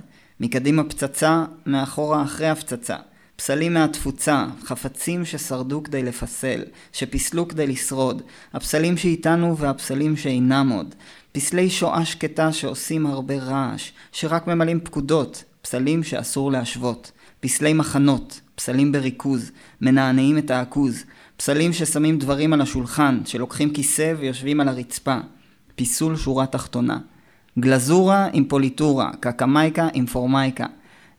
מקדימה 0.40 0.84
פצצה, 0.84 1.44
מאחורה 1.66 2.22
אחרי 2.22 2.48
הפצצה. 2.48 2.96
פסלים 3.38 3.74
מהתפוצה, 3.74 4.46
חפצים 4.64 5.24
ששרדו 5.24 5.82
כדי 5.82 6.02
לפסל, 6.02 6.62
שפיסלו 6.92 7.48
כדי 7.48 7.66
לשרוד, 7.66 8.22
הפסלים 8.52 8.96
שאיתנו 8.96 9.56
והפסלים 9.56 10.16
שאינם 10.16 10.72
עוד, 10.74 10.94
פסלי 11.32 11.70
שואה 11.70 12.04
שקטה 12.04 12.52
שעושים 12.52 13.06
הרבה 13.06 13.38
רעש, 13.38 13.92
שרק 14.12 14.46
ממלאים 14.46 14.80
פקודות, 14.80 15.44
פסלים 15.62 16.04
שאסור 16.04 16.52
להשוות, 16.52 17.12
פסלי 17.40 17.72
מחנות, 17.72 18.40
פסלים 18.54 18.92
בריכוז, 18.92 19.50
מנענעים 19.80 20.38
את 20.38 20.50
העכוז, 20.50 21.04
פסלים 21.36 21.72
ששמים 21.72 22.18
דברים 22.18 22.52
על 22.52 22.60
השולחן, 22.60 23.20
שלוקחים 23.24 23.70
כיסא 23.70 24.14
ויושבים 24.18 24.60
על 24.60 24.68
הרצפה, 24.68 25.18
פיסול 25.76 26.16
שורה 26.16 26.46
תחתונה, 26.46 26.98
גלזורה 27.58 28.28
עם 28.32 28.44
פוליטורה, 28.44 29.10
קקמייקה 29.20 29.88
עם 29.94 30.06
פורמייקה, 30.06 30.66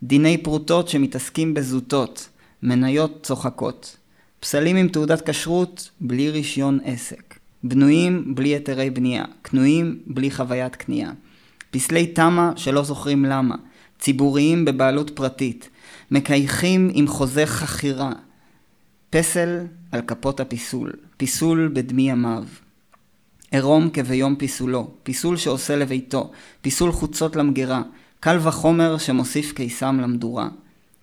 דיני 0.04 0.38
פרוטות 0.38 0.88
שמתעסקים 0.88 1.54
בזוטות, 1.54 2.30
מניות 2.64 3.24
צוחקות, 3.24 3.98
פסלים 4.40 4.76
עם 4.76 4.88
תעודת 4.88 5.30
כשרות 5.30 5.90
בלי 6.02 6.30
רישיון 6.30 6.80
עסק, 6.84 7.40
בנויים 7.64 8.36
בלי 8.36 8.50
היתרי 8.50 8.90
בנייה, 8.90 9.26
קנויים 9.42 10.00
בלי 10.08 10.32
חוויית 10.32 10.76
קנייה, 10.76 11.12
פסלי 11.72 12.08
תמ"א 12.08 12.52
שלא 12.56 12.84
זוכרים 12.84 13.26
למה, 13.26 13.56
ציבוריים 14.00 14.66
בבעלות 14.66 15.10
פרטית, 15.10 15.70
מקייחים 16.12 16.92
עם 16.94 17.08
חוזה 17.08 17.46
חכירה, 17.46 18.12
פסל 19.10 19.60
על 19.92 20.02
כפות 20.02 20.40
הפיסול, 20.40 20.92
פיסול 21.18 21.72
בדמי 21.74 22.10
ימיו. 22.10 22.44
עירום 23.52 23.90
כביום 23.90 24.36
פיסולו, 24.36 24.92
פיסול 25.04 25.38
שעושה 25.38 25.76
לביתו, 25.76 26.32
פיסול 26.62 26.92
חוצות 26.92 27.36
למגירה, 27.36 27.82
קל 28.20 28.38
וחומר 28.44 28.98
שמוסיף 28.98 29.52
קיסם 29.52 30.00
למדורה. 30.00 30.50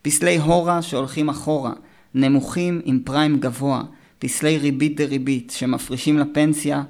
פסלי 0.03 0.37
הורה 0.39 0.83
שהולכים 0.83 1.29
אחורה, 1.29 1.73
נמוכים 2.15 2.81
עם 2.85 3.01
פריים 3.05 3.41
גבוה, 3.41 3.83
פסלי 4.19 4.59
ריבית 4.59 4.97
דריבית 4.97 5.51
שמפרישים 5.57 6.19
לפנסיה, 6.19 6.83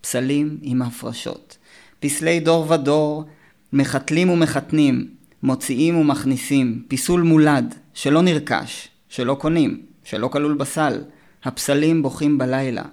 פסלים 0.00 0.58
עם 0.62 0.82
הפרשות. 0.82 1.58
פסלי 2.00 2.40
דור 2.40 2.70
ודור, 2.70 3.24
מחתלים 3.72 4.30
ומחתנים, 4.30 5.10
מוציאים 5.42 5.96
ומכניסים, 5.96 6.82
פיסול 6.88 7.22
מולד, 7.22 7.74
שלא 7.94 8.22
נרכש, 8.22 8.88
שלא 9.08 9.34
קונים, 9.34 9.82
שלא 10.04 10.28
כלול 10.28 10.54
בסל, 10.54 11.02
הפסלים 11.44 12.02
בוכים 12.02 12.38
בלילה, 12.38 12.84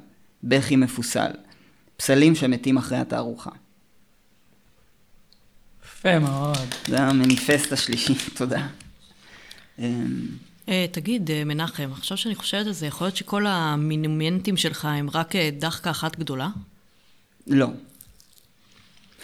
בכי 0.44 0.76
מפוסל, 0.76 1.32
פסלים 1.98 2.36
שמתים 2.36 2.78
אחרי 2.78 2.98
התערוכה. 2.98 3.52
יפה 6.02 6.20
מאוד. 6.20 6.58
זה 6.88 7.02
המניפסט 7.02 7.72
השלישי, 7.72 8.14
תודה. 8.38 8.68
אמ, 9.80 10.28
אה, 10.70 10.86
תגיד, 10.92 11.32
אה, 11.32 11.44
מנחם, 11.44 11.90
עכשיו 11.92 12.18
שאני 12.18 12.36
חושבת 12.36 12.68
על 12.68 12.72
זה, 12.72 12.88
יכול 12.88 13.08
להיות 13.08 13.18
שכל 13.18 13.46
המינומנטים 13.48 14.58
שלך 14.58 14.86
הם 14.86 15.10
רק 15.14 15.36
אה, 15.36 15.50
דחקה 15.60 15.92
אחת 15.92 16.20
גדולה? 16.20 16.50
לא. 17.48 17.68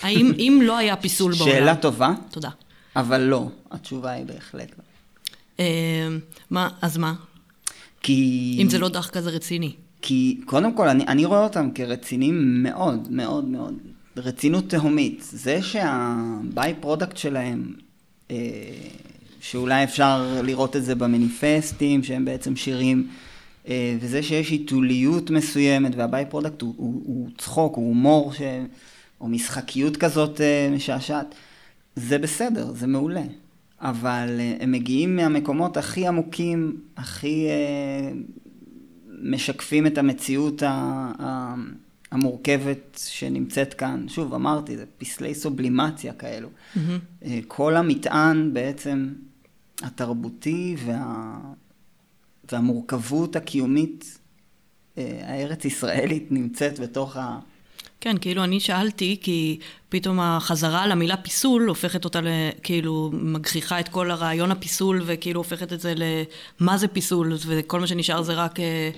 האם 0.02 0.32
אם 0.38 0.60
לא 0.64 0.78
היה 0.78 0.96
פיסול 0.96 1.34
בעולם... 1.36 1.52
שאלה 1.52 1.76
טובה, 1.76 2.14
תודה. 2.32 2.50
אבל 2.96 3.22
לא. 3.22 3.50
התשובה 3.72 4.12
היא 4.12 4.26
בהחלט 4.26 4.72
לא. 4.78 4.84
אה, 5.60 6.08
מה, 6.50 6.70
אז 6.82 6.98
מה? 6.98 7.14
כי... 8.02 8.58
אם 8.62 8.70
זה 8.70 8.80
לא 8.80 8.90
דחקה 8.90 9.22
זה 9.22 9.30
רציני. 9.30 9.76
כי 10.02 10.42
קודם 10.46 10.76
כל, 10.76 10.90
אני, 10.90 11.04
אני 11.08 11.26
רואה 11.26 11.44
אותם 11.44 11.70
כרציניים 11.76 12.64
מאוד, 12.64 13.12
מאוד 13.12 13.46
מאוד. 13.46 13.74
רצינות 14.18 14.70
תהומית. 14.70 15.24
זה 15.32 15.62
שה 15.62 16.74
by-product 16.80 17.18
שלהם, 17.18 17.74
אה, 18.32 18.36
שאולי 19.40 19.84
אפשר 19.84 20.42
לראות 20.44 20.76
את 20.76 20.84
זה 20.84 20.96
במניפסטים, 20.96 22.04
שהם 22.04 22.26
בעצם 22.26 22.56
שירים, 22.56 23.08
אה, 23.68 23.98
וזה 24.00 24.24
שיש 24.24 24.50
היתוליות 24.50 25.30
מסוימת, 25.30 25.96
וה 25.96 26.26
by-product 26.30 26.62
הוא, 26.62 26.74
הוא, 26.78 27.02
הוא 27.06 27.30
צחוק, 27.38 27.76
הוא 27.76 27.88
הומור, 27.88 28.34
ש... 28.34 28.42
או 29.22 29.28
משחקיות 29.28 29.98
כזאת 29.98 30.42
אה, 30.42 30.70
משעשעת, 30.76 31.36
זה 31.96 32.18
בסדר, 32.18 32.72
זה 32.74 32.88
מעולה. 32.88 33.24
אבל 33.82 34.36
אה, 34.40 34.58
הם 34.60 34.72
מגיעים 34.72 35.16
מהמקומות 35.16 35.78
הכי 35.78 36.08
עמוקים, 36.08 36.82
הכי 36.98 37.48
אה, 37.48 38.12
משקפים 39.22 39.88
את 39.88 39.98
המציאות 39.98 40.64
ה, 40.64 41.56
המורכבת 42.12 43.00
שנמצאת 43.08 43.74
כאן. 43.74 44.06
שוב, 44.10 44.34
אמרתי, 44.34 44.78
זה 44.78 44.86
פסלי 44.98 45.36
סובלימציה 45.36 46.14
כאלו. 46.14 46.50
Mm-hmm. 46.50 47.26
כל 47.48 47.76
המטען 47.76 48.54
בעצם 48.54 49.14
התרבותי 49.82 50.76
וה, 50.86 51.38
והמורכבות 52.52 53.36
הקיומית 53.36 54.20
הארץ 54.98 55.66
ישראלית 55.66 56.32
נמצאת 56.32 56.80
בתוך 56.80 57.18
ה... 57.18 57.40
כן, 58.02 58.18
כאילו 58.18 58.44
אני 58.44 58.60
שאלתי, 58.60 59.18
כי 59.22 59.60
פתאום 59.90 60.20
החזרה 60.20 60.84
על 60.84 60.92
המילה 60.92 61.18
פיסול 61.18 61.68
הופכת 61.68 62.06
אותה, 62.06 62.20
כאילו, 62.64 63.12
מגחיכה 63.14 63.80
את 63.80 63.90
כל 63.90 64.12
הרעיון 64.12 64.52
הפיסול, 64.52 65.02
וכאילו 65.06 65.40
הופכת 65.40 65.74
את 65.74 65.80
זה 65.80 65.94
למה 66.60 66.78
זה 66.78 66.88
פיסול, 66.88 67.34
וכל 67.48 67.80
מה 67.80 67.88
שנשאר 67.88 68.22
זה 68.22 68.34
רק 68.34 68.60
אה, 68.60 68.66
אה, 68.66 68.90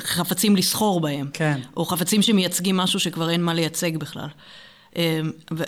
חפצים 0.00 0.56
לסחור 0.56 1.00
בהם. 1.00 1.28
כן. 1.32 1.60
או 1.76 1.84
חפצים 1.84 2.22
שמייצגים 2.22 2.76
משהו 2.76 3.00
שכבר 3.00 3.30
אין 3.30 3.42
מה 3.42 3.54
לייצג 3.54 3.96
בכלל. 3.96 4.28
אה, 4.96 5.20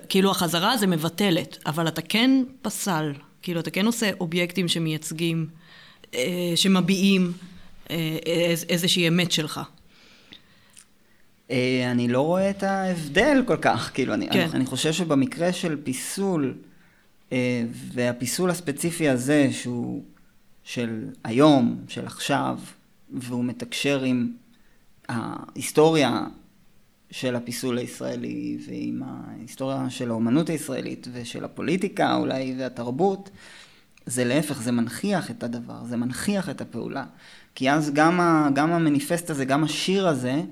כאילו 0.09 0.31
החזרה 0.31 0.77
זה 0.77 0.87
מבטלת, 0.87 1.59
אבל 1.67 1.89
אתה 1.89 2.03
כן 2.03 2.31
פסל, 2.63 3.13
כאילו 3.43 3.61
אתה 3.61 3.71
כן 3.71 3.87
עושה 3.87 4.11
אובייקטים 4.21 4.69
שמייצגים, 4.69 5.47
שמביעים 6.55 7.33
איזושהי 8.69 9.09
אמת 9.09 9.33
שלך. 9.33 9.61
אה, 11.51 11.91
אני 11.91 12.09
לא 12.09 12.21
רואה 12.21 12.51
את 12.51 12.63
ההבדל 12.63 13.43
כל 13.47 13.57
כך, 13.57 13.91
כאילו, 13.95 14.15
אני, 14.15 14.29
כן. 14.29 14.41
אני, 14.41 14.53
אני 14.53 14.67
חושב 14.67 14.93
שבמקרה 14.93 15.53
של 15.53 15.77
פיסול, 15.85 16.55
אה, 17.33 17.63
והפיסול 17.93 18.51
הספציפי 18.51 19.09
הזה, 19.09 19.49
שהוא 19.53 20.03
של 20.65 21.05
היום, 21.25 21.77
של 21.89 22.07
עכשיו, 22.07 22.59
והוא 23.13 23.45
מתקשר 23.45 24.03
עם 24.03 24.33
ההיסטוריה 25.09 26.27
של 27.11 27.37
הפיסול 27.37 27.79
הישראלי, 27.79 28.59
ועם 28.67 29.03
ההיסטוריה 29.05 29.91
של 29.91 30.11
האומנות 30.11 30.51
הישראלית, 30.51 31.09
ושל 31.13 31.45
הפוליטיקה 31.45 32.15
אולי, 32.15 32.55
והתרבות, 32.59 33.31
זה 34.07 34.25
להפך, 34.25 34.63
זה 34.63 34.73
מנכיח 34.73 35.31
את 35.31 35.43
הדבר, 35.43 35.85
זה 35.85 35.97
מנכיח 35.97 36.51
את 36.51 36.61
הפעולה. 36.61 37.05
כי 37.55 37.71
אז 37.71 37.91
גם, 37.95 38.21
ה, 38.21 38.49
גם 38.55 38.73
המניפסט 38.73 39.31
הזה, 39.31 39.45
גם 39.45 39.65
השיר 39.65 40.09
הזה, 40.09 40.43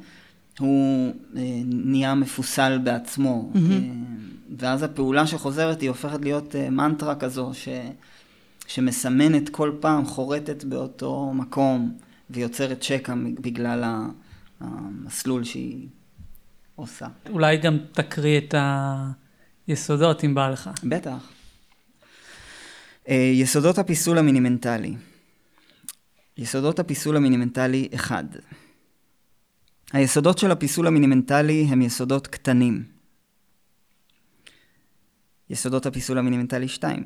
הוא 0.59 1.13
אה, 1.37 1.43
נהיה 1.65 2.15
מפוסל 2.15 2.79
בעצמו. 2.85 3.51
Mm-hmm. 3.55 3.59
אה, 3.59 3.79
ואז 4.59 4.83
הפעולה 4.83 5.27
שחוזרת 5.27 5.81
היא 5.81 5.89
הופכת 5.89 6.21
להיות 6.23 6.57
אה, 6.57 6.71
מנטרה 6.71 7.15
כזו 7.15 7.51
ש, 7.53 7.69
שמסמנת 8.67 9.49
כל 9.49 9.73
פעם, 9.81 10.05
חורטת 10.05 10.65
באותו 10.65 11.33
מקום 11.35 11.93
ויוצרת 12.31 12.83
שקע 12.83 13.15
בגלל 13.41 13.85
המסלול 14.61 15.45
שהיא 15.45 15.89
עושה. 16.77 17.07
אולי 17.29 17.57
גם 17.57 17.79
תקריא 17.93 18.39
את 18.39 18.55
היסודות 19.67 20.25
אם 20.25 20.35
בא 20.35 20.49
לך. 20.49 20.71
בטח. 20.85 21.33
יסודות 23.09 23.79
הפיסול 23.79 24.19
המינימנטלי. 24.19 24.95
יסודות 26.37 26.79
הפיסול 26.79 27.17
המינימנטלי 27.17 27.89
1. 27.95 28.25
היסודות 29.93 30.39
של 30.39 30.51
הפיסול 30.51 30.87
המינימנטלי 30.87 31.67
הם 31.69 31.83
יסודות 31.83 32.27
קטנים. 32.27 32.85
יסודות 35.51 35.87
הפיסול 35.87 36.19
המינימנטלי 36.19 36.69
2. 36.69 37.05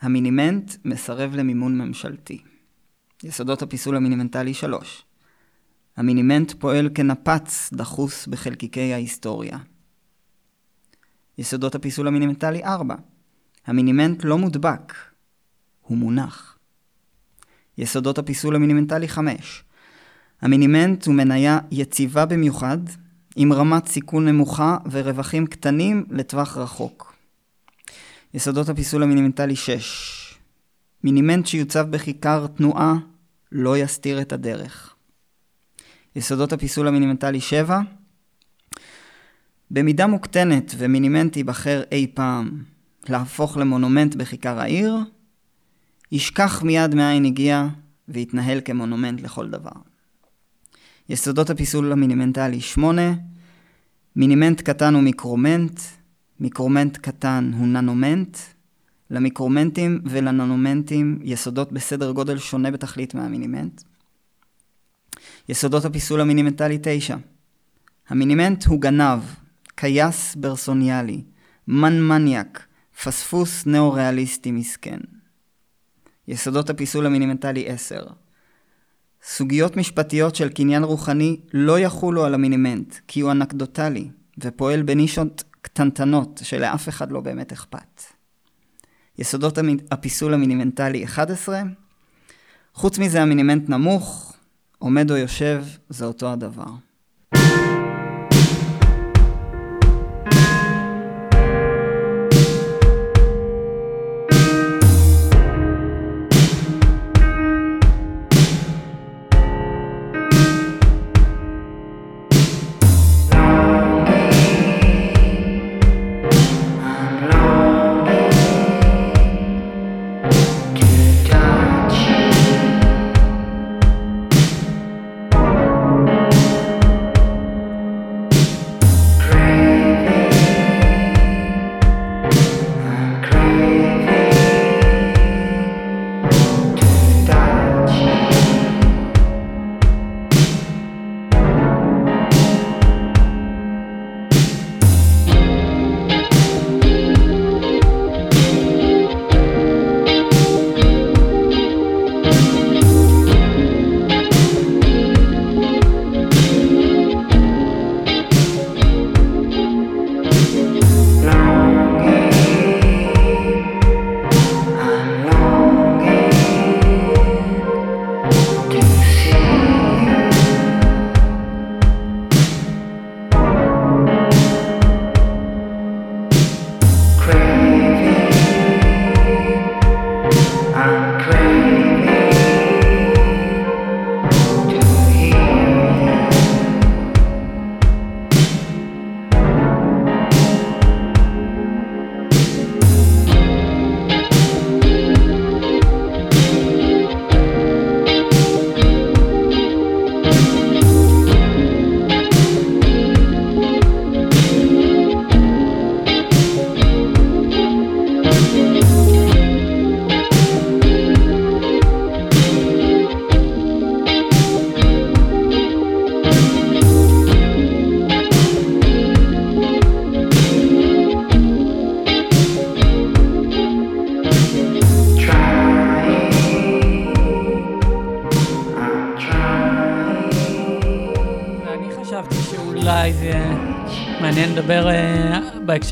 המינימנט 0.00 0.72
מסרב 0.84 1.34
למימון 1.34 1.78
ממשלתי. 1.78 2.42
יסודות 3.24 3.62
הפיסול 3.62 3.96
המינימנטלי 3.96 4.54
3. 4.54 5.04
המינימנט 5.96 6.52
פועל 6.52 6.90
כנפץ 6.94 7.70
דחוס 7.72 8.26
בחלקיקי 8.26 8.92
ההיסטוריה. 8.92 9.58
יסודות 11.38 11.74
הפיסול 11.74 12.08
המינימנטלי 12.08 12.64
4. 12.64 12.94
המינימנט 13.66 14.24
לא 14.24 14.38
מודבק, 14.38 14.94
הוא 15.80 15.98
מונח. 15.98 16.58
יסודות 17.78 18.18
הפיסול 18.18 18.56
המינימנטלי 18.56 19.08
5. 19.08 19.64
המינימנט 20.40 21.06
הוא 21.06 21.14
מניה 21.14 21.58
יציבה 21.70 22.26
במיוחד, 22.26 22.78
עם 23.36 23.52
רמת 23.52 23.86
סיכון 23.86 24.28
נמוכה 24.28 24.76
ורווחים 24.90 25.46
קטנים 25.46 26.04
לטווח 26.10 26.56
רחוק. 26.56 27.14
יסודות 28.34 28.68
הפיסול 28.68 29.02
המינימנטלי 29.02 29.56
6 29.56 30.38
מינימנט 31.04 31.46
שיוצב 31.46 31.86
בכיכר 31.90 32.46
תנועה 32.46 32.94
לא 33.52 33.78
יסתיר 33.78 34.20
את 34.20 34.32
הדרך. 34.32 34.94
יסודות 36.16 36.52
הפיסול 36.52 36.88
המינימנטלי 36.88 37.40
7 37.40 37.80
במידה 39.70 40.06
מוקטנת 40.06 40.74
ומינימנט 40.78 41.36
ייבחר 41.36 41.82
אי 41.92 42.06
פעם 42.14 42.62
להפוך 43.08 43.56
למונומנט 43.56 44.14
בכיכר 44.14 44.60
העיר, 44.60 44.96
ישכח 46.12 46.62
מיד 46.62 46.94
מאין 46.94 47.24
הגיע 47.24 47.66
ויתנהל 48.08 48.60
כמונומנט 48.64 49.20
לכל 49.20 49.48
דבר. 49.48 49.70
יסודות 51.08 51.50
הפיסול 51.50 51.92
המינימנטלי 51.92 52.60
8, 52.60 53.02
מינימנט 54.16 54.60
קטן 54.60 54.94
הוא 54.94 55.02
מיקרומנט, 55.02 55.80
מיקרומנט 56.40 56.96
קטן 56.96 57.50
הוא 57.58 57.66
ננומנט, 57.66 58.38
למיקרומנטים 59.12 60.00
ולננומנטים 60.04 61.18
יסודות 61.22 61.72
בסדר 61.72 62.12
גודל 62.12 62.38
שונה 62.38 62.70
בתכלית 62.70 63.14
מהמינימנט. 63.14 63.82
יסודות 65.48 65.84
הפיסול 65.84 66.20
המינימנטלי 66.20 66.78
9, 66.82 67.16
המינימנט 68.08 68.64
הוא 68.64 68.80
גנב, 68.80 69.20
כייס 69.74 70.34
ברסוניאני, 70.34 71.24
מן 71.68 72.02
מניאק, 72.02 72.66
פספוס 73.04 73.66
נאו-ריאליסטי 73.66 74.50
מסכן. 74.50 75.00
יסודות 76.28 76.70
הפיסול 76.70 77.06
המינימנטלי 77.06 77.68
10, 77.68 78.04
סוגיות 79.22 79.76
משפטיות 79.76 80.34
של 80.34 80.48
קניין 80.48 80.84
רוחני 80.84 81.40
לא 81.54 81.78
יחולו 81.78 82.24
על 82.24 82.34
המינימנט, 82.34 82.94
כי 83.08 83.20
הוא 83.20 83.30
אנקדוטלי, 83.30 84.10
ופועל 84.38 84.82
בנישות 84.82 85.44
קטנטנות 85.60 86.40
שלאף 86.44 86.88
אחד 86.88 87.12
לא 87.12 87.20
באמת 87.20 87.52
אכפת. 87.52 88.21
יסודות 89.22 89.58
הפיסול 89.90 90.34
המינימנטלי 90.34 91.04
11, 91.04 91.62
חוץ 92.74 92.98
מזה 92.98 93.22
המינימנט 93.22 93.68
נמוך, 93.68 94.36
עומד 94.78 95.10
או 95.10 95.16
יושב, 95.16 95.64
זה 95.88 96.04
אותו 96.04 96.32
הדבר. 96.32 96.66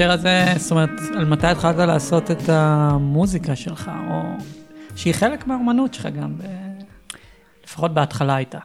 בהקשר 0.01 0.12
הזה, 0.12 0.44
זאת 0.57 0.70
אומרת, 0.70 0.90
על 1.16 1.24
מתי 1.24 1.46
התחלת 1.46 1.76
לעשות 1.76 2.30
את 2.30 2.48
המוזיקה 2.48 3.57
שלך, 3.57 3.90
או 4.11 4.22
שהיא 4.96 5.14
חלק 5.14 5.46
מהאומנות 5.46 5.94
שלך 5.94 6.07
גם, 6.07 6.38
ב... 6.38 6.42
לפחות 7.64 7.94
בהתחלה 7.94 8.36
הייתה. 8.36 8.59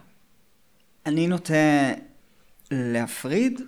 אני 1.05 1.27
נוטה 1.27 1.53
להפריד. 2.71 3.61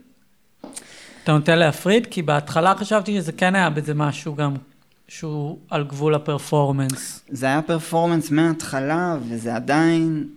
אתה 1.24 1.32
נוטה 1.32 1.56
להפריד? 1.56 2.08
כי 2.12 2.22
בהתחלה 2.22 2.76
חשבתי 2.76 3.16
שזה 3.16 3.32
כן 3.32 3.56
היה 3.56 3.70
בזה 3.70 3.94
משהו 3.94 4.36
גם 4.36 4.54
שהוא 5.08 5.58
על 5.70 5.84
גבול 5.84 6.16
הפרפורמנס. 6.16 7.26
זה 7.30 7.46
היה 7.46 7.62
פרפורמנס 7.62 8.32
מההתחלה, 8.32 9.18
וזה 9.30 9.56
עדיין 9.56 10.28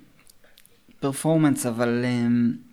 פרפורמנס, 1.00 1.66
אבל 1.66 2.04
um, 2.04 2.69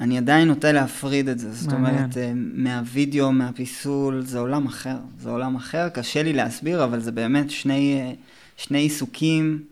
אני 0.00 0.18
עדיין 0.18 0.48
נוטה 0.48 0.72
להפריד 0.72 1.28
את 1.28 1.38
זה. 1.38 1.52
זאת 1.52 1.72
מעניין. 1.72 1.94
אומרת, 1.94 2.14
um, 2.14 2.18
מהווידאו, 2.34 3.32
מהפיסול, 3.32 4.22
זה 4.24 4.38
עולם 4.38 4.66
אחר. 4.66 4.96
זה 5.18 5.30
עולם 5.30 5.56
אחר, 5.56 5.88
קשה 5.88 6.22
לי 6.22 6.32
להסביר, 6.32 6.84
אבל 6.84 7.00
זה 7.00 7.12
באמת 7.12 7.50
שני, 7.50 8.00
אה, 8.00 8.12
שני 8.56 8.78
עיסוקים. 8.78 9.64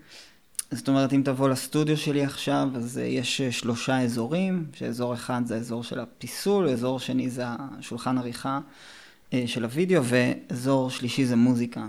זאת 0.70 0.88
אומרת, 0.88 1.12
אם 1.12 1.22
תבוא 1.24 1.48
לסטודיו 1.48 1.96
שלי 1.96 2.24
עכשיו, 2.24 2.68
אז 2.74 2.98
uh, 2.98 3.00
יש 3.00 3.42
שלושה 3.42 4.00
אזורים, 4.00 4.66
שאזור 4.74 5.14
אחד 5.14 5.42
זה 5.44 5.54
האזור 5.54 5.84
של 5.84 6.00
הפיסול, 6.00 6.68
אזור 6.68 7.00
שני 7.00 7.30
זה 7.30 7.42
השולחן 7.46 8.18
עריכה 8.18 8.60
של 9.46 9.64
הוידאו, 9.64 10.02
ואזור 10.04 10.90
שלישי 10.90 11.24
זה 11.24 11.36
מוזיקה. 11.36 11.86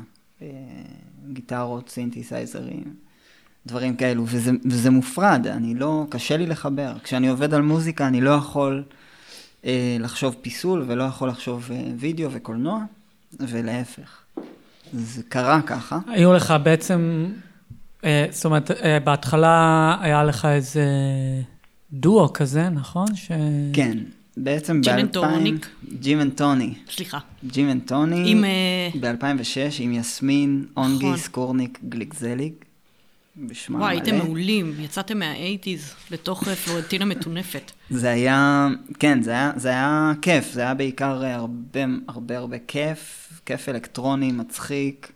גיטרות, 1.33 1.89
סינתסייזרים, 1.89 2.93
דברים 3.65 3.95
כאלו, 3.95 4.23
וזה, 4.27 4.51
וזה 4.65 4.89
מופרד, 4.89 5.47
אני 5.47 5.75
לא, 5.75 6.05
קשה 6.09 6.37
לי 6.37 6.45
לחבר. 6.45 6.93
כשאני 7.03 7.27
עובד 7.27 7.53
על 7.53 7.61
מוזיקה, 7.61 8.07
אני 8.07 8.21
לא 8.21 8.29
יכול 8.29 8.83
אה, 9.61 9.65
לחשוב 9.99 10.35
פיסול, 10.41 10.83
ולא 10.87 11.03
יכול 11.03 11.29
לחשוב 11.29 11.69
אה, 11.69 11.73
וידאו 11.99 12.31
וקולנוע, 12.31 12.83
ולהפך. 13.39 14.23
זה 14.93 15.23
קרה 15.29 15.61
ככה. 15.61 15.99
היו 16.07 16.33
לך 16.33 16.53
בעצם, 16.63 17.25
אה, 18.03 18.25
זאת 18.31 18.45
אומרת, 18.45 18.71
אה, 18.71 18.99
בהתחלה 18.99 19.97
היה 20.01 20.23
לך 20.23 20.45
איזה 20.45 20.85
דואו 21.91 22.33
כזה, 22.33 22.69
נכון? 22.69 23.15
ש... 23.15 23.31
כן, 23.73 23.97
בעצם 24.37 24.81
Jim 24.81 24.95
ב-2000... 24.95 24.99
and 24.99 25.11
Tonic. 25.11 25.69
Jim 25.99 26.21
and 26.21 26.33
Tony. 26.33 26.73
סליחה. 26.91 27.19
Jim 27.47 27.69
and 27.69 27.81
Tony. 27.85 28.31
עם... 28.31 28.45
אה, 28.45 28.89
ב-2006 28.99 29.75
עם 29.79 29.93
יסמין, 29.93 30.65
אונגי, 30.77 31.05
נכון. 31.05 31.17
סקורניק, 31.17 31.79
גליקזליג. 31.89 32.53
בשמה 33.47 33.79
וואי, 33.79 33.95
המלא. 33.95 34.03
הייתם 34.03 34.17
מעולים. 34.17 34.73
יצאתם 34.79 35.19
מה-80's 35.19 36.11
לתוך 36.11 36.47
אה, 36.47 36.55
פלורנטינה 36.55 37.05
מטונפת. 37.05 37.71
זה 37.89 38.09
היה, 38.09 38.67
כן, 38.99 39.21
זה 39.21 39.31
היה, 39.31 39.51
זה 39.55 39.69
היה 39.69 40.13
כיף, 40.21 40.51
זה 40.51 40.61
היה 40.61 40.73
בעיקר 40.73 41.23
אה, 41.23 41.35
הרבה 41.35 41.79
הרבה 42.07 42.37
הרבה 42.37 42.57
כיף, 42.67 43.29
כיף 43.45 43.69
אלקטרוני, 43.69 44.31
מצחיק, 44.31 45.11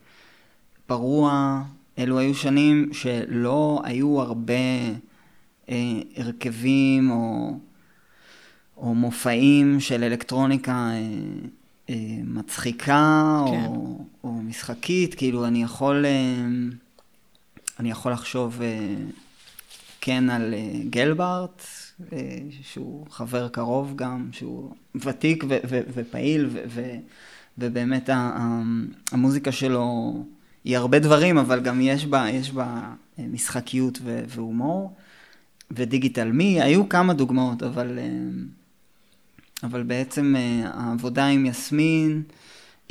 פרוע. 0.86 1.62
אלו 2.00 2.20
היו 2.20 2.36
שנים 2.36 2.90
שלא 2.94 3.82
היו 3.84 4.22
הרבה 4.22 4.54
אה, 5.70 6.00
הרכבים 6.18 7.12
או, 7.12 7.58
או 8.78 8.96
מופעים 8.96 9.80
של 9.80 10.04
אלקטרוניקה 10.04 10.72
אה, 10.72 11.00
אה, 11.90 11.96
מצחיקה 12.24 13.44
כן. 13.48 13.66
או, 13.68 14.06
או 14.24 14.32
משחקית, 14.32 15.16
כאילו 15.16 15.46
אני 15.46 15.64
יכול, 15.64 16.06
אני 17.84 17.92
יכול 17.92 18.12
לחשוב 18.12 18.62
אה, 18.62 18.96
כן 20.02 20.30
על 20.30 20.54
אה, 20.54 20.80
גלברט, 20.90 21.64
אה, 22.14 22.38
שהוא 22.62 23.06
חבר 23.10 23.48
קרוב 23.48 23.96
גם, 23.96 24.30
שהוא 24.32 24.76
ותיק 24.96 25.44
ו- 25.50 25.58
ו- 25.70 25.82
ופעיל, 25.94 26.50
ו- 26.52 26.64
ו- 26.68 26.98
ובאמת 27.58 28.10
המוזיקה 29.12 29.52
שלו 29.52 30.14
היא 30.64 30.78
הרבה 30.78 31.00
דברים, 31.00 31.38
אבל 31.38 31.60
גם 31.60 31.82
יש 31.82 32.06
בה, 32.06 32.30
יש 32.30 32.52
בה 32.52 32.94
משחקיות 33.18 34.00
ו- 34.04 34.24
והומור. 34.28 34.94
ודיגיטל 35.72 36.32
מי, 36.32 36.62
היו 36.62 36.90
כמה 36.90 37.14
דוגמאות, 37.14 37.64
אבל, 37.64 38.00
אבל 39.64 39.84
בעצם 39.84 40.36
העבודה 40.64 41.26
עם 41.26 41.46
יסמין, 41.46 42.24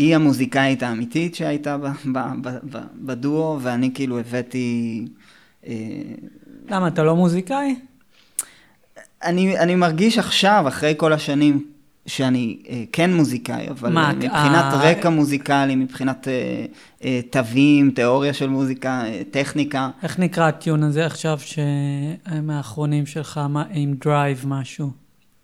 היא 0.03 0.15
המוזיקאית 0.17 0.83
האמיתית 0.83 1.35
שהייתה 1.35 1.79
ב- 1.79 1.87
ב- 1.87 2.19
ב- 2.43 2.59
ב- 2.71 2.87
בדואו, 2.95 3.59
ואני 3.63 3.91
כאילו 3.95 4.19
הבאתי... 4.19 5.05
אה, 5.67 5.75
למה, 6.71 6.89
אתה 6.89 7.03
לא 7.03 7.17
מוזיקאי? 7.17 7.75
אני, 9.25 9.59
אני 9.59 9.75
מרגיש 9.75 10.19
עכשיו, 10.19 10.65
אחרי 10.69 10.95
כל 10.97 11.13
השנים, 11.13 11.67
שאני 12.07 12.59
אה, 12.69 12.83
כן 12.93 13.15
מוזיקאי, 13.15 13.69
אבל 13.71 13.93
מה, 13.93 14.13
מבחינת 14.13 14.65
אה, 14.73 14.91
רקע 14.91 15.11
מוזיקלי, 15.11 15.77
מבחינת 15.77 16.29
אה, 16.29 16.65
אה, 17.05 17.21
תווים, 17.31 17.91
תיאוריה 17.91 18.33
של 18.33 18.49
מוזיקה, 18.49 19.05
אה, 19.05 19.23
טכניקה, 19.31 19.91
איך 20.03 20.19
נקרא 20.19 20.49
ה 20.49 20.55
tune 20.55 20.83
הזה 20.83 21.07
עכשיו, 21.07 21.39
שמהאחרונים 21.41 23.07
שלך, 23.07 23.41
מה, 23.49 23.65
עם 23.71 23.95
drive 24.05 24.45
משהו? 24.47 24.91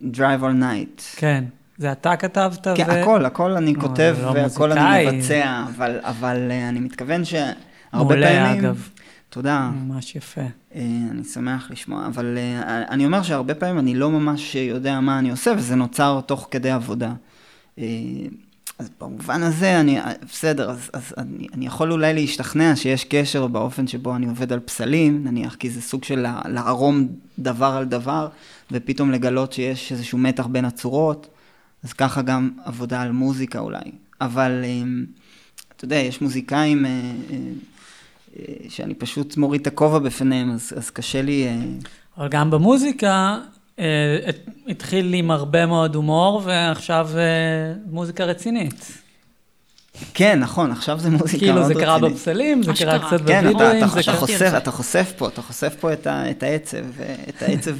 Drive 0.02 0.42
all 0.42 0.60
night. 0.62 1.02
כן. 1.16 1.44
זה 1.78 1.92
אתה 1.92 2.16
כתבת? 2.16 2.68
כן, 2.76 2.84
ו... 2.88 2.92
הכל, 2.92 3.24
הכל 3.24 3.52
אני 3.52 3.72
אבל 3.72 3.80
כותב 3.80 4.16
לא 4.22 4.30
והכל 4.30 4.72
אני 4.72 4.80
מוזיקאי. 4.80 5.16
מבצע, 5.16 5.64
אבל, 5.68 5.98
אבל 6.02 6.48
אה, 6.50 6.68
אני 6.68 6.80
מתכוון 6.80 7.24
שהרבה 7.24 7.54
מעולה, 7.92 8.28
פעמים... 8.28 8.64
אגב. 8.64 8.88
תודה. 9.30 9.70
ממש 9.74 10.16
יפה. 10.16 10.40
אה, 10.74 10.82
אני 11.10 11.24
שמח 11.24 11.70
לשמוע, 11.70 12.06
אבל 12.06 12.38
אה, 12.38 12.82
אני 12.90 13.06
אומר 13.06 13.22
שהרבה 13.22 13.54
פעמים 13.54 13.78
אני 13.78 13.94
לא 13.94 14.10
ממש 14.10 14.54
יודע 14.54 15.00
מה 15.00 15.18
אני 15.18 15.30
עושה, 15.30 15.52
וזה 15.56 15.74
נוצר 15.74 16.20
תוך 16.26 16.48
כדי 16.50 16.70
עבודה. 16.70 17.12
אז 18.78 18.90
במובן 19.00 19.42
הזה, 19.42 19.80
אני, 19.80 19.98
בסדר, 20.32 20.70
אז, 20.70 20.90
אז 20.92 21.14
אני, 21.18 21.46
אני 21.54 21.66
יכול 21.66 21.92
אולי 21.92 22.14
להשתכנע 22.14 22.76
שיש 22.76 23.04
קשר 23.04 23.46
באופן 23.46 23.86
שבו 23.86 24.16
אני 24.16 24.26
עובד 24.26 24.52
על 24.52 24.60
פסלים, 24.60 25.24
נניח, 25.24 25.54
כי 25.54 25.70
זה 25.70 25.82
סוג 25.82 26.04
של 26.04 26.26
לערום 26.44 27.08
דבר 27.38 27.66
על 27.66 27.84
דבר, 27.84 28.28
ופתאום 28.72 29.10
לגלות 29.10 29.52
שיש 29.52 29.92
איזשהו 29.92 30.18
מתח 30.18 30.46
בין 30.46 30.64
הצורות, 30.64 31.28
אז 31.84 31.92
ככה 31.92 32.22
גם 32.22 32.50
עבודה 32.64 33.00
על 33.02 33.12
מוזיקה 33.12 33.58
אולי. 33.58 33.90
אבל, 34.20 34.60
אה, 34.64 34.82
אתה 35.76 35.84
יודע, 35.84 35.96
יש 35.96 36.20
מוזיקאים... 36.20 36.86
אה, 36.86 36.90
אה, 36.90 37.36
אה, 38.38 38.54
שאני 38.68 38.94
פשוט 38.94 39.36
מוריד 39.36 39.60
את 39.60 39.66
הכובע 39.66 39.98
בפניהם, 39.98 40.50
אז, 40.50 40.72
אז 40.76 40.90
קשה 40.90 41.22
לי... 41.22 41.46
אבל 42.18 42.28
גם 42.28 42.50
במוזיקה, 42.50 43.38
הת- 44.26 44.48
התחיל 44.68 45.14
עם 45.14 45.30
הרבה 45.30 45.66
מאוד 45.66 45.94
הומור, 45.94 46.42
ועכשיו 46.44 47.10
מוזיקה 47.90 48.24
רצינית. 48.24 48.92
כן, 50.14 50.40
נכון, 50.40 50.70
עכשיו 50.72 50.98
זה 50.98 51.10
מוזיקה 51.10 51.38
כאילו. 51.38 51.66
זה 51.66 51.74
קרה 51.74 51.98
בפסלים, 51.98 52.62
זה. 52.62 52.72
קרה 52.72 52.98
קצת 52.98 53.26
כן, 53.26 53.38
אתה, 53.38 53.52
בווידאוים, 53.52 53.88
זה 53.88 54.00
אתה, 54.00 54.12
חושף. 54.12 54.52
אתה 54.56 54.70
חושף 54.70 55.12
פה, 55.16 55.28
אתה 55.28 55.42
חושף 55.42 55.74
פה 55.80 55.92
את, 55.92 56.06
העצב, 56.42 56.84
את 57.28 57.42
העצב, 57.42 57.76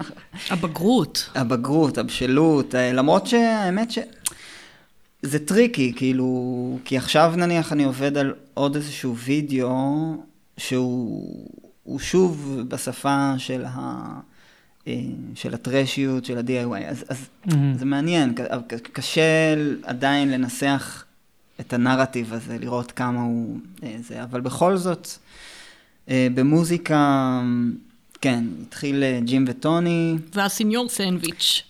הבגרות. 0.50 1.30
הבגרות, 1.34 1.98
הבשלות, 1.98 2.74
אה, 2.74 2.92
למרות 2.92 3.26
שהאמת 3.26 3.90
ש... 3.90 3.98
זה 5.22 5.38
טריקי, 5.38 5.92
כאילו, 5.96 6.78
כי 6.84 6.96
עכשיו 6.96 7.32
נניח 7.36 7.72
אני 7.72 7.84
עובד 7.84 8.16
על 8.16 8.34
עוד 8.54 8.76
איזשהו 8.76 9.16
וידאו 9.16 10.16
שהוא 10.56 11.50
הוא 11.82 11.98
שוב 11.98 12.62
בשפה 12.68 13.34
של, 13.38 13.64
ה, 13.66 14.04
אה, 14.88 14.94
של 15.34 15.54
הטרשיות, 15.54 16.24
של 16.24 16.38
ה-DIY, 16.38 16.84
אז, 16.88 17.04
אז 17.08 17.28
מהמם. 17.46 17.74
זה 17.78 17.84
מעניין, 17.84 18.34
קשה 18.92 19.54
עדיין 19.82 20.30
לנסח 20.30 21.05
את 21.60 21.72
הנרטיב 21.72 22.32
הזה, 22.32 22.56
לראות 22.60 22.92
כמה 22.92 23.22
הוא 23.22 23.58
אה, 23.82 23.96
זה, 24.00 24.22
אבל 24.22 24.40
בכל 24.40 24.76
זאת, 24.76 25.08
אה, 26.10 26.28
במוזיקה, 26.34 27.40
כן, 28.20 28.44
התחיל 28.62 29.02
אה, 29.02 29.18
ג'ים 29.24 29.44
וטוני, 29.48 30.16
והסיניור 30.34 30.88
סנדוויץ'. 30.88 31.62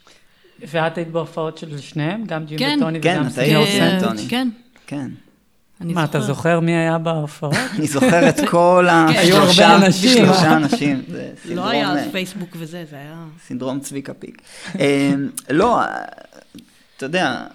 ואת 0.61 0.99
היית 0.99 1.09
בהופעות 1.09 1.59
של 1.59 1.78
שניהם? 1.78 2.24
גם 2.26 2.45
ג'ים 2.45 2.59
כן. 2.59 2.78
וטוני 2.80 3.01
כן, 3.01 3.18
וגם 3.20 3.30
סיניור 3.30 3.62
עושה 3.64 4.01
כן. 4.01 4.16
כן, 4.28 4.49
כן. 4.87 5.09
אני 5.80 5.93
מה, 5.93 6.05
אתה 6.05 6.20
זוכר 6.20 6.61
מי 6.61 6.72
היה 6.76 6.99
בהופעות? 6.99 7.55
אני 7.78 7.87
זוכר 7.87 8.28
את 8.28 8.49
כל 8.51 8.87
ה... 8.91 9.07
כן, 9.12 9.18
היו 9.18 9.37
שלושה- 9.37 9.68
הרבה 9.68 9.87
אנשים. 9.87 10.26
שלושה 10.26 10.57
אנשים, 10.57 11.03
זה 11.45 11.55
לא 11.55 11.68
היה 11.68 11.89
אה, 11.89 11.93
אז 11.93 12.12
פייסבוק 12.12 12.57
וזה, 12.59 12.84
זה 12.91 12.97
היה... 12.97 13.24
סינדרום 13.47 13.80
צביקה 13.80 14.14
פיק. 14.14 14.43
אה, 14.80 15.12
לא, 15.51 15.80
אה, 15.80 16.05
אתה 16.97 17.07
יודע, 17.07 17.47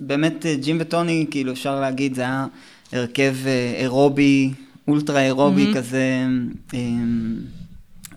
באמת 0.00 0.46
אה, 0.46 0.56
ג'ים 0.60 0.76
וטוני, 0.80 1.26
כאילו 1.30 1.52
אפשר 1.52 1.80
להגיד, 1.80 2.14
זה 2.14 2.20
היה 2.22 2.46
הרכב 2.92 3.34
אה, 3.46 3.74
אירובי, 3.80 4.50
אולטרה 4.88 5.22
אירובי 5.24 5.72
Mhm. 5.72 5.76
כזה, 5.76 6.26
אה, 6.74 6.78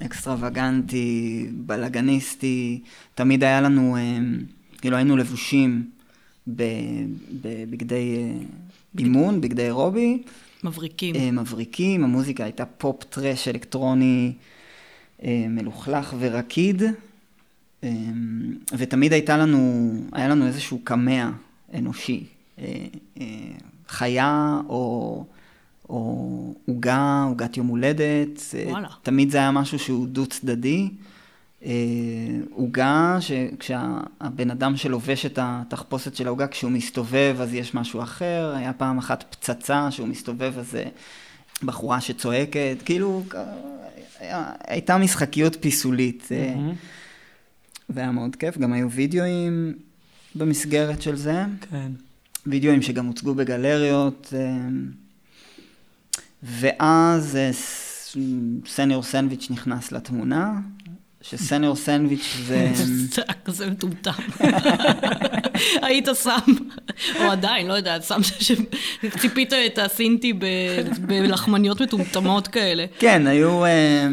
אקסטרווגנטי, 0.05 1.45
בלאגניסטי, 1.51 2.79
תמיד 3.15 3.43
היה 3.43 3.61
לנו, 3.61 3.95
אה, 3.97 4.17
כאילו 4.77 4.95
היינו 4.97 5.17
לבושים 5.17 5.83
בבגדי 6.47 8.15
אה, 8.17 8.33
אימון, 8.99 9.41
בגדי 9.41 9.61
אירובי. 9.65 10.21
מבריקים. 10.63 11.15
אה, 11.15 11.31
מבריקים, 11.31 12.03
המוזיקה 12.03 12.43
הייתה 12.43 12.65
פופ 12.65 13.03
טרש 13.03 13.47
אלקטרוני 13.47 14.31
אה, 15.23 15.45
מלוכלך 15.49 16.15
ורקיד, 16.19 16.83
אה, 17.83 17.89
ותמיד 18.77 19.13
הייתה 19.13 19.37
לנו, 19.37 19.91
היה 20.11 20.27
לנו 20.27 20.47
איזשהו 20.47 20.79
קמע 20.83 21.29
אנושי, 21.73 22.23
אה, 22.59 22.85
אה, 23.21 23.25
חיה 23.87 24.61
או 24.69 25.25
או 25.91 26.53
עוגה, 26.65 27.23
עוגת 27.27 27.57
יום 27.57 27.67
הולדת, 27.67 28.41
אה, 28.53 28.63
וואלה. 28.69 28.87
תמיד 29.03 29.29
זה 29.29 29.37
היה 29.37 29.51
משהו 29.51 29.79
שהוא 29.79 30.07
דו 30.07 30.25
צדדי. 30.25 30.89
אה, 31.65 31.71
עוגה, 32.51 33.17
שכשהבן 33.19 34.51
אדם 34.51 34.77
שלובש 34.77 35.25
את 35.25 35.39
התחפושת 35.41 36.15
של 36.15 36.27
העוגה, 36.27 36.47
כשהוא 36.47 36.71
מסתובב 36.71 37.35
אז 37.39 37.53
יש 37.53 37.73
משהו 37.73 38.03
אחר, 38.03 38.53
היה 38.57 38.73
פעם 38.73 38.97
אחת 38.97 39.23
פצצה 39.29 39.91
שהוא 39.91 40.07
מסתובב 40.07 40.53
אז 40.57 40.71
זה 40.71 40.83
בחורה 41.63 42.01
שצועקת, 42.01 42.77
כאילו 42.85 43.23
היה, 44.19 44.51
הייתה 44.67 44.97
משחקיות 44.97 45.57
פיסולית, 45.59 46.27
אה, 46.31 46.53
מהמם. 46.55 46.73
והיה 47.89 48.11
מאוד 48.11 48.35
כיף, 48.35 48.57
גם 48.57 48.73
היו 48.73 48.91
וידאוים 48.91 49.73
במסגרת 50.35 51.01
של 51.01 51.15
זה, 51.15 51.43
כן. 51.71 51.91
וידאוים 52.47 52.81
שגם 52.81 53.05
הוצגו 53.05 53.33
בגלריות, 53.33 54.33
אה, 54.37 54.39
ואז 56.43 57.35
אה, 57.35 57.51
סניור 58.65 59.03
סנדוויץ' 59.03 59.47
נכנס 59.49 59.91
לתמונה, 59.91 60.53
שסניור 61.21 61.75
סנדוויץ' 61.75 62.37
זה... 62.45 62.71
זה 63.13 63.21
היה 63.27 63.33
כזה 63.45 63.69
מטומטם. 63.69 64.11
היית 65.81 66.07
שם, 66.23 66.53
או 67.19 67.31
עדיין, 67.31 67.67
לא 67.67 67.73
יודעת, 67.73 68.03
שם 68.03 68.23
ש... 68.23 68.51
ציפית 69.19 69.53
את 69.53 69.79
הסינטי 69.79 70.33
בלחמניות 70.99 71.81
מטומטמות 71.81 72.47
כאלה. 72.47 72.85
כן, 72.99 73.27
היו... 73.27 73.65
אה, 73.65 74.07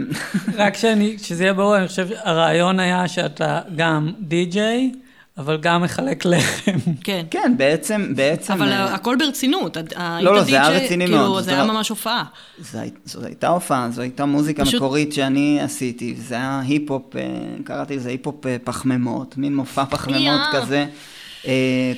רק 0.54 0.76
שאני, 0.76 1.18
שזה 1.18 1.44
יהיה 1.44 1.54
ברור, 1.54 1.76
אני 1.76 1.88
חושב 1.88 2.08
שהרעיון 2.08 2.80
היה 2.80 3.08
שאתה 3.08 3.60
גם 3.76 4.12
די-ג'יי, 4.20 4.92
אבל 5.38 5.56
גם 5.56 5.82
מחלק 5.82 6.24
לחם. 6.24 6.78
כן. 7.04 7.24
כן, 7.30 7.54
בעצם, 7.56 8.12
בעצם... 8.16 8.52
אבל 8.52 8.72
אה, 8.72 8.94
הכל 8.94 9.16
ברצינות. 9.18 9.76
היית 9.76 9.92
לא, 10.24 10.42
זה 10.44 10.60
היה 10.62 10.68
רציני 10.68 11.04
כאילו, 11.04 11.18
מאוד, 11.18 11.44
זה 11.44 11.50
זאת 11.50 11.58
היה 11.58 11.64
ממש 11.72 11.88
הופעה. 11.88 12.24
זו, 12.72 12.78
הי- 12.78 12.90
זו 13.04 13.24
הייתה 13.24 13.48
הופעה, 13.48 13.90
זו 13.90 14.02
הייתה 14.02 14.24
מוזיקה 14.24 14.62
פשוט- 14.64 14.74
מקורית 14.74 15.12
שאני 15.12 15.60
עשיתי, 15.60 16.14
זה 16.18 16.34
היה 16.34 16.62
היפ-הופ, 16.66 17.16
אה, 17.16 17.22
קראתי 17.64 17.96
לזה 17.96 18.08
היפ-הופ 18.08 18.46
אה, 18.46 18.56
פחמימות, 18.64 19.38
מין 19.38 19.56
מופע 19.56 19.84
פחמימות. 19.84 20.40
כזה, 20.52 20.86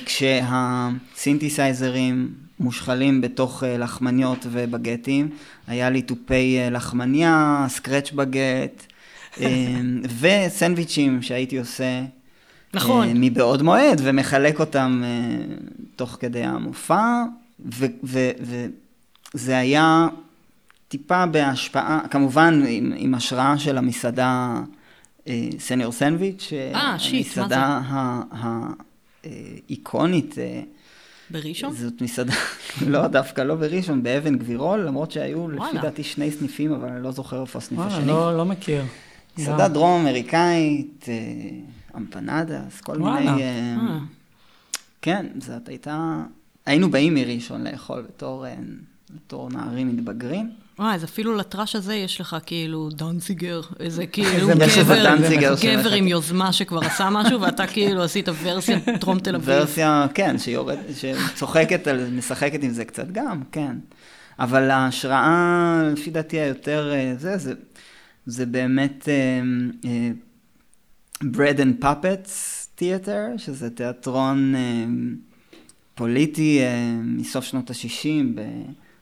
כשהסינתסייזרים 0.05 2.29
מושחלים 2.59 3.21
בתוך 3.21 3.63
לחמניות 3.79 4.45
ובגטים, 4.51 5.29
היה 5.67 5.89
לי 5.89 6.01
תופי 6.01 6.57
לחמניה, 6.71 7.65
סקרץ' 7.69 8.11
בגט, 8.11 8.85
וסנדוויצ'ים 10.21 11.21
שהייתי 11.21 11.57
עושה. 11.59 12.01
נכון. 12.73 13.07
אה, 13.07 13.13
מבעוד 13.15 13.61
מועד, 13.61 14.01
ומחלק 14.03 14.59
אותם 14.59 15.01
אה, 15.03 15.09
תוך 15.95 16.17
כדי 16.19 16.43
המופע, 16.43 17.23
וזה 18.03 19.57
היה 19.57 20.07
טיפה 20.87 21.25
בהשפעה, 21.25 21.99
כמובן 22.11 22.63
עם, 22.67 22.93
עם 22.97 23.15
השראה 23.15 23.57
של 23.57 23.77
המסעדה 23.77 24.61
אה, 25.27 25.49
סניור 25.59 25.91
סנדוויץ'? 25.91 26.53
המסעדה 26.73 27.81
האיקונית. 29.23 30.35
בראשון? 31.29 31.73
זאת 31.73 32.01
מסעדה, 32.01 32.33
לא, 32.87 33.07
דווקא 33.07 33.41
לא 33.41 33.55
בראשון, 33.55 34.03
באבן 34.03 34.37
גבירול, 34.37 34.79
למרות 34.79 35.11
שהיו 35.11 35.47
לפי 35.47 35.59
וואלה. 35.59 35.81
דעתי 35.81 36.03
שני 36.03 36.31
סניפים, 36.31 36.73
אבל 36.73 36.89
אני 36.89 37.03
לא 37.03 37.11
זוכר 37.11 37.41
איפה 37.41 37.59
הסניף 37.59 37.79
וואלה, 37.79 37.93
השני. 37.93 38.07
לא, 38.07 38.37
לא 38.37 38.45
מכיר. 38.45 38.83
מסעדה. 39.37 39.67
דרום 39.67 40.01
אמריקאית, 40.01 41.05
אמפנדס, 41.97 42.81
כל 42.81 43.01
וואלה. 43.01 43.31
מיני... 43.31 43.43
אה, 43.43 43.75
אה. 43.79 43.97
כן, 45.01 45.25
זאת 45.39 45.69
הייתה... 45.69 46.23
היינו 46.65 46.91
באים 46.91 47.13
מראשון 47.13 47.67
לאכול 47.67 48.01
בתור, 48.01 48.45
אה, 48.45 48.55
בתור 49.15 49.49
נערים 49.49 49.87
מתבגרים. 49.87 50.49
וואי, 50.79 50.95
אז 50.95 51.03
אפילו 51.03 51.35
לטראש 51.35 51.75
הזה 51.75 51.95
יש 51.95 52.21
לך 52.21 52.37
כאילו 52.45 52.89
דנציגר, 52.89 53.61
איזה 53.79 54.05
כאילו 54.13 54.47
גבר, 54.47 55.55
גבר. 55.61 55.93
עם 55.93 56.07
יוזמה 56.07 56.53
שכבר 56.53 56.79
עשה 56.79 57.09
משהו, 57.09 57.41
ואתה 57.41 57.67
כאילו 57.67 58.03
עשית 58.03 58.29
ורסיה 58.43 58.77
דרום 58.99 59.19
תל 59.19 59.35
אביב. 59.35 59.49
ורסיה, 59.49 60.05
כן, 60.13 60.37
שיורד, 60.37 60.77
שצוחקת, 60.95 61.87
על, 61.87 62.09
משחקת 62.09 62.63
עם 62.63 62.69
זה 62.69 62.85
קצת 62.85 63.07
גם, 63.11 63.41
כן. 63.51 63.75
אבל 64.39 64.71
ההשראה, 64.71 65.81
לפי 65.93 66.09
דעתי 66.09 66.39
היותר, 66.39 66.91
אה, 66.93 67.13
זה, 67.17 67.37
זה, 67.37 67.53
זה 68.25 68.45
באמת 68.45 69.09
bread 71.23 71.57
and 71.57 71.83
puppets, 71.83 72.31
תיאטר, 72.75 73.27
שזה 73.37 73.69
תיאטרון 73.69 74.55
אה, 74.55 74.85
פוליטי 75.95 76.59
אה, 76.61 76.95
מסוף 77.03 77.45
שנות 77.45 77.69
ה-60 77.69 78.41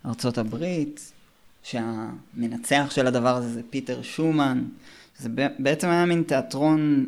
בארצות 0.03 0.37
הברית, 0.37 1.11
שהמנצח 1.63 2.87
של 2.89 3.07
הדבר 3.07 3.35
הזה 3.35 3.49
זה 3.49 3.61
פיטר 3.69 4.01
שומן. 4.01 4.63
זה 5.19 5.29
בעצם 5.59 5.87
היה 5.87 6.05
מין 6.05 6.23
תיאטרון 6.23 7.05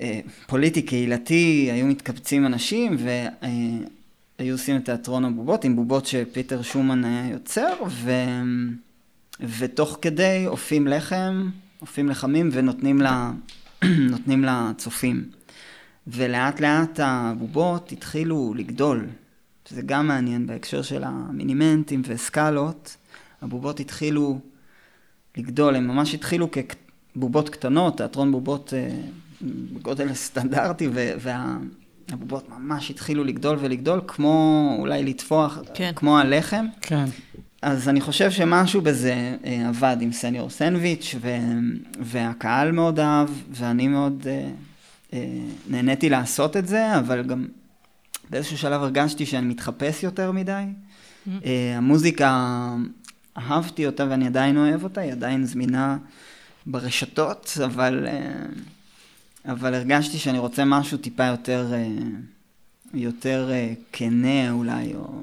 אה, 0.00 0.20
פוליטי 0.46 0.82
קהילתי, 0.82 1.68
היו 1.72 1.86
מתקבצים 1.86 2.46
אנשים 2.46 2.96
והיו 2.98 4.54
עושים 4.54 4.76
את 4.76 4.84
תיאטרון 4.84 5.24
הבובות 5.24 5.64
עם 5.64 5.76
בובות 5.76 6.06
שפיטר 6.06 6.62
שומן 6.62 7.04
היה 7.04 7.28
יוצר, 7.32 7.74
ו... 7.88 8.12
ותוך 9.40 9.98
כדי 10.02 10.44
אופים 10.46 10.86
לחם, 10.86 11.50
אופים 11.80 12.08
לחמים 12.08 12.48
ונותנים 12.52 13.00
לה, 13.00 13.32
נותנים 14.10 14.44
לצופים. 14.44 15.24
ולאט 16.06 16.60
לאט 16.60 17.00
הבובות 17.02 17.92
התחילו 17.92 18.54
לגדול, 18.56 19.06
שזה 19.68 19.82
גם 19.82 20.06
מעניין 20.06 20.46
בהקשר 20.46 20.82
של 20.82 21.04
המינימנטים 21.04 22.02
וסקלות, 22.06 22.96
הבובות 23.42 23.80
התחילו 23.80 24.38
לגדול, 25.36 25.76
הם 25.76 25.88
ממש 25.88 26.14
התחילו 26.14 26.48
כבובות 27.14 27.48
קטנות, 27.48 27.96
תיאטרון 27.96 28.32
בובות 28.32 28.72
אה, 28.76 28.90
בגודל 29.42 30.14
סטנדרטי, 30.14 30.88
והבובות 31.18 32.48
ממש 32.48 32.90
התחילו 32.90 33.24
לגדול 33.24 33.58
ולגדול, 33.60 34.00
כמו 34.06 34.76
אולי 34.78 35.04
לטפוח, 35.04 35.58
כן. 35.74 35.92
כמו 35.96 36.18
הלחם. 36.18 36.66
כן. 36.80 37.04
אז 37.64 37.88
אני 37.88 38.00
חושב 38.00 38.30
שמשהו 38.30 38.80
בזה 38.80 39.36
אה, 39.44 39.68
עבד 39.68 39.96
עם 40.00 40.12
סניור 40.12 40.50
סנדוויץ', 40.50 41.14
ו, 41.20 41.36
והקהל 42.00 42.72
מאוד 42.72 43.00
אהב, 43.00 43.28
ואני 43.50 43.88
מאוד 43.88 44.26
אה, 44.26 44.50
אה, 45.12 45.26
נהניתי 45.68 46.08
לעשות 46.10 46.56
את 46.56 46.68
זה, 46.68 46.98
אבל 46.98 47.22
גם 47.22 47.46
באיזשהו 48.30 48.58
שלב 48.58 48.82
הרגשתי 48.82 49.26
שאני 49.26 49.46
מתחפש 49.46 50.02
יותר 50.02 50.32
מדי. 50.32 50.62
Mm-hmm. 50.62 51.30
המוזיקה, 51.76 52.68
אהבתי 53.38 53.86
אותה 53.86 54.06
ואני 54.10 54.26
עדיין 54.26 54.56
אוהב 54.56 54.84
אותה, 54.84 55.00
היא 55.00 55.12
עדיין 55.12 55.46
זמינה 55.46 55.98
ברשתות, 56.66 57.58
אבל, 57.64 58.06
אבל 59.44 59.74
הרגשתי 59.74 60.18
שאני 60.18 60.38
רוצה 60.38 60.64
משהו 60.64 60.98
טיפה 60.98 61.24
יותר, 61.24 61.72
יותר 62.94 63.50
כנה 63.92 64.50
אולי, 64.50 64.94
או... 64.94 65.22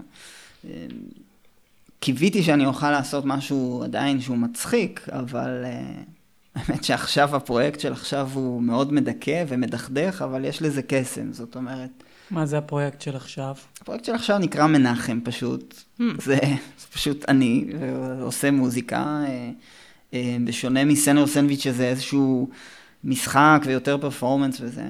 אה, 2.01 2.05
קיוויתי 2.05 2.43
שאני 2.43 2.65
אוכל 2.65 2.91
לעשות 2.91 3.25
משהו 3.25 3.81
עדיין 3.83 4.21
שהוא 4.21 4.37
מצחיק, 4.37 5.07
אבל 5.11 5.65
uh, 5.65 6.09
האמת 6.55 6.83
שעכשיו 6.83 7.35
הפרויקט 7.35 7.79
של 7.79 7.91
עכשיו 7.91 8.29
הוא 8.33 8.61
מאוד 8.61 8.93
מדכא 8.93 9.43
ומדכדך, 9.47 10.21
אבל 10.21 10.45
יש 10.45 10.61
לזה 10.61 10.81
קסם, 10.81 11.33
זאת 11.33 11.55
אומרת... 11.55 12.03
מה 12.31 12.45
זה 12.45 12.57
הפרויקט 12.57 13.01
של 13.01 13.15
עכשיו? 13.15 13.55
הפרויקט 13.81 14.05
של 14.05 14.15
עכשיו 14.15 14.37
נקרא 14.37 14.67
מנחם 14.67 15.19
פשוט. 15.23 15.83
Hmm. 15.99 16.03
זה, 16.17 16.39
זה 16.79 16.87
פשוט 16.93 17.29
אני, 17.29 17.65
עושה 18.21 18.51
מוזיקה, 18.51 19.23
uh, 20.11 20.15
בשונה 20.45 20.85
מסנר 20.85 21.27
סנדוויץ' 21.27 21.63
שזה 21.63 21.87
איזשהו 21.87 22.49
משחק 23.03 23.61
ויותר 23.65 23.97
פרפורמנס 23.97 24.57
וזה. 24.61 24.85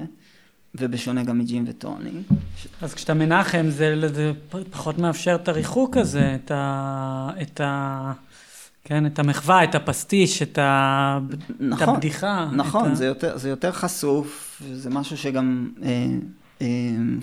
ובשונה 0.74 1.22
גם 1.22 1.38
מג'ים 1.38 1.64
וטוני. 1.66 2.10
אז 2.82 2.94
כשאתה 2.94 3.14
מנחם, 3.14 3.66
זה, 3.68 4.08
זה 4.14 4.32
פחות 4.70 4.98
מאפשר 4.98 5.34
את 5.34 5.48
הריחוק 5.48 5.96
הזה, 5.96 6.36
את 6.44 6.50
ה... 6.50 7.30
את 7.42 7.60
ה... 7.60 8.12
כן, 8.84 9.06
את 9.06 9.18
המחווה, 9.18 9.64
את 9.64 9.74
הפסטיש, 9.74 10.42
את, 10.42 10.58
ה... 10.58 11.18
נכון, 11.60 11.88
את 11.88 11.94
הבדיחה. 11.94 12.50
נכון, 12.52 12.90
את 12.90 12.96
זה, 12.96 13.06
יותר, 13.06 13.38
זה 13.38 13.48
יותר 13.48 13.72
חשוף, 13.72 14.62
זה 14.72 14.90
משהו 14.90 15.16
שגם 15.18 15.70
אה, 15.82 16.06
אה, 16.62 16.66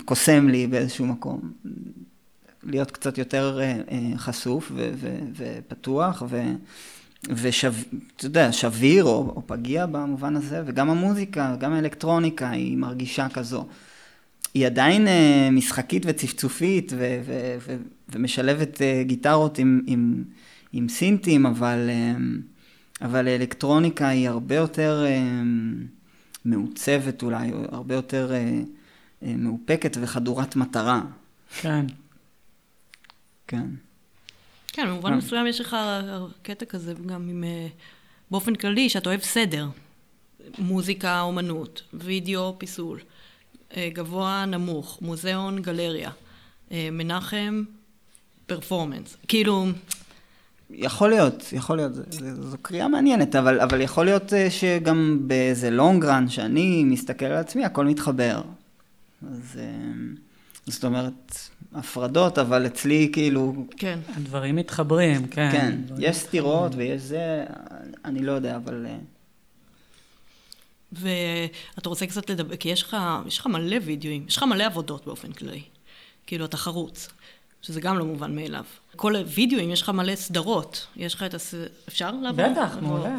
קוסם 0.04 0.48
לי 0.48 0.66
באיזשהו 0.66 1.06
מקום. 1.06 1.52
להיות 2.62 2.90
קצת 2.90 3.18
יותר 3.18 3.58
אה, 3.60 3.80
אה, 3.90 4.18
חשוף 4.18 4.72
ו, 4.74 4.90
ו, 4.94 5.18
ופתוח, 5.36 6.22
ו... 6.28 6.42
ואתה 7.24 8.26
יודע, 8.26 8.52
שביר 8.52 9.04
או, 9.04 9.32
או 9.36 9.42
פגיע 9.46 9.86
במובן 9.86 10.36
הזה, 10.36 10.62
וגם 10.66 10.90
המוזיקה, 10.90 11.56
גם 11.58 11.72
האלקטרוניקה 11.72 12.50
היא 12.50 12.76
מרגישה 12.76 13.28
כזו. 13.28 13.66
היא 14.54 14.66
עדיין 14.66 15.08
אה, 15.08 15.48
משחקית 15.52 16.02
וצפצופית 16.06 16.92
ו- 16.96 17.20
ו- 17.26 17.56
ו- 17.66 17.76
ומשלבת 18.08 18.82
אה, 18.82 19.02
גיטרות 19.06 19.58
עם, 19.58 19.80
עם, 19.86 20.24
עם 20.72 20.88
סינטים, 20.88 21.46
אבל, 21.46 21.90
אה, 21.90 22.14
אבל 23.06 23.28
אלקטרוניקה 23.28 24.08
היא 24.08 24.28
הרבה 24.28 24.54
יותר 24.54 25.04
אה, 25.06 25.42
מעוצבת 26.44 27.22
אולי, 27.22 27.52
או 27.52 27.64
הרבה 27.72 27.94
יותר 27.94 28.32
אה, 28.32 28.60
אה, 29.22 29.34
מאופקת 29.38 29.96
וחדורת 30.00 30.56
מטרה. 30.56 31.02
כן. 31.60 31.86
כן. 33.46 33.66
כן, 34.72 34.86
במובן 34.86 35.14
מסוים 35.14 35.46
יש 35.46 35.60
לך 35.60 35.76
קטע 36.42 36.64
כזה 36.64 36.94
גם 37.06 37.28
עם... 37.28 37.44
אה, 37.44 37.66
באופן 38.30 38.54
כללי, 38.54 38.88
שאתה 38.88 39.08
אוהב 39.08 39.20
סדר. 39.20 39.68
מוזיקה, 40.58 41.20
אומנות, 41.20 41.82
וידאו, 41.94 42.54
פיסול. 42.58 43.00
אה, 43.76 43.88
גבוה, 43.92 44.44
נמוך, 44.46 44.98
מוזיאון, 45.02 45.62
גלריה. 45.62 46.10
אה, 46.72 46.88
מנחם, 46.92 47.62
פרפורמנס. 48.46 49.16
כאילו... 49.28 49.66
יכול 50.70 51.10
להיות, 51.10 51.52
יכול 51.52 51.76
להיות, 51.76 51.92
זו 52.40 52.56
קריאה 52.62 52.88
מעניינת, 52.88 53.36
אבל, 53.36 53.60
אבל 53.60 53.80
יכול 53.80 54.04
להיות 54.04 54.32
שגם 54.50 55.18
באיזה 55.26 55.70
לונג 55.70 56.04
רן 56.04 56.28
שאני 56.28 56.84
מסתכל 56.84 57.24
על 57.24 57.36
עצמי, 57.36 57.64
הכל 57.64 57.84
מתחבר. 57.84 58.42
אז 59.22 59.60
זאת 60.66 60.84
אומרת, 60.84 61.49
הפרדות, 61.74 62.38
אבל 62.38 62.66
אצלי 62.66 63.10
כאילו... 63.12 63.66
כן. 63.76 63.98
הדברים 64.16 64.56
מתחברים, 64.56 65.26
כן. 65.26 65.50
כן, 65.52 65.78
יש 65.98 66.16
סתירות 66.16 66.72
ויש 66.76 67.02
זה, 67.02 67.44
אני 68.04 68.22
לא 68.22 68.32
יודע, 68.32 68.56
אבל... 68.56 68.86
אה, 68.86 68.96
ואתה 70.92 71.88
רוצה 71.88 72.06
קצת 72.06 72.30
לדבר, 72.30 72.56
כי 72.56 72.68
יש 72.68 72.82
לך, 72.82 72.96
יש 73.26 73.38
לך 73.38 73.46
מלא 73.46 73.76
וידאוים, 73.84 74.24
יש 74.28 74.36
לך 74.36 74.42
מלא 74.42 74.64
עבודות 74.64 75.06
באופן 75.06 75.32
כללי. 75.32 75.62
כאילו, 76.26 76.44
אתה 76.44 76.56
חרוץ. 76.56 77.08
שזה 77.62 77.80
גם 77.80 77.98
לא 77.98 78.04
מובן 78.04 78.36
מאליו. 78.36 78.64
כל 78.96 79.14
וידאוים, 79.26 79.70
יש 79.70 79.82
לך 79.82 79.88
מלא 79.88 80.16
סדרות. 80.16 80.86
יש 80.96 81.14
לך 81.14 81.22
את 81.22 81.34
הס... 81.34 81.54
אפשר 81.88 82.10
לעבור? 82.10 82.44
בטח, 82.52 82.76
מעולה. 82.80 83.18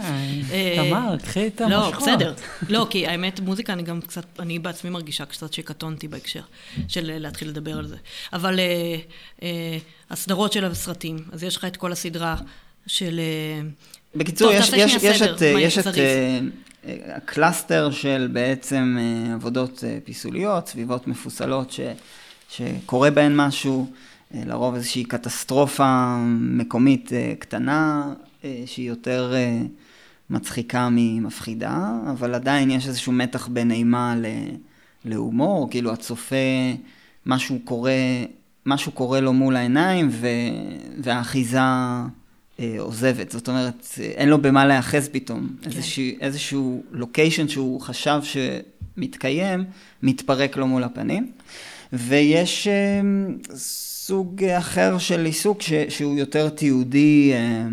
אה, 0.52 0.76
תמר, 0.76 1.18
קחי 1.18 1.48
את 1.48 1.62
לא, 1.62 1.76
המושכות. 1.76 2.08
לא, 2.08 2.16
בסדר. 2.16 2.34
לא, 2.70 2.88
כי 2.90 3.08
האמת, 3.08 3.40
מוזיקה, 3.40 3.74
אני 3.74 3.84
גם 3.84 4.02
קצת, 4.02 4.26
אני 4.40 4.60
בעצמי 4.60 4.90
מרגישה 4.90 5.26
קצת 5.26 5.54
שקטונתי 5.54 6.08
בהקשר 6.08 6.42
של 6.88 7.20
להתחיל 7.20 7.50
לדבר 7.50 7.78
על 7.78 7.88
זה. 7.88 7.96
אבל 8.34 8.60
אה, 8.60 8.96
אה, 9.44 9.78
הסדרות 10.10 10.54
של 10.54 10.66
הסרטים, 10.66 11.18
אז 11.32 11.44
יש 11.44 11.58
לך 11.58 11.66
את 11.66 11.78
כל 11.78 11.92
הסדרה 11.92 12.36
של... 12.88 13.20
בקיצור, 14.16 14.52
יש, 14.52 14.70
יש, 14.74 14.94
יש 15.04 15.22
את, 15.22 15.42
יש 15.42 15.78
את 15.78 15.86
ה 17.16 17.25
cluster 17.25 17.92
של 17.92 18.30
בעצם 18.34 18.98
עבודות 19.34 19.84
פיסוליות, 20.04 20.68
סביבות 20.68 21.08
מפוסלות 21.08 21.72
ש, 21.72 21.80
שקורה 22.50 23.12
בהן 23.12 23.36
משהו. 23.36 23.92
אה, 24.34 24.42
לרוב 24.46 24.76
איזושהי 24.76 25.04
קטסטרופה 25.04 26.18
מקומית 26.30 27.14
אה, 27.14 27.34
קטנה, 27.40 28.14
אה, 28.44 28.64
שהיא 28.66 28.90
יותר 28.90 29.34
מצחיקה 30.30 30.90
ממפחידה, 30.92 31.92
אבל 32.12 32.34
עדיין 32.34 32.72
יש 32.72 32.88
איזשהו 32.88 33.12
מתח 33.12 33.48
בין 33.48 33.72
אימה 33.72 34.16
להומור, 35.06 35.70
כאילו 35.70 35.94
הצופה, 35.94 36.36
משהו 37.26 37.60
קורה, 37.64 37.94
משהו 38.66 38.92
קורה 38.92 39.20
לו 39.20 39.34
מול 39.34 39.56
העיניים 39.56 40.10
ו... 40.12 40.28
והאחיזה 40.98 41.60
עוזבת, 42.80 43.32
זאת 43.32 43.50
אומרת, 43.50 43.88
אין 44.00 44.30
לו 44.30 44.42
במה 44.42 44.66
להיאחז 44.66 45.10
פתאום. 45.12 45.48
כן. 45.62 45.70
איזשהו, 45.70 46.04
איזשהו 46.22 46.84
לוקיישן 46.92 47.48
שהוא 47.48 47.82
חשב 47.82 48.20
שמתקיים, 48.24 49.64
מתפרק 50.04 50.58
לו 50.58 50.68
מול 50.68 50.84
הפנים. 50.84 51.32
ויש 51.94 52.68
סוג 53.56 54.44
אחר 54.44 54.98
של 54.98 55.26
עיסוק 55.26 55.62
ש, 55.62 55.74
שהוא 55.90 56.18
יותר 56.18 56.50
תיעודי, 56.50 57.32
אה, 57.34 57.68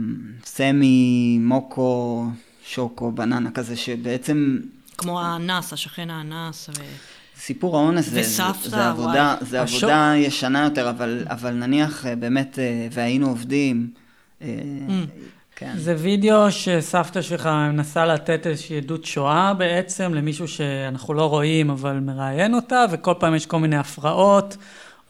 סמי, 0.44 1.38
מוקו, 1.40 2.26
שוקו, 2.66 3.12
בננה 3.12 3.50
כזה, 3.50 3.76
שבעצם... 3.76 4.58
כמו 4.98 5.20
האנס, 5.20 5.72
השכן 5.72 6.10
האנס. 6.10 6.68
ו... 6.68 6.72
סיפור 7.40 7.76
האונס 7.76 8.04
זה, 8.04 8.22
זה, 8.22 8.42
זה 8.64 8.88
עבודה, 8.88 9.36
זה 9.40 9.62
השוק... 9.62 9.82
עבודה 9.82 10.12
ישנה 10.16 10.64
יותר, 10.64 10.90
אבל, 10.90 11.24
אבל 11.30 11.54
נניח 11.54 12.06
אה, 12.06 12.16
באמת, 12.16 12.58
אה, 12.58 12.88
והיינו 12.92 13.28
עובדים, 13.28 13.90
mm. 14.40 14.44
כן. 15.58 15.72
זה 15.76 15.94
וידאו 15.98 16.50
שסבתא 16.52 17.22
שלך 17.22 17.46
מנסה 17.46 18.06
לתת 18.06 18.46
איזושהי 18.46 18.76
עדות 18.76 19.04
שואה 19.04 19.54
בעצם, 19.54 20.14
למישהו 20.14 20.48
שאנחנו 20.48 21.14
לא 21.14 21.24
רואים 21.24 21.70
אבל 21.70 22.00
מראיין 22.00 22.54
אותה, 22.54 22.84
וכל 22.90 23.14
פעם 23.18 23.34
יש 23.34 23.46
כל 23.46 23.58
מיני 23.58 23.76
הפרעות. 23.76 24.56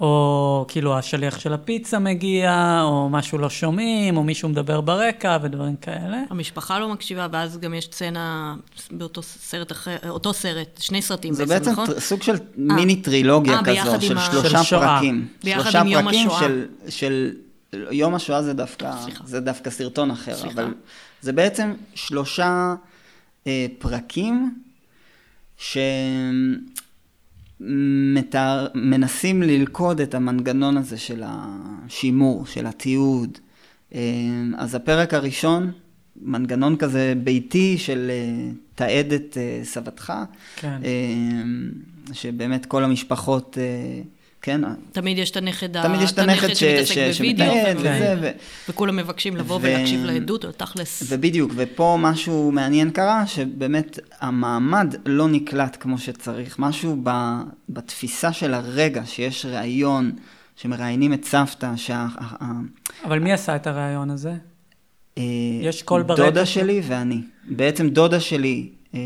או 0.01 0.65
כאילו 0.69 0.99
השליח 0.99 1.39
של 1.39 1.53
הפיצה 1.53 1.99
מגיע, 1.99 2.81
או 2.83 3.09
משהו 3.09 3.39
לא 3.39 3.51
שומעים, 3.51 4.17
או 4.17 4.23
מישהו 4.23 4.49
מדבר 4.49 4.81
ברקע 4.81 5.39
ודברים 5.43 5.77
כאלה. 5.77 6.23
המשפחה 6.31 6.79
לא 6.79 6.89
מקשיבה, 6.89 7.27
ואז 7.33 7.59
גם 7.59 7.75
יש 7.75 7.85
סצנה 7.85 8.55
באותו 8.91 9.23
סרט 9.23 9.73
אחר, 9.73 9.97
אותו 10.09 10.33
סרט, 10.33 10.79
שני 10.81 11.03
סרטים 11.03 11.35
זה 11.35 11.47
בעצם, 11.47 11.59
בעצם 11.59 11.71
נכון? 11.71 11.87
טר- 11.87 12.01
סוג 12.01 12.23
של 12.23 12.37
מיני 12.57 12.97
טרילוגיה 12.97 13.57
אה, 13.57 13.63
ביחד 13.63 13.97
כזו, 13.99 14.07
של 14.07 14.19
שלושה 14.19 14.59
של 14.59 14.63
שואה. 14.65 14.97
פרקים. 14.97 15.27
ביחד 15.45 15.63
שלושה 15.63 15.81
עם 15.81 15.87
יום 15.87 16.03
פרקים 16.03 16.27
השואה. 16.29 16.41
של, 16.41 16.65
של... 16.89 17.31
יום 17.73 18.15
השואה 18.15 18.43
זה 18.43 18.53
דווקא, 18.53 18.93
סליחה. 19.03 19.25
זה 19.27 19.41
דווקא 19.41 19.71
סרטון 19.71 20.11
אחר, 20.11 20.35
סליחה. 20.35 20.63
אבל 20.63 20.75
זה 21.21 21.33
בעצם 21.33 21.73
שלושה 21.95 22.75
אה, 23.47 23.67
פרקים 23.79 24.55
שמנסים 27.61 29.43
ללכוד 29.43 30.01
את 30.01 30.15
המנגנון 30.15 30.77
הזה 30.77 30.99
של 30.99 31.23
השימור, 31.27 32.47
של 32.47 32.67
התיעוד. 32.67 33.39
אה, 33.95 34.01
אז 34.57 34.75
הפרק 34.75 35.15
הראשון, 35.15 35.73
מנגנון 36.23 36.77
כזה 36.77 37.15
ביתי 37.25 37.79
של 37.79 38.11
אה, 38.11 38.51
תעד 38.75 39.13
את 39.13 39.39
אה, 39.41 39.61
סבתך, 39.65 40.13
כן. 40.57 40.81
אה, 40.85 41.43
שבאמת 42.13 42.67
כל 42.67 42.85
המשפחות, 42.85 43.59
אה, 43.61 44.03
כן, 44.43 44.61
תמיד 44.93 45.19
יש 45.19 45.31
את 45.31 45.37
הנכד, 45.37 45.83
תמיד 45.83 46.01
יש 46.01 46.13
את 46.13 46.19
הנכד 46.19 46.55
ש- 46.55 46.65
שמתעסק 46.65 46.95
ש- 47.13 47.19
בווידאו, 47.19 47.47
שמתעד 47.55 47.77
ו- 47.77 47.81
וזה, 47.81 48.15
ו- 48.21 48.31
וכולם 48.69 48.97
מבקשים 48.97 49.37
לבוא 49.37 49.57
ו- 49.57 49.61
ולהקשיב 49.63 50.05
לעדות, 50.05 50.45
או 50.45 50.53
תכלס. 50.53 51.03
ובדיוק, 51.09 51.53
ופה 51.55 51.97
משהו 52.01 52.53
מעניין 52.53 52.91
קרה, 52.91 53.27
שבאמת 53.27 53.99
המעמד 54.21 54.95
לא 55.07 55.29
נקלט 55.29 55.77
כמו 55.81 55.99
שצריך. 55.99 56.59
משהו 56.59 57.01
ב, 57.03 57.11
בתפיסה 57.69 58.33
של 58.33 58.55
הרגע, 58.55 59.03
שיש 59.07 59.47
ראיון, 59.47 60.13
שמראיינים 60.57 61.13
את 61.13 61.25
סבתא, 61.25 61.77
שה... 61.77 62.07
אבל 63.05 63.19
מי 63.19 63.33
עשה 63.33 63.57
את 63.57 63.67
הרעיון 63.67 64.11
הזה? 64.11 64.35
אה, 65.19 65.23
יש 65.63 65.83
קול 65.83 66.03
ברקע 66.03 66.25
דודה 66.25 66.47
שלי 66.47 66.81
ואני. 66.87 67.21
בעצם 67.45 67.89
דודה 67.89 68.21
שלי, 68.21 68.69
אה, 68.95 69.01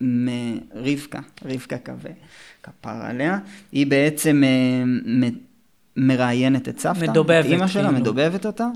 מרבקה, 0.00 1.20
רבקה 1.44 1.78
כזה, 1.78 2.08
כפר 2.66 2.90
עליה, 2.90 3.38
היא 3.72 3.86
בעצם 3.86 4.42
אה, 4.44 4.84
מ- 4.84 5.46
מראיינת 5.96 6.68
את 6.68 6.78
סבתא, 6.80 7.10
מדובבת, 7.10 7.46
את 7.46 7.50
אימא 7.50 7.66
שלה, 7.66 7.82
כאילו. 7.82 8.00
מדובבת 8.00 8.46
אותה, 8.46 8.68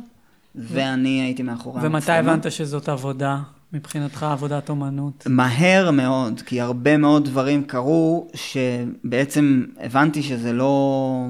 ואני 0.55 1.23
הייתי 1.23 1.43
מאחורי 1.43 1.81
ומתי 1.83 2.13
המצלמה. 2.13 2.19
הבנת 2.33 2.53
שזאת 2.53 2.89
עבודה, 2.89 3.39
מבחינתך 3.73 4.23
עבודת 4.23 4.69
אומנות? 4.69 5.27
מהר 5.31 5.91
מאוד, 5.91 6.41
כי 6.47 6.61
הרבה 6.61 6.97
מאוד 6.97 7.25
דברים 7.25 7.65
קרו, 7.65 8.29
שבעצם 8.35 9.65
הבנתי 9.81 10.23
שזה 10.23 10.53
לא, 10.53 11.27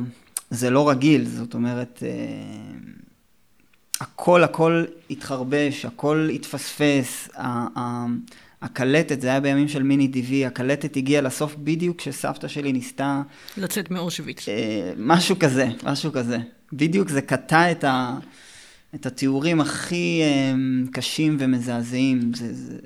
זה 0.51 0.71
לא 0.71 0.91
רגיל, 0.91 1.25
זאת 1.25 1.55
אומרת, 1.55 2.03
אה, 2.07 2.09
הכל 4.01 4.45
הכל 4.45 4.85
התחרבש, 5.11 5.85
הכל 5.85 6.29
התפספס, 6.35 7.29
הקלטת, 8.63 9.21
זה 9.21 9.29
היה 9.29 9.41
בימים 9.41 9.69
של 9.69 9.83
מיני 9.83 10.09
דיווי, 10.09 10.47
הקלטת 10.47 10.97
הגיעה 10.97 11.23
לסוף 11.23 11.57
בדיוק 11.59 11.99
כשסבתא 11.99 12.49
שלי 12.49 12.73
ניסתה, 12.73 13.23
לצאת 13.57 13.91
מאושוויץ. 13.91 14.49
אה, 14.49 14.93
משהו 14.97 15.39
כזה, 15.39 15.69
משהו 15.85 16.13
כזה. 16.13 16.39
בדיוק 16.73 17.09
זה 17.09 17.23
קטע 17.23 17.71
את, 17.71 17.85
ה, 17.85 18.19
את 18.95 19.07
התיאורים 19.07 19.61
הכי 19.61 20.21
אה, 20.23 20.55
קשים 20.93 21.37
ומזעזעים. 21.41 22.33
זה, 22.35 22.55
זה, 22.55 22.77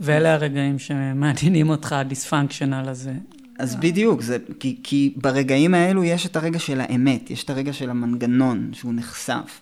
ואלה 0.00 0.34
הרגעים 0.34 0.78
שמעניינים 0.78 1.70
אותך, 1.70 1.92
הדיספונקשיונל 1.92 2.88
הזה. 2.88 3.12
אז 3.58 3.76
בדיוק, 3.76 4.22
זה, 4.22 4.38
כי, 4.60 4.76
כי 4.82 5.14
ברגעים 5.16 5.74
האלו 5.74 6.04
יש 6.04 6.26
את 6.26 6.36
הרגע 6.36 6.58
של 6.58 6.80
האמת, 6.80 7.30
יש 7.30 7.44
את 7.44 7.50
הרגע 7.50 7.72
של 7.72 7.90
המנגנון 7.90 8.70
שהוא 8.72 8.92
נחשף. 8.94 9.60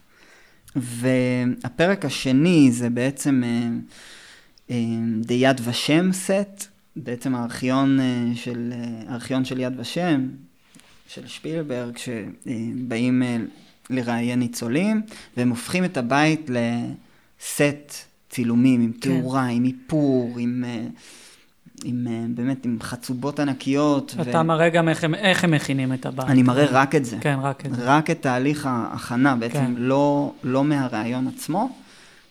והפרק 0.77 2.05
השני 2.05 2.69
זה 2.73 2.91
בעצם 2.91 3.43
אה, 3.45 3.69
The 4.69 5.33
יד 5.33 5.61
ושם 5.65 6.13
סט, 6.13 6.67
בעצם 6.97 7.35
הארכיון 7.35 8.01
אה, 8.01 8.05
של, 8.35 8.73
אה, 8.73 9.13
הארכיון 9.13 9.45
של 9.45 9.61
יד 9.61 9.81
ושם, 9.81 10.29
של 11.09 11.27
שפילברג, 11.27 11.97
שבאים 11.97 13.23
אה, 13.23 13.37
לראיין 13.91 14.39
ניצולים, 14.39 15.03
והם 15.37 15.51
הופכים 15.51 15.85
את 15.85 15.97
הבית 15.97 16.51
לסט 16.51 18.07
צילומים, 18.31 18.81
עם 18.81 18.93
תאורה, 19.01 19.47
עם 19.47 19.65
איפור, 19.65 20.37
עם... 20.39 20.65
עם, 21.85 22.07
באמת, 22.35 22.65
עם 22.65 22.79
חצובות 22.81 23.41
ענקיות. 23.41 24.17
אתה 24.21 24.43
מראה 24.43 24.69
גם 24.69 24.89
איך 24.89 25.05
הם, 25.05 25.15
איך 25.15 25.45
הם 25.45 25.51
מכינים 25.51 25.93
את 25.93 26.07
הבית. 26.07 26.27
אני 26.29 26.43
מראה 26.43 26.67
רק 26.71 26.95
את 26.95 27.05
זה. 27.05 27.17
כן, 27.21 27.39
רק 27.43 27.67
את 27.67 27.75
זה. 27.75 27.83
רק 27.85 28.11
את 28.11 28.23
תהליך 28.23 28.67
ההכנה, 28.67 29.37
בעצם 29.37 29.59
כן. 29.59 29.75
לא, 29.77 30.33
לא 30.45 30.65
מהרעיון 30.65 31.29
עצמו, 31.29 31.77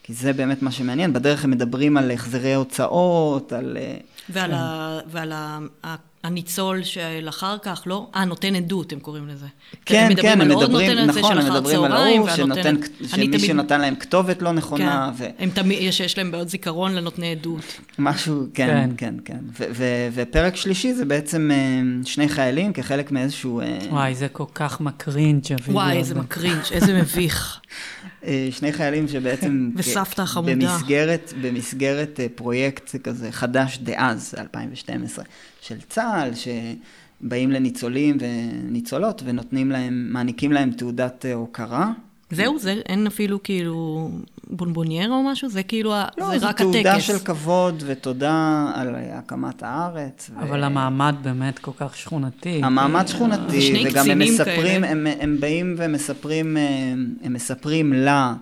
כי 0.04 0.14
זה 0.14 0.34
באמת 0.34 0.62
מה 0.62 0.72
שמעניין. 0.72 1.14
בדרך 1.14 1.43
הם 1.43 1.51
מדברים 1.51 1.97
על 1.97 2.12
החזרי 2.12 2.54
הוצאות, 2.54 3.54
על... 3.54 3.78
אה, 3.80 3.97
ועל, 4.30 4.51
כן. 4.51 4.58
ה, 4.58 4.99
ועל 5.08 5.32
ה, 5.32 5.60
ה, 5.84 5.95
הניצול 6.24 6.84
של 6.84 7.26
אחר 7.30 7.58
כך, 7.58 7.84
לא? 7.86 8.08
אה, 8.16 8.26
נותן 8.26 8.56
עדות, 8.56 8.94
הם 8.94 9.00
קוראים 9.00 9.28
לזה. 9.28 9.46
כן, 9.86 10.10
כן, 10.22 10.42
הם 10.42 10.48
מדברים, 10.48 10.92
נכון, 11.08 11.38
הם 11.38 11.54
מדברים 11.54 11.84
על 11.84 11.92
ההוא, 11.92 12.30
שנותן, 12.36 12.76
אני 12.76 13.08
שמי 13.08 13.28
תמיד- 13.28 13.40
שנתן 13.40 13.82
להם 13.82 13.96
כתובת 13.96 14.42
לא 14.42 14.52
נכונה, 14.52 15.12
כן, 15.18 15.30
הם 15.40 15.50
תמיד, 15.50 15.78
יש, 15.82 16.00
יש 16.00 16.18
להם 16.18 16.32
בעיות 16.32 16.50
זיכרון 16.50 16.96
לנותני 16.96 17.32
עדות. 17.32 17.80
ומשהו, 18.00 18.46
כן, 18.54 18.68
כן. 18.68 18.90
כן, 18.98 19.16
כן. 19.26 19.40
ו- 19.60 19.66
ו- 19.76 20.08
ופרק 20.14 20.56
שלישי 20.56 20.94
זה 20.94 21.06
בעצם 21.06 21.52
אה, 21.54 21.58
שני 22.06 22.30
חיילים 22.30 22.74
כחלק 22.74 23.12
מאיזשהו... 23.12 23.62
אה, 23.62 23.78
וואי, 23.90 24.16
זה 24.16 24.28
כל 24.28 24.46
כך 24.56 24.82
מקרינג' 24.82 25.44
הווידאו 25.52 25.74
וואי, 25.74 25.90
הזה. 25.92 26.00
איזה 26.00 26.16
מקרינץ', 26.16 26.72
איזה 26.72 26.94
מביך. 27.02 27.60
אה, 28.26 28.48
שני 28.52 28.74
חיילים 28.74 29.08
שבעצם... 29.08 29.70
וסבתא 29.76 30.22
החמודה. 30.22 30.56
במסגרת, 30.56 31.34
במסגרת 31.42 32.20
פרויקט 32.36 32.96
כזה 33.04 33.32
חדש 33.32 33.78
דאז, 33.84 34.36
2012, 34.38 35.26
של 35.64 35.82
צה"ל, 35.89 36.32
שבאים 36.34 37.51
לניצולים 37.51 38.18
וניצולות 38.20 39.22
ונותנים 39.26 39.72
להם, 39.72 40.07
מעניקים 40.09 40.51
להם 40.51 40.72
תעודת 40.72 41.26
אה, 41.26 41.34
הוקרה. 41.34 41.91
זהו, 42.32 42.59
זה, 42.59 42.82
אין 42.89 43.07
אפילו 43.07 43.43
כאילו 43.43 44.09
בונבוניירה 44.49 45.16
או 45.16 45.24
משהו? 45.24 45.49
זה 45.49 45.64
כאילו, 45.64 45.93
לא, 46.18 46.32
זה 46.32 46.39
זו 46.39 46.47
רק 46.47 46.57
תעודה 46.57 46.93
הטקס. 46.93 47.03
של 47.03 47.20
כבוד 47.20 47.84
ותודה 47.86 48.66
על 48.76 48.95
הקמת 48.95 49.64
הארץ. 49.64 50.30
ו- 50.34 50.41
אבל 50.41 50.64
המעמד 50.64 51.16
באמת 51.22 51.59
כל 51.59 51.72
כך 51.78 51.97
שכונתי. 51.97 52.61
המעמד 52.64 53.07
שכונתי, 53.07 53.86
וגם 53.89 54.09
הם 54.09 54.20
מספרים, 54.20 54.82
כאלה. 54.82 54.89
הם, 54.89 55.07
הם 55.20 55.38
באים 55.39 55.76
ומספרים, 55.78 56.57
אה, 56.57 56.93
הם 57.24 57.34
מספרים 57.34 57.93
לה 57.93 58.34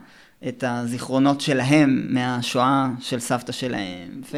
את 0.47 0.63
הזיכרונות 0.67 1.41
שלהם 1.41 2.05
מהשואה 2.09 2.89
של 2.99 3.19
סבתא 3.19 3.51
שלהם, 3.51 4.21
ו... 4.31 4.37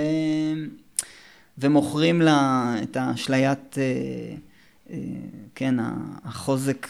ומוכרים 1.58 2.22
לה 2.22 2.76
את 2.84 2.98
האשליית, 2.98 3.78
אה, 3.78 3.84
אה, 4.90 4.98
כן, 5.56 5.76
החוזק 6.26 6.88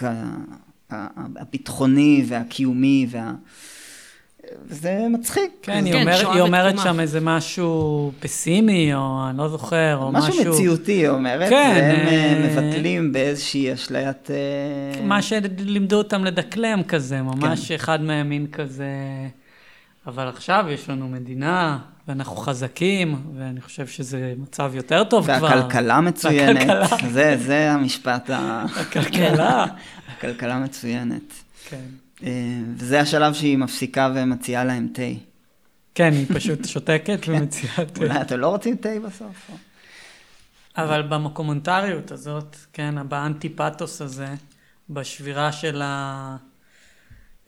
הביטחוני 0.89 2.25
והקיומי, 2.27 3.07
וה... 3.09 3.33
זה 4.69 5.05
מצחיק. 5.09 5.51
כן, 5.61 5.85
היא 5.85 5.93
כן, 5.93 6.01
אומר- 6.01 6.31
היא 6.31 6.41
אומרת. 6.41 6.75
שם 6.83 6.99
איזה 6.99 7.19
משהו 7.21 8.11
פסימי, 8.19 8.93
או 8.93 9.23
אני 9.29 9.37
לא 9.37 9.49
זוכר, 9.49 9.97
או 10.01 10.11
משהו... 10.11 10.39
משהו 10.41 10.53
מציאותי, 10.53 10.91
היא 10.91 11.09
אומרת, 11.09 11.49
כן, 11.49 11.73
והם 11.75 12.07
אה, 12.07 12.49
מבטלים 12.49 13.11
באיזושהי 13.11 13.73
אשליית... 13.73 14.31
אה, 14.31 15.05
מה 15.05 15.21
שלימדו 15.21 15.97
אותם 15.97 16.25
לדקלם 16.25 16.83
כזה, 16.83 17.21
ממש 17.21 17.71
אחד 17.71 18.01
מהם 18.01 18.29
מין 18.29 18.47
כזה... 18.47 18.85
אבל 20.07 20.27
עכשיו 20.27 20.65
יש 20.69 20.89
לנו 20.89 21.09
מדינה, 21.09 21.79
ואנחנו 22.07 22.35
חזקים, 22.35 23.23
ואני 23.37 23.61
חושב 23.61 23.87
שזה 23.87 24.33
מצב 24.37 24.71
יותר 24.75 25.03
טוב 25.03 25.25
כבר. 25.37 25.43
והכלכלה 25.43 26.01
מצוינת, 26.01 26.69
והכלכלה. 26.69 27.09
זה, 27.09 27.35
זה 27.37 27.71
המשפט, 27.71 28.29
ה... 28.29 28.65
הכלכלה. 28.75 29.65
הכלכלה 30.17 30.59
מצוינת. 30.59 31.33
כן. 31.69 31.85
אה, 32.23 32.29
וזה 32.75 32.99
השלב 32.99 33.33
שהיא 33.33 33.57
מפסיקה 33.57 34.11
ומציעה 34.15 34.63
להם 34.63 34.87
תה. 34.93 35.01
כן, 35.95 36.13
היא 36.13 36.25
פשוט 36.33 36.65
שותקת 36.65 37.19
ומציעה 37.27 37.85
תה. 37.85 38.01
אולי 38.01 38.21
אתם 38.21 38.39
לא 38.39 38.47
רוצים 38.47 38.75
תה 38.75 38.89
בסוף? 39.05 39.51
אבל 40.77 41.01
במקומנטריות 41.01 42.11
הזאת, 42.11 42.55
כן, 42.73 43.09
באנטי-פתוס 43.09 44.01
הזה, 44.01 44.27
בשבירה 44.89 45.51
של 45.51 45.81
ה... 45.81 46.35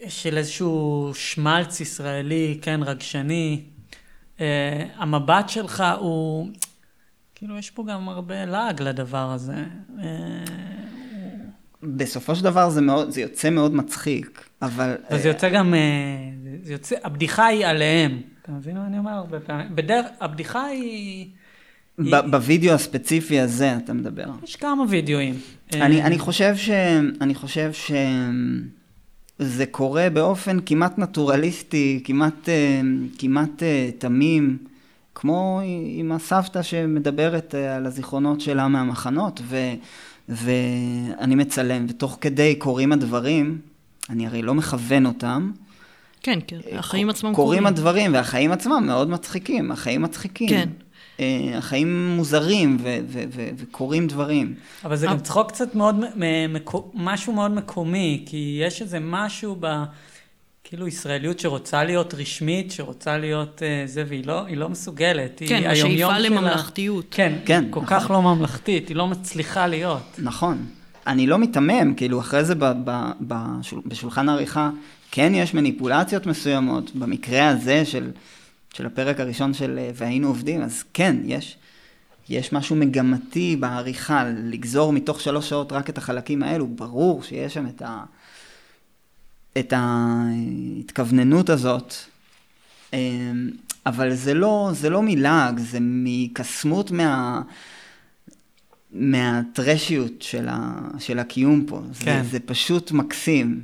של 0.08 0.38
איזשהו 0.38 1.12
שמלץ 1.14 1.80
ישראלי, 1.80 2.58
כן, 2.62 2.80
רגשני, 2.84 3.62
אה, 4.42 4.86
המבט 4.96 5.50
שלך 5.50 5.84
הוא, 6.00 6.48
כאילו, 7.36 7.58
יש 7.58 7.72
פה 7.72 7.84
גם 7.88 8.10
הרבה 8.10 8.46
לעג 8.46 8.82
לדבר 8.82 9.32
הזה. 9.32 9.64
אה, 10.00 10.06
בסופו 11.84 12.36
של 12.36 12.44
דבר 12.44 12.70
זה, 12.70 12.82
מאוד, 12.82 13.10
זה 13.10 13.22
יוצא 13.22 13.50
מאוד 13.50 13.76
מצחיק, 13.76 14.50
אבל... 14.62 14.96
וזה 15.12 15.28
יוצא 15.28 15.50
גם, 15.50 15.74
אה, 15.74 15.80
זה 16.64 16.74
יוצא, 16.74 16.96
הבדיחה 17.04 17.46
היא 17.46 17.66
עליהם. 17.66 18.22
אתה 18.42 18.52
מבין 18.52 18.78
מה 18.78 18.88
אני 18.88 18.98
אומר? 18.98 19.12
הרבה 19.12 19.40
פעמים. 19.40 19.76
בדרך, 19.76 20.06
הבדיחה 20.20 20.66
היא, 20.66 21.28
ב- 22.00 22.32
בווידאו 22.32 22.74
הספציפי 22.74 23.40
הזה 23.40 23.78
אתה 23.78 23.94
מדבר. 23.94 24.26
יש 24.44 24.56
כמה 24.56 24.84
וידאוים. 24.90 25.36
אני, 25.74 26.02
אה, 26.02 26.06
אני 26.08 26.20
חושב 26.20 26.56
ש... 26.56 26.70
אני 27.22 27.36
חושב 27.36 27.74
ש... 27.74 27.92
זה 29.40 29.66
קורה 29.66 30.10
באופן 30.10 30.58
כמעט 30.66 30.98
נטורליסטי, 31.00 32.02
כמעט, 32.04 32.50
אה, 32.50 32.82
כמעט 33.18 33.64
אה, 33.64 33.90
תמים, 33.98 34.58
כמו 35.16 35.62
עם 35.98 36.12
הסבתא 36.12 36.62
שמדברת 36.62 37.56
אה, 37.56 37.76
על 37.76 37.86
הזיכרונות 37.86 38.42
שלה 38.42 38.68
מהמחנות, 38.68 39.42
ו, 39.44 39.58
ואני 40.30 41.36
מצלם, 41.36 41.86
ותוך 41.90 42.18
כדי 42.22 42.56
קורים 42.56 42.92
הדברים, 42.92 43.60
אני 44.10 44.28
הרי 44.28 44.42
לא 44.42 44.54
מכוון 44.54 45.06
אותם. 45.06 45.52
כן, 46.22 46.40
כן, 46.48 46.60
החיים 46.72 47.10
עצמם 47.10 47.34
קורים 47.34 47.60
קורים. 47.60 47.66
הדברים, 47.66 48.14
והחיים 48.14 48.52
עצמם 48.52 48.84
מאוד 48.86 49.10
מצחיקים, 49.10 49.72
החיים 49.72 50.02
מצחיקים. 50.02 50.50
כן. 50.50 50.70
אה, 51.20 51.26
החיים 51.58 52.08
מוזרים, 52.16 52.78
ו- 52.84 52.98
ו- 53.08 53.24
ו- 53.36 53.50
וקורים 53.58 54.08
דברים. 54.08 54.54
אבל 54.86 54.96
זה 54.96 55.08
גם 55.08 55.20
צחוק 55.20 55.52
קצת 55.52 55.76
מאוד, 55.76 55.96
מ- 55.96 56.04
מ- 56.16 56.54
מקו- 56.54 56.92
משהו 56.94 57.34
מאוד 57.34 57.52
מקומי, 57.52 58.24
כי 58.26 58.62
יש 58.66 58.82
איזה 58.82 58.98
משהו 59.02 59.58
ב... 59.60 59.68
כאילו 60.68 60.88
ישראליות 60.88 61.40
שרוצה 61.40 61.84
להיות 61.84 62.14
רשמית, 62.14 62.72
שרוצה 62.72 63.18
להיות 63.18 63.62
אה, 63.64 63.84
זה, 63.88 64.04
והיא 64.08 64.26
לא, 64.28 64.46
היא 64.46 64.58
לא 64.58 64.70
מסוגלת. 64.70 65.40
היא 65.40 65.50
כן, 65.50 65.56
היומיום 65.70 66.12
השאיפה 66.12 66.30
שלה- 66.30 66.38
לממלכתיות. 66.42 67.06
כן, 67.12 67.34
כן, 67.46 67.64
כל 67.70 67.82
נכון. 67.82 68.00
כך 68.00 68.12
לא 68.12 68.22
ממלכתית, 68.22 68.88
היא 68.90 68.96
לא 68.98 69.08
מצליחה 69.08 69.68
להיות. 69.68 70.02
נכון. 70.20 70.66
אני 71.08 71.28
לא 71.28 71.38
מיתמם, 71.38 71.94
כאילו 71.98 72.20
אחרי 72.20 72.44
זה 72.44 72.56
ב- 72.56 72.74
ב- 72.86 73.12
בשול- 73.22 73.82
בשולחן 73.86 74.30
העריכה 74.30 74.70
כן 75.12 75.32
יש 75.36 75.54
מניפולציות 75.54 76.26
מסוימות, 76.26 76.96
במקרה 76.96 77.48
הזה 77.48 77.86
של, 77.86 78.10
של 78.76 78.86
הפרק 78.86 79.20
הראשון 79.20 79.54
של 79.54 79.80
אה, 79.80 79.92
והיינו 79.94 80.28
עובדים, 80.28 80.62
אז 80.62 80.84
כן, 80.94 81.16
יש, 81.26 81.58
יש 82.30 82.54
משהו 82.54 82.76
מגמתי 82.76 83.56
בעריכה, 83.56 84.24
לגזור 84.26 84.94
מתוך 84.94 85.22
שלוש 85.22 85.50
שעות 85.50 85.72
רק 85.72 85.90
את 85.90 85.98
החלקים 85.98 86.44
האלו, 86.44 86.68
ברור 86.68 87.24
שיש 87.24 87.54
שם 87.54 87.68
את, 87.68 87.82
ה, 87.82 88.04
את 89.58 89.74
ההתכווננות 89.76 91.50
הזאת, 91.50 91.94
אה, 92.94 93.00
אבל 93.86 94.14
זה 94.14 94.34
לא, 94.34 94.70
זה 94.74 94.90
לא 94.90 95.02
מלעג, 95.02 95.60
זה 95.60 95.78
מקסמות 95.82 96.92
מה... 96.92 97.42
מהטרשיות 98.92 100.22
של, 100.22 100.48
ה, 100.50 100.80
של 101.00 101.20
הקיום 101.20 101.66
פה. 101.68 101.82
כן. 102.00 102.24
זה, 102.24 102.30
זה 102.30 102.40
פשוט 102.40 102.92
מקסים. 102.92 103.62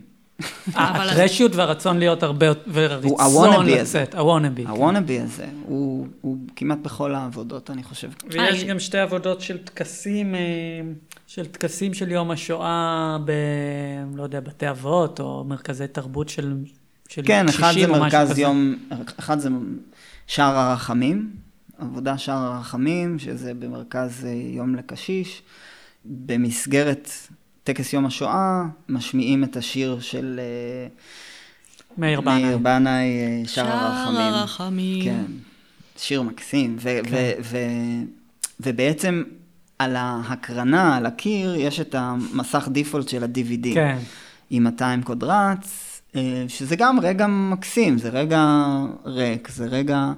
אבל- 0.74 1.10
הטרשיות 1.10 1.56
והרצון 1.56 2.00
להיות 2.00 2.24
הרבה 2.24 2.46
יותר, 2.46 2.62
והרצון 2.68 3.66
לצאת, 3.66 4.16
הוואנאבי. 4.16 4.64
הוואנאבי 4.64 5.20
הזה, 5.20 5.46
הוא, 5.66 6.08
כמעט 6.56 6.78
בכל 6.82 7.16
העבודות, 7.16 7.70
אני 7.70 7.84
חושב. 7.84 8.10
ויש 8.32 8.64
אה, 8.64 8.68
גם 8.68 8.80
שתי 8.80 8.98
עבודות 8.98 9.42
של 9.42 9.58
טקסים, 9.58 10.36
אה, 10.36 10.39
של 11.28 11.46
טקסים 11.46 11.94
של 11.94 12.12
יום 12.12 12.32
השואה 12.32 13.18
ב... 13.26 13.32
לא 14.16 14.24
יודע, 14.24 14.39
בתי 14.39 14.70
אבות, 14.70 15.20
או 15.20 15.44
מרכזי 15.48 15.88
תרבות 15.88 16.30
של, 16.30 16.56
של 17.10 17.22
כן, 17.26 17.46
אחד 17.50 17.72
זה 17.74 17.80
קשישים 17.80 17.89
מרכז. 17.89 18.39
יום, 18.39 18.76
אחד 19.20 19.39
זה 19.39 19.50
שער 20.28 20.58
הרחמים, 20.58 21.32
עבודה 21.80 22.18
שער 22.18 22.38
הרחמים, 22.54 23.20
שזה 23.20 23.54
במרכז 23.54 24.26
אה, 24.26 24.32
יום 24.32 24.76
לקשיש. 24.76 25.42
במסגרת 26.06 27.10
טקס 27.64 27.93
יום 27.93 28.05
השואה, 28.05 28.64
משמיעים 28.89 29.43
את 29.43 29.57
השיר 29.57 29.99
של 29.99 30.39
אה, 30.39 30.88
מאיר 31.97 32.22
בנאי. 32.22 32.43
מאיר 32.43 32.57
בנאי, 32.57 33.05
אה, 33.05 33.41
שער 33.47 33.68
הרחמים. 33.68 34.16
שער 34.16 34.36
הרחמים. 34.36 35.03
כן, 35.03 35.24
שיר 35.97 36.22
מקסים. 36.22 36.76
ו- 36.80 36.99
כן. 37.03 37.09
ו- 37.12 37.32
ו- 37.43 38.03
ובעצם 38.59 39.24
על 39.80 39.95
ההקרנה, 39.95 40.97
על 40.97 41.05
הקיר, 41.05 41.55
יש 41.55 41.80
את 41.80 41.95
המסך 41.95 42.68
דיפולט 42.72 43.09
של 43.09 43.24
ה-DVD. 43.24 43.74
כן. 43.74 43.97
עם 44.49 44.64
200 44.64 45.03
קודרץ, 45.03 46.01
אה, 46.16 46.45
שזה 46.47 46.76
גם 46.76 46.99
רגע 46.99 47.28
מקסים, 47.28 47.97
זה 47.97 48.09
רגע 48.09 48.45
ריק, 49.05 49.49
זה 49.49 49.66
רגע 49.66 50.12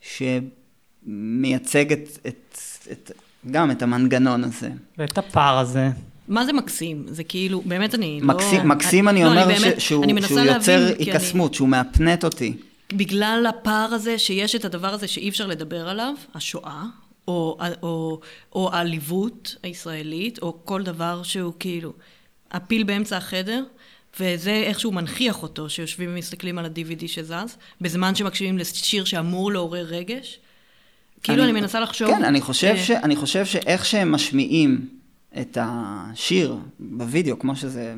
שמייצג 0.00 1.92
את, 1.92 2.08
את, 2.26 2.58
את, 2.92 3.10
גם 3.50 3.70
את 3.70 3.82
המנגנון 3.82 4.44
הזה. 4.44 4.70
ואת 4.98 5.18
הפער 5.18 5.58
הזה. 5.58 5.90
מה 6.28 6.44
זה 6.44 6.52
מקסים? 6.52 7.04
זה 7.08 7.24
כאילו, 7.24 7.62
באמת 7.64 7.94
אני 7.94 8.20
מקסים, 8.22 8.58
לא... 8.58 8.64
מקסים 8.64 9.08
אני 9.08 9.24
לא, 9.24 9.28
אומר 9.30 9.46
באמת- 9.46 9.80
ש, 9.80 9.88
שהוא, 9.88 10.04
אני 10.04 10.22
שהוא 10.22 10.40
יוצר 10.40 10.62
כי 10.96 11.02
אני- 11.10 11.12
היקסמות, 11.12 11.54
שהוא 11.54 11.68
מהפנט 11.68 12.24
אותי. 12.24 12.52
בגלל 12.92 13.46
הפער 13.48 13.88
הזה, 13.94 14.18
שיש 14.18 14.54
את 14.54 14.64
הדבר 14.64 14.94
הזה 14.94 15.08
שאי 15.08 15.28
אפשר 15.28 15.46
לדבר 15.46 15.88
עליו, 15.88 16.14
השואה, 16.34 16.82
או, 17.28 17.58
או, 17.82 18.20
או 18.52 18.70
העליבות 18.72 19.56
הישראלית, 19.62 20.38
או 20.42 20.56
כל 20.64 20.82
דבר 20.82 21.22
שהוא 21.22 21.52
כאילו 21.60 21.92
הפיל 22.50 22.82
באמצע 22.82 23.16
החדר, 23.16 23.64
וזה 24.20 24.50
איכשהו 24.66 24.92
מנכיח 24.92 25.42
אותו, 25.42 25.70
שיושבים 25.70 26.10
ומסתכלים 26.12 26.58
על 26.58 26.64
ה-DVD 26.64 27.06
שזז, 27.08 27.56
בזמן 27.80 28.14
שמקשיבים 28.14 28.58
לשיר 28.58 29.04
שאמור 29.04 29.52
לעורר 29.52 29.84
רגש. 29.84 30.38
כאילו 31.22 31.44
אני, 31.44 31.52
מנסה 31.52 31.80
לחשוב... 31.80 32.08
כן, 32.10 32.24
אני 32.24 32.40
חושב, 32.40 32.74
אה, 32.76 32.84
ש, 32.84 32.90
אני 32.90 33.16
חושב 33.16 33.44
שאיך 33.46 33.84
שהם 33.84 34.12
משמיעים 34.12 34.88
את 35.40 35.58
השיר 35.60 36.56
בווידאו, 36.80 37.38
כמו 37.38 37.56
שזה 37.56 37.94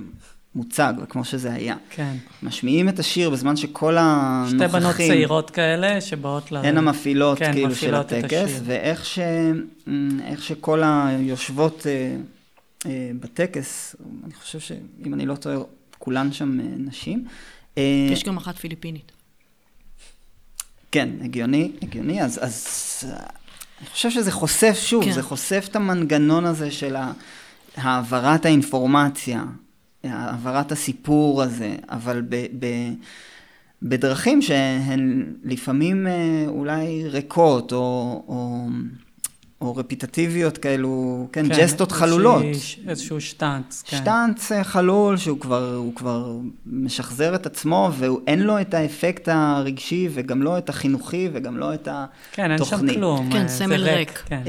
מוצג 0.54 0.94
וכמו 1.02 1.24
שזה 1.24 1.52
היה, 1.52 1.76
כן. 1.90 2.16
משמיעים 2.42 2.88
את 2.88 2.98
השיר 2.98 3.30
בזמן 3.30 3.56
שכל 3.56 3.96
הנוכחים... 3.98 4.58
שתי 4.58 4.78
בנות 4.78 4.96
צעירות 4.96 5.50
כאלה 5.50 6.00
שבאות 6.00 6.52
ל... 6.52 6.56
הן 6.56 6.78
המפעילות 6.78 7.38
כן, 7.38 7.52
כאילו 7.52 7.74
של 7.74 7.86
מפעילות 7.86 8.12
את 8.12 8.24
הטקס. 8.24 8.60
ואיך 8.64 9.06
ש... 9.06 9.18
איך 10.24 10.42
שכל 10.42 10.82
היושבות 10.84 11.86
אה, 11.86 12.16
אה, 12.86 13.10
בטקס, 13.20 13.96
אני 14.24 14.34
חושב 14.34 14.60
שאם 14.60 15.14
אני 15.14 15.26
לא 15.26 15.34
טועה, 15.34 15.56
כולן 15.98 16.32
שם 16.32 16.60
אה, 16.60 16.64
נשים. 16.78 17.24
אה, 17.78 18.08
יש 18.12 18.24
גם 18.24 18.36
אחת 18.36 18.56
פיליפינית. 18.56 19.12
כן, 20.92 21.08
הגיוני, 21.24 21.72
הגיוני, 21.82 22.22
אז, 22.22 22.38
אז 22.42 22.66
אני 23.80 23.88
חושב 23.88 24.10
שזה 24.10 24.32
חושף, 24.32 24.78
שוב, 24.80 25.04
כן. 25.04 25.12
זה 25.12 25.22
חושף 25.22 25.66
את 25.70 25.76
המנגנון 25.76 26.44
הזה 26.44 26.70
של 26.70 26.96
העברת 27.76 28.46
האינפורמציה, 28.46 29.44
העברת 30.04 30.72
הסיפור 30.72 31.42
הזה, 31.42 31.76
אבל 31.88 32.22
ב... 32.28 32.36
ב 32.58 32.66
בדרכים 33.82 34.42
שהן 34.42 35.34
לפעמים 35.44 36.06
אה, 36.06 36.44
אולי 36.48 37.08
ריקות, 37.08 37.72
או, 37.72 38.22
או, 38.28 38.66
או 39.60 39.76
רפיטטיביות 39.76 40.58
כאלו, 40.58 41.26
כן, 41.32 41.48
כן 41.48 41.60
ג'סטות 41.60 41.88
איזושהי- 41.92 42.00
חלולות. 42.08 42.42
איזשהו 42.88 43.20
שטאנץ, 43.20 43.82
כן. 43.86 43.96
שטאנץ 43.96 44.52
אה, 44.52 44.64
חלול 44.64 45.16
שהוא 45.16 45.40
כבר, 45.40 45.82
כבר 45.96 46.32
משחזר 46.66 47.34
את 47.34 47.46
עצמו 47.46 47.90
ואין 47.98 48.40
לו 48.42 48.60
את 48.60 48.74
האפקט 48.74 49.28
הרגשי 49.32 50.08
וגם 50.12 50.42
לא 50.42 50.58
את 50.58 50.68
החינוכי 50.68 51.28
וגם 51.32 51.56
לא 51.58 51.74
את 51.74 51.88
כן, 52.32 52.50
אין 52.50 52.64
שם. 52.64 52.94
כלום. 52.94 53.30
כן, 53.32 53.42
אה, 53.42 53.48
סמל 53.48 53.84
ריק. 53.84 54.22
כן. 54.26 54.42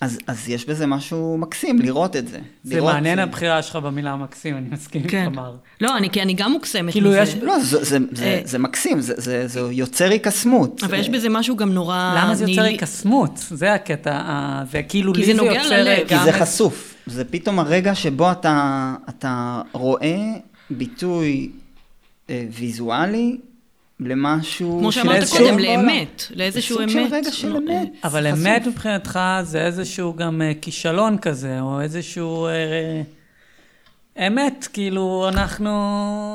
אז, 0.00 0.18
אז 0.26 0.48
יש 0.48 0.64
בזה 0.66 0.86
משהו 0.86 1.36
מקסים 1.38 1.78
לראות 1.78 2.16
את 2.16 2.28
זה. 2.28 2.38
זה 2.64 2.76
לראות- 2.76 2.92
מעניין 2.94 3.18
הבחירה 3.18 3.62
שלך 3.62 3.76
במילה 3.76 4.16
מקסים, 4.16 4.56
אני 4.56 4.66
מסכים 4.70 5.02
כן. 5.02 5.24
כלומר. 5.32 5.54
לא, 5.80 5.96
אני, 5.96 6.10
כי 6.10 6.22
אני 6.22 6.34
גם 6.34 6.52
מוקסמת 6.52 6.92
כאילו, 6.92 7.10
מזה. 7.10 7.18
יש- 7.20 7.34
לא, 7.34 7.58
זה, 7.58 7.84
זה, 7.84 7.98
זה, 8.12 8.24
אה. 8.24 8.40
זה 8.44 8.58
מקסים, 8.58 9.00
זה, 9.00 9.14
זה, 9.16 9.48
זה 9.48 9.60
יוצר 9.60 10.10
היקסמות. 10.10 10.82
אבל 10.84 10.98
יש 10.98 11.06
זה- 11.06 11.12
בזה 11.12 11.28
משהו 11.28 11.56
גם 11.56 11.72
נורא... 11.72 12.14
למה 12.22 12.34
זה 12.34 12.44
יוצר 12.44 12.62
היקסמות? 12.62 13.30
זה 13.50 13.72
הקטע, 13.74 14.14
ה- 14.14 14.62
זה 14.72 14.82
כאילו 14.82 15.12
כי 15.14 15.20
לי 15.20 15.26
זה 15.26 15.32
זה 15.32 15.38
נוגע 15.38 15.52
יוצר 15.54 15.70
ללב. 15.82 16.08
כי. 16.08 16.14
זה 16.24 16.32
חשוף. 16.32 16.94
זה 17.06 17.24
פתאום 17.24 17.58
הרגע 17.58 17.94
שבו 17.94 18.32
אתה, 18.32 18.94
אתה 19.08 19.62
רואה 19.72 20.16
ביטוי 20.70 21.50
אה, 22.30 22.44
ויזואלי 22.52 23.36
למשהו 24.00 24.76
כמו 24.80 24.92
שאמרת 24.92 25.24
קודם. 25.30 25.58
לאמת, 25.58 26.22
לאיזשהו 26.34 26.78
אמת. 26.80 26.88
סוג 26.90 27.08
של 27.08 27.14
רגע 27.14 27.32
של 27.32 27.48
לא, 27.52 27.58
אמת. 27.58 27.88
אבל. 28.04 28.26
אמת 28.26 28.66
מבחינתך 28.66 29.20
זה 29.42 29.66
איזשהו 29.66 30.14
גם 30.14 30.42
אה, 30.42 30.52
כישלון 30.62 31.18
כזה, 31.18 31.60
או 31.60 31.80
איזשהו... 31.80 32.46
אה, 32.46 33.02
אמת, 34.26 34.68
כאילו, 34.72 35.28
אנחנו... 35.28 35.70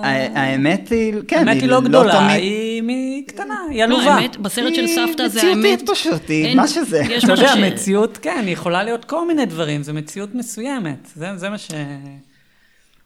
האמת 0.03 0.89
היא, 0.89 1.13
כן, 1.27 1.37
האמת 1.47 1.61
היא 1.61 1.69
לא 1.69 1.81
גדולה, 1.81 2.13
תמיד- 2.13 2.41
היא 2.41 2.81
היא 2.87 3.27
קטנה, 3.27 3.55
היא 3.69 3.79
לא, 3.79 3.83
עלובה. 3.83 4.13
האמת, 4.13 4.37
בסרט 4.37 4.73
של 4.75 4.87
סבתא 4.87 5.27
זה 5.27 5.41
היא 5.41 5.49
האמת. 5.49 5.59
מציאותית 5.63 5.89
פשוט, 5.89 6.29
היא 6.29 6.55
מה 6.55 6.67
שזה. 6.67 7.01
אתה 7.17 7.31
יודע, 7.31 7.53
ש- 7.53 7.57
מציאות, 7.57 8.17
כן, 8.21 8.43
היא 8.45 8.53
יכולה 8.53 8.83
להיות 8.83 9.05
כל 9.05 9.27
מיני 9.27 9.45
דברים, 9.45 9.83
זו 9.83 9.93
מציאות 9.93 10.35
מסוימת. 10.35 11.07
זה, 11.15 11.27
זה 11.35 11.49
מה 11.49 11.57
ש... 11.57 11.67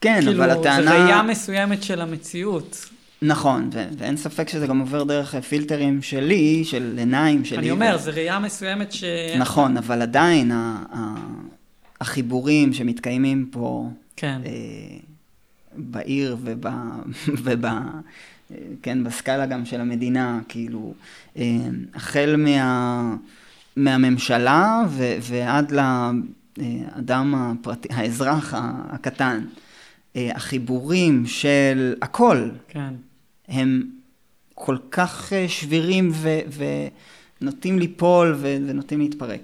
כן, 0.02 0.16
כאילו, 0.22 0.32
אבל 0.44 0.54
זו 0.54 0.60
הטענה... 0.60 0.92
ראייה 0.92 1.22
מסוימת 1.24 1.84
של 1.84 2.02
המציאות. 2.02 2.86
נכון, 3.26 3.70
ו- 3.74 3.88
ואין 3.98 4.18
ספק 4.18 4.50
שזה 4.50 4.68
גם 4.68 4.80
עובר 4.80 5.04
דרך 5.04 5.36
פילטרים 5.36 6.02
שלי, 6.02 6.64
של 6.66 6.96
עיניים 6.98 7.46
שלי. 7.46 7.58
אני 7.58 7.70
ו- 7.72 7.74
אומר, 7.74 7.98
זו 7.98 8.12
ראייה 8.14 8.40
מסוימת 8.40 8.92
ש... 8.92 9.04
נכון, 9.40 9.78
אבל 9.78 10.02
עדיין 10.02 10.52
ה- 10.52 10.84
ה- 10.94 11.16
החיבורים 12.02 12.74
שמתקיימים 12.74 13.48
פה, 13.52 13.90
כן. 14.16 14.42
אה, 14.46 14.52
בעיר 15.78 16.38
וב... 16.44 16.66
וב... 17.44 17.66
אה, 17.66 17.82
כן, 18.82 19.04
בסקאלה 19.04 19.46
גם 19.46 19.66
של 19.66 19.82
המדינה, 19.82 20.40
כאילו, 20.48 20.94
אה, 21.38 21.44
החל 21.94 22.36
מה... 22.38 23.16
מהממשלה 23.76 24.84
ו- 24.90 25.16
ועד 25.22 25.72
לאדם 25.72 27.36
הפרטי, 27.36 27.88
האזרח 27.92 28.54
הקטן. 28.90 29.46
אה, 30.16 30.32
החיבורים 30.36 31.26
של 31.26 31.94
הכל, 32.02 32.50
כן. 32.68 32.94
הם 33.48 33.90
כל 34.54 34.78
כך 34.92 35.34
אה, 35.34 35.50
שבירים 35.50 36.12
ו- 36.14 36.40
ונוטים 37.42 37.80
ליפול 37.80 38.36
ו- 38.38 38.58
ונוטים 38.68 39.00
להתפרק. 39.00 39.42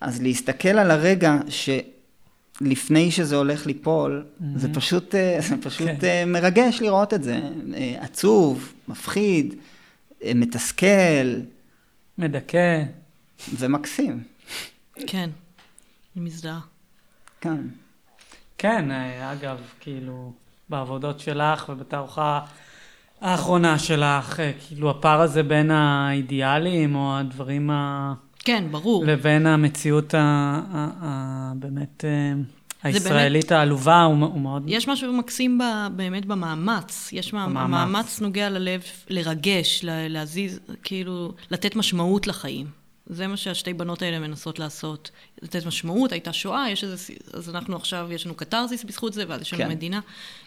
אז 0.00 0.22
להסתכל 0.22 0.68
על 0.68 0.90
הרגע 0.90 1.38
שלפני 1.48 3.10
שזה 3.10 3.36
הולך 3.36 3.66
ליפול, 3.66 4.24
mm-hmm. 4.24 4.44
זה 4.56 4.74
פשוט, 4.74 5.14
אה, 5.14 5.38
זה 5.48 5.56
פשוט 5.62 5.88
כן. 6.00 6.28
מרגש 6.32 6.80
לראות 6.80 7.14
את 7.14 7.22
זה. 7.22 7.40
עצוב, 7.98 8.72
מפחיד, 8.88 9.54
מתסכל. 10.34 11.34
מדכא. 12.18 12.84
ומקסים. 13.58 14.22
כן, 15.06 15.30
אני 16.16 16.24
מזדהה. 16.24 16.60
כן. 17.40 17.60
כן, 18.58 18.90
אגב, 19.32 19.60
כאילו, 19.80 20.32
בעבודות 20.68 21.20
שלך 21.20 21.68
ובתערוכה 21.68 22.40
האחרונה 23.20 23.78
שלך, 23.78 24.40
כאילו 24.66 24.90
הפער 24.90 25.20
הזה 25.20 25.42
בין 25.42 25.70
האידיאלים 25.70 26.94
או 26.94 27.18
הדברים 27.18 27.70
ה... 27.70 28.14
כן, 28.38 28.64
ברור. 28.70 29.04
לבין 29.04 29.46
המציאות 29.46 30.14
ה... 30.14 30.18
ה... 30.72 30.88
ה... 31.02 31.52
באמת 31.56 32.04
הישראלית 32.82 33.44
באמת... 33.44 33.52
העלובה 33.52 34.02
הוא, 34.02 34.26
הוא 34.26 34.40
מאוד... 34.40 34.62
יש 34.66 34.88
משהו 34.88 35.12
מקסים 35.12 35.58
ב... 35.58 35.62
באמת 35.96 36.26
במאמץ. 36.26 37.08
יש 37.12 37.32
במאמץ. 37.32 37.56
המאמץ 37.56 38.20
נוגע 38.20 38.50
ללב, 38.50 38.82
לרגש, 39.08 39.80
להזיז, 39.84 40.60
כאילו, 40.82 41.32
לתת 41.50 41.76
משמעות 41.76 42.26
לחיים. 42.26 42.66
זה 43.06 43.26
מה 43.26 43.36
שהשתי 43.36 43.72
בנות 43.72 44.02
האלה 44.02 44.18
מנסות 44.18 44.58
לעשות, 44.58 45.10
לתת 45.42 45.66
משמעות, 45.66 46.12
הייתה 46.12 46.32
שואה, 46.32 46.70
יש 46.70 46.84
איזה, 46.84 47.12
אז 47.32 47.50
אנחנו 47.50 47.76
עכשיו, 47.76 48.08
יש 48.12 48.26
לנו 48.26 48.34
קתרזיס 48.34 48.84
בזכות 48.84 49.12
זה, 49.12 49.24
ואז 49.28 49.40
יש 49.40 49.52
לנו 49.52 49.62
כן. 49.64 49.70
מדינה, 49.70 50.00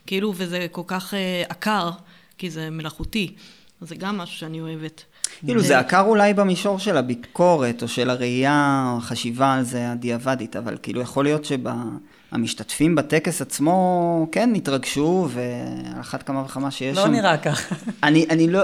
כאילו, 0.06 0.34
וזה 0.36 0.68
כל 0.72 0.82
כך 0.88 1.14
uh, 1.14 1.18
עקר, 1.50 1.90
כי 2.38 2.50
זה 2.50 2.70
מלאכותי. 2.70 3.34
אז 3.82 3.90
זה 3.90 3.96
גם 3.96 4.18
משהו 4.18 4.38
שאני 4.38 4.62
אוהבת. 4.62 5.04
כאילו, 5.46 5.62
זה 5.62 5.80
עקר 5.80 6.02
אולי 6.02 6.34
במישור 6.34 6.80
של 6.80 6.98
הביקורת, 6.98 7.84
או 7.84 7.88
של 7.88 8.10
הראייה, 8.10 8.90
או 8.92 8.98
החשיבה 8.98 9.54
על 9.54 9.64
זה 9.64 9.92
הדיעבדית, 9.92 10.56
אבל 10.56 10.78
כאילו, 10.82 11.02
יכול 11.02 11.26
להיות 11.26 11.46
שהמשתתפים 11.46 12.96
בטקס 12.96 13.42
עצמו, 13.42 14.28
כן, 14.32 14.56
התרגשו, 14.56 15.30
ועל 15.32 16.02
אחת 16.02 16.24
כמה 16.24 16.44
וכמה 16.44 16.72
שיש 16.72 16.98
לא 16.98 17.04
שם... 17.04 17.12
לא 17.12 17.18
נראה 17.18 17.38
ככה. 17.38 17.76
אני, 18.04 18.26
אני 18.30 18.48
לא... 18.48 18.62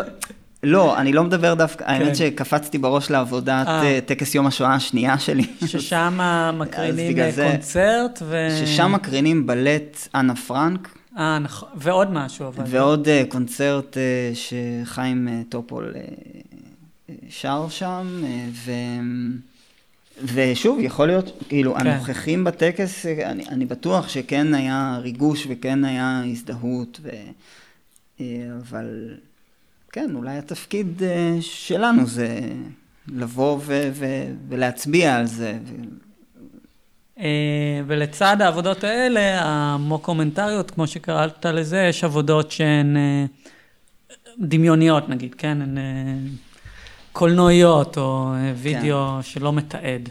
לא, 0.63 0.97
אני 0.97 1.13
לא 1.13 1.24
מדבר 1.24 1.53
דווקא, 1.53 1.86
כן. 1.86 1.91
האמת 1.91 2.15
שקפצתי 2.15 2.78
בראש 2.78 3.11
לעבודת 3.11 3.67
אה. 3.67 3.99
טקס 4.05 4.36
יום 4.36 4.47
השואה 4.47 4.74
השנייה 4.74 5.19
שלי. 5.19 5.43
ששם 5.65 6.19
מקרינים 6.59 7.17
קונצרט 7.36 8.21
ו... 8.26 8.47
ששם 8.59 8.91
מקרינים 8.91 9.47
בלט 9.47 10.07
אנה 10.15 10.36
פרנק. 10.36 10.89
אה, 11.18 11.39
נכון, 11.39 11.70
ועוד 11.76 12.11
משהו. 12.11 12.47
אבל... 12.47 12.64
ועוד 12.68 13.07
אה, 13.07 13.31
קונצרט 13.32 13.93
אה, 13.93 14.36
שחיים 14.36 15.28
אה, 15.27 15.51
טופול 15.51 15.93
אה, 15.93 17.11
שר 17.30 17.66
שם, 17.70 18.22
אה, 18.21 18.25
ו... 18.51 18.72
ושוב, 20.34 20.80
יכול 20.80 21.07
להיות, 21.07 21.43
כאילו, 21.49 21.76
כן. 21.76 21.88
הנוכחים 21.88 22.43
בטקס, 22.43 23.05
אני, 23.05 23.47
אני 23.47 23.66
בטוח 23.66 24.09
שכן 24.09 24.53
היה 24.53 24.97
ריגוש 25.01 25.47
וכן 25.49 25.86
היה 25.86 26.24
הזדהות, 26.26 26.99
ו... 27.03 27.09
אבל... 28.61 29.18
כן, 29.91 30.11
אולי 30.16 30.38
התפקיד 30.38 31.01
שלנו 31.41 32.05
זה 32.05 32.39
לבוא 33.07 33.59
ו- 33.66 33.89
ו- 33.93 34.34
ולהצביע 34.49 35.16
על 35.16 35.26
זה. 35.26 35.57
Uh, 35.66 36.12
ולצד 37.88 38.41
העבודות 38.41 38.84
האלה, 38.84 39.41
המוקומנטריות, 39.41 40.72
כמו 40.72 40.88
שקראת 40.88 41.45
לזה, 41.45 41.86
יש 41.89 42.03
עבודות 42.03 42.51
שהן 42.51 42.95
uh, 42.95 43.49
דמיוניות 44.39 45.09
נגיד, 45.09 45.36
כן? 45.36 45.61
הן 45.61 45.78
uh, 45.78 45.82
קולנועיות 47.11 47.97
או 47.97 48.32
uh, 48.34 48.57
וידאו 48.57 49.16
כן. 49.16 49.22
שלא 49.22 49.53
מתעד. 49.53 50.09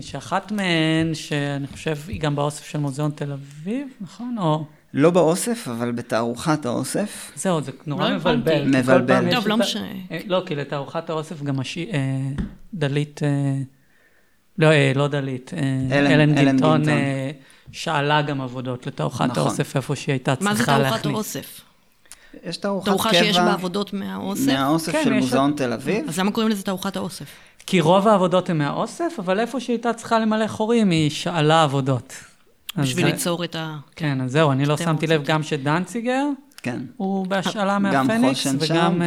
שאחת 0.00 0.52
מהן, 0.52 1.14
שאני 1.14 1.66
חושב, 1.66 1.96
היא 2.08 2.20
גם 2.20 2.36
באוסף 2.36 2.64
של 2.64 2.78
מוזיאון 2.78 3.10
תל 3.10 3.32
אביב, 3.32 3.88
נכון? 4.00 4.38
או... 4.38 4.64
לא 4.94 5.10
באוסף, 5.10 5.68
אבל 5.68 5.92
בתערוכת 5.92 6.66
האוסף. 6.66 7.32
זהו, 7.36 7.60
זה 7.60 7.72
נורא 7.86 8.08
לא 8.08 8.16
מבלבל. 8.16 8.78
מבלבל. 8.78 9.34
טוב, 9.34 9.48
לא 9.48 9.56
משנה. 9.56 9.88
אה, 10.10 10.20
לא, 10.26 10.42
כי 10.46 10.54
לתערוכת 10.54 11.10
האוסף 11.10 11.42
גם. 11.42 11.54
אה, 11.60 12.20
דלית, 12.74 13.22
אה, 13.22 13.28
לא, 14.58 14.68
לא 14.94 15.08
דלית, 15.08 15.50
אלן 15.92 16.34
גינטון 16.34 16.82
שאלה 17.72 18.22
גם 18.22 18.40
עבודות 18.40 18.86
לתערוכת 18.86 19.24
נכון. 19.24 19.42
האוסף, 19.42 19.76
איפה 19.76 19.96
שהיא 19.96 20.12
הייתה 20.12 20.36
צריכה 20.36 20.78
להכניס. 20.78 20.90
מה 20.90 20.92
זה 20.92 21.02
תערוכת 21.02 21.06
האוסף? 21.06 21.60
יש 22.44 22.56
תערוכת 22.56 22.88
קבע. 22.88 22.96
תערוכה 22.96 23.14
שיש 23.14 23.36
בה 23.36 23.52
עבודות 23.52 23.92
מהאוסף? 23.92 24.52
מהאוסף 24.52 24.92
כן, 24.92 25.04
של 25.04 25.12
מוזיאון 25.12 25.52
תל 25.56 25.72
אביב. 25.72 26.08
אז 26.08 26.18
למה 26.18 26.30
קוראים 26.30 26.50
לזה 26.50 26.62
תערוכת 26.62 26.96
האוסף? 26.96 27.26
כי 27.66 27.80
רוב 27.80 28.08
העבודות 28.08 28.50
הן 28.50 28.58
מהאוסף, 28.58 29.12
אבל 29.18 29.40
איפה 29.40 29.60
שהיא 29.60 29.74
הייתה 29.74 29.92
צריכה 29.92 30.18
למלא 30.18 30.46
חורים, 30.46 30.90
היא 30.90 31.10
שאלה 31.10 31.62
עבודות. 31.62 32.14
בשביל 32.76 33.06
ליצור 33.06 33.44
את 33.44 33.56
ה... 33.56 33.76
כן, 33.96 34.20
אז 34.20 34.32
זהו, 34.32 34.52
אני 34.52 34.66
לא 34.66 34.76
שמתי 34.76 35.06
לב 35.06 35.24
גם 35.24 35.42
שדנציגר, 35.42 36.24
כן. 36.62 36.80
הוא 36.96 37.26
בהשאלה 37.26 37.78
מהפניקס, 37.78 38.46
וגם... 38.58 39.02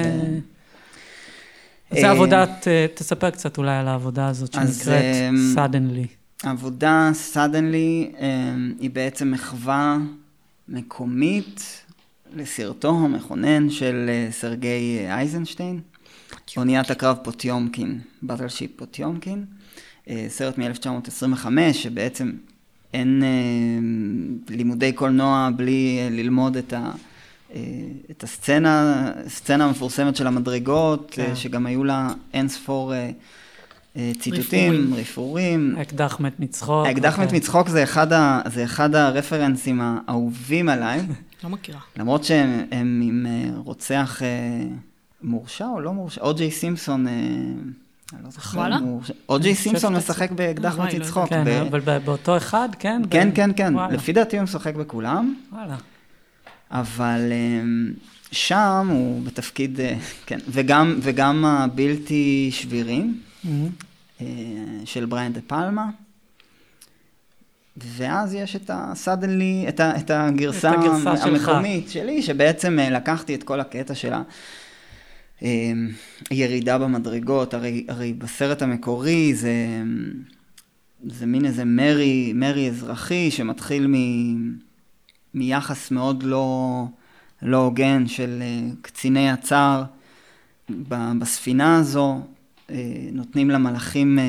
אה, 1.93 2.01
זה 2.01 2.05
אה, 2.05 2.11
עבודת, 2.11 2.67
אה, 2.67 2.86
תספר 2.93 3.29
קצת 3.29 3.57
אולי 3.57 3.77
על 3.77 3.88
העבודה 3.88 4.27
הזאת 4.27 4.53
שנקראת 4.53 5.33
suddenly. 5.55 6.07
עבודה 6.43 7.11
suddenly 7.33 8.15
היא 8.79 8.89
בעצם 8.93 9.31
מחווה 9.31 9.97
מקומית 10.67 11.81
לסרטו 12.33 12.89
המכונן 12.89 13.69
של 13.69 14.09
סרגי 14.31 15.05
אייזנשטיין, 15.09 15.79
אוניית 16.57 16.91
הקרב 16.91 17.17
פוטיומקין, 17.23 17.99
באטלשיפ 18.21 18.71
פוטיומקין, 18.75 19.45
סרט 20.29 20.57
מ-1925, 20.57 21.47
שבעצם 21.73 22.31
אין 22.95 23.23
אה, 23.23 24.55
לימודי 24.55 24.91
קולנוע 24.91 25.49
בלי 25.55 25.99
אה, 26.01 26.09
ללמוד 26.11 26.57
את, 26.57 26.73
ה, 26.73 26.77
אה, 26.77 26.91
את 28.12 28.24
הסצנה, 28.24 29.12
הסצנה 29.26 29.66
המפורסמת 29.66 30.16
של 30.16 30.28
המדרגות, 30.28 31.08
כן. 31.12 31.26
אה, 31.30 31.36
שגם 31.36 31.66
היו 31.66 31.84
לה 31.84 32.10
אין 32.34 32.47
ספור 32.47 32.93
אה, 32.93 33.10
אה, 33.97 34.12
ציטוטים, 34.20 34.93
רפורים. 34.93 35.76
האקדח 35.78 36.20
מת 36.20 36.39
מצחוק. 36.39 36.88
האקדח 36.88 37.20
מת 37.20 37.26
אוקיי. 37.26 37.39
מצחוק 37.39 37.70
זה 37.70 37.84
אחד, 37.84 38.14
ה, 38.14 38.41
זה 38.45 38.64
אחד 38.64 38.95
הרפרנסים 38.95 39.82
האהובים 39.82 40.70
עליי. 40.70 41.01
לא 41.43 41.49
מכירה. 41.49 41.80
למרות 41.97 42.24
שהם 42.24 43.01
עם 43.03 43.26
אה, 43.30 43.49
רוצח 43.58 44.22
אה, 44.24 44.28
מורשע 45.24 45.68
או 45.68 45.80
לא 45.80 45.93
מורשע, 45.93 46.22
או.ג'יי 46.22 46.51
סימפסון. 46.51 47.08
אה, 47.08 47.14
אני 48.14 48.24
לא 48.24 48.30
זוכר. 48.30 48.58
וואלה? 48.58 48.78
או.ג'יי 49.30 49.56
סימפסון 49.56 49.95
משחק 49.95 50.32
באקדח 50.32 50.80
מת 50.80 50.93
לא. 50.93 51.26
כן, 51.26 51.47
אבל 51.70 51.80
באותו 51.99 52.38
אחד, 52.38 52.70
כן? 52.80 53.01
כן, 53.10 53.30
כן, 53.36 53.51
כן. 53.56 53.74
לפי 53.91 54.14
דעתי 54.14 54.38
הוא 54.38 54.43
משחק 54.43 54.76
בכולם. 54.76 55.36
וואלה. 55.51 55.76
אבל 56.72 57.32
אמ, 57.32 57.93
שם 58.32 58.88
הוא 58.91 59.24
בתפקיד, 59.24 59.80
אה, 59.80 59.97
כן, 60.26 60.39
וגם, 60.49 60.99
וגם 61.01 61.45
הבלתי 61.45 62.49
שבירים 62.51 63.20
אה, 64.22 64.26
של 64.86 65.05
בריאן 65.05 65.34
דה 65.34 65.41
פלמה. 65.47 65.89
ואז 67.78 68.34
יש 68.34 68.55
את 68.55 68.70
ה-suddenly, 68.70 69.70
את, 69.70 69.82
את 69.82 70.11
הגרסה, 70.11 70.72
את 70.72 70.76
הגרסה 70.78 71.11
המקומית 71.11 71.84
שלך. 71.84 71.93
שלי, 71.93 72.22
שבעצם 72.22 72.80
אה, 72.80 72.89
לקחתי 72.89 73.36
את 73.36 73.43
כל 73.43 73.59
הקטע 73.59 73.95
של 73.95 74.13
ה... 74.13 74.22
אמ, 75.41 75.89
במדרגות, 76.78 77.53
הרי, 77.53 77.86
הרי 77.89 78.13
בסרט 78.13 78.61
המקורי 78.61 79.34
זה, 79.36 79.53
זה 81.05 81.26
מין 81.26 81.45
איזה 81.45 81.66
מרי, 81.66 82.34
מרי 82.36 82.70
אזרחי 82.70 83.32
שמתחיל 83.32 83.88
מ, 83.88 83.93
מיחס 85.36 85.91
מאוד 85.91 86.24
לא, 86.24 86.86
לא 87.41 87.57
הוגן 87.57 88.07
של 88.07 88.39
אה, 88.41 88.70
קציני 88.82 89.29
הצאר 89.29 89.83
בספינה 91.20 91.78
הזו, 91.78 92.21
אה, 92.70 92.75
נותנים 93.12 93.49
למלאכים 93.49 94.20
אה, 94.20 94.24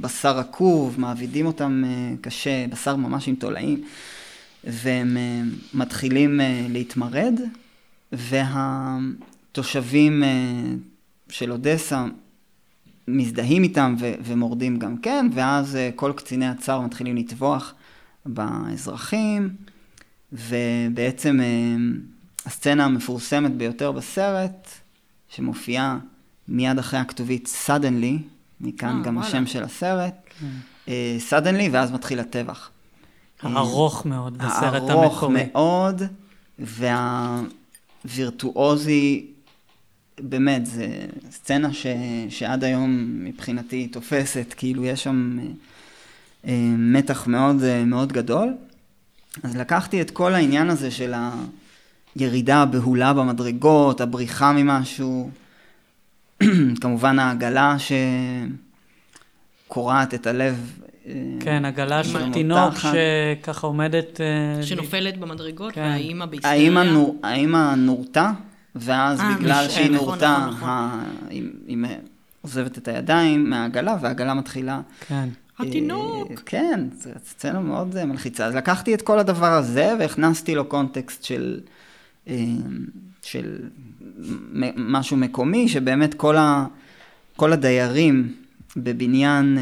בשר 0.00 0.38
עקוב, 0.38 0.94
מעבידים 0.98 1.46
אותם 1.46 1.84
קשה, 2.20 2.66
בשר 2.70 2.96
ממש 2.96 3.28
עם 3.28 3.34
תולעים, 3.34 3.84
והם 4.64 5.16
מתחילים 5.74 6.40
להתמרד, 6.68 7.40
וה... 8.12 8.98
תושבים 9.52 10.22
אה, 10.22 10.28
של 11.28 11.52
אודסה 11.52 12.04
מזדהים 13.08 13.62
איתם 13.62 13.94
ו- 13.98 14.14
ומורדים 14.24 14.78
גם 14.78 14.96
כן, 14.96 15.26
ואז 15.32 15.78
כל 15.96 16.12
קציני 16.16 16.46
הצאר 16.46 16.80
מתחילים 16.80 17.16
לטבוח 17.16 17.74
באזרחים, 18.26 19.48
ובעצם 20.32 21.40
אה, 21.40 21.46
הסצנה 22.46 22.84
המפורסמת 22.84 23.52
ביותר 23.52 23.92
בסרט, 23.92 24.68
שמופיעה 25.28 25.98
מיד 26.48 26.78
אחרי 26.78 26.98
הכתובית 27.00 27.48
suddenly, 27.66 28.22
מכאן 28.60 28.98
אה, 28.98 29.02
גם 29.02 29.16
וואלה. 29.16 29.28
השם 29.28 29.46
של 29.46 29.62
הסרט. 29.62 30.14
סדנלי, 31.18 31.68
ואז 31.68 31.92
מתחיל 31.92 32.20
הטבח. 32.20 32.70
הארוך 33.42 34.06
מאוד 34.06 34.38
בסרט 34.38 34.82
הארוך 34.90 35.22
המקורי. 35.22 35.44
מאוד, 35.52 36.02
והווירטואוזי, 38.04 39.26
באמת, 40.20 40.66
זו 40.66 40.82
סצנה 41.30 41.72
ש, 41.72 41.86
שעד 42.28 42.64
היום 42.64 43.24
מבחינתי 43.24 43.88
תופסת, 43.88 44.54
כאילו 44.56 44.84
יש 44.84 45.04
שם 45.04 45.38
אה, 45.38 45.44
אה, 46.46 46.74
מתח 46.78 47.26
מאוד, 47.26 47.62
אה, 47.62 47.84
מאוד 47.84 48.12
גדול. 48.12 48.54
אז 49.42 49.56
לקחתי 49.56 50.00
את 50.00 50.10
כל 50.10 50.34
העניין 50.34 50.70
הזה 50.70 50.90
של 50.90 51.14
הירידה 52.16 52.62
הבהולה 52.62 53.12
במדרגות, 53.12 54.00
הבריחה 54.00 54.52
ממשהו, 54.52 55.30
כמובן 56.80 57.18
העגלה 57.18 57.76
שקורעת 59.68 60.14
את 60.14 60.26
הלב. 60.26 60.78
אה, 61.06 61.12
כן, 61.40 61.64
עגלה 61.64 62.04
של. 62.04 62.32
תינוק 62.32 62.74
שככה 62.74 63.66
עומדת... 63.66 64.20
אה, 64.20 64.62
שנופלת 64.62 65.18
במדרגות, 65.18 65.72
כן. 65.74 65.80
והאימא 65.80 66.26
בהיסטריה. 66.26 66.54
האמא 66.54 66.80
נו- 66.80 67.16
האמא 67.22 67.74
נורתה, 67.74 68.30
ואז 68.74 69.20
אה, 69.20 69.34
בגלל 69.38 69.66
מש- 69.66 69.74
שהיא 69.74 69.90
נכון, 69.90 70.06
נורתה, 70.08 70.38
נכון, 70.40 70.54
נכון. 70.56 70.68
ה- 70.68 71.04
היא 71.30 71.44
היא 71.66 71.78
עוזבת 72.42 72.78
את 72.78 72.88
הידיים 72.88 73.50
מהעגלה, 73.50 73.96
והעגלה 74.00 74.34
מתחילה... 74.34 74.80
כן. 75.08 75.28
התינוק. 75.60 76.30
אה, 76.30 76.36
כן, 76.46 76.80
זו 76.98 77.10
סצנה 77.26 77.60
מאוד 77.60 77.96
אה, 77.96 78.04
מלחיצה. 78.04 78.46
אז 78.46 78.54
לקחתי 78.54 78.94
את 78.94 79.02
כל 79.02 79.18
הדבר 79.18 79.52
הזה 79.52 79.94
והכנסתי 79.98 80.54
לו 80.54 80.64
קונטקסט 80.64 81.24
של, 81.24 81.60
אה, 82.28 82.34
של 83.22 83.58
משהו 84.76 85.16
מקומי, 85.16 85.68
שבאמת 85.68 86.14
כל, 86.14 86.36
ה, 86.36 86.66
כל 87.36 87.52
הדיירים 87.52 88.34
בבניין 88.76 89.58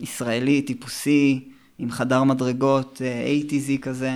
ישראלי 0.00 0.62
טיפוסי, 0.62 1.40
עם 1.78 1.90
חדר 1.90 2.24
מדרגות 2.24 3.02
אה, 3.04 3.38
80 3.48 3.80
כזה, 3.80 4.12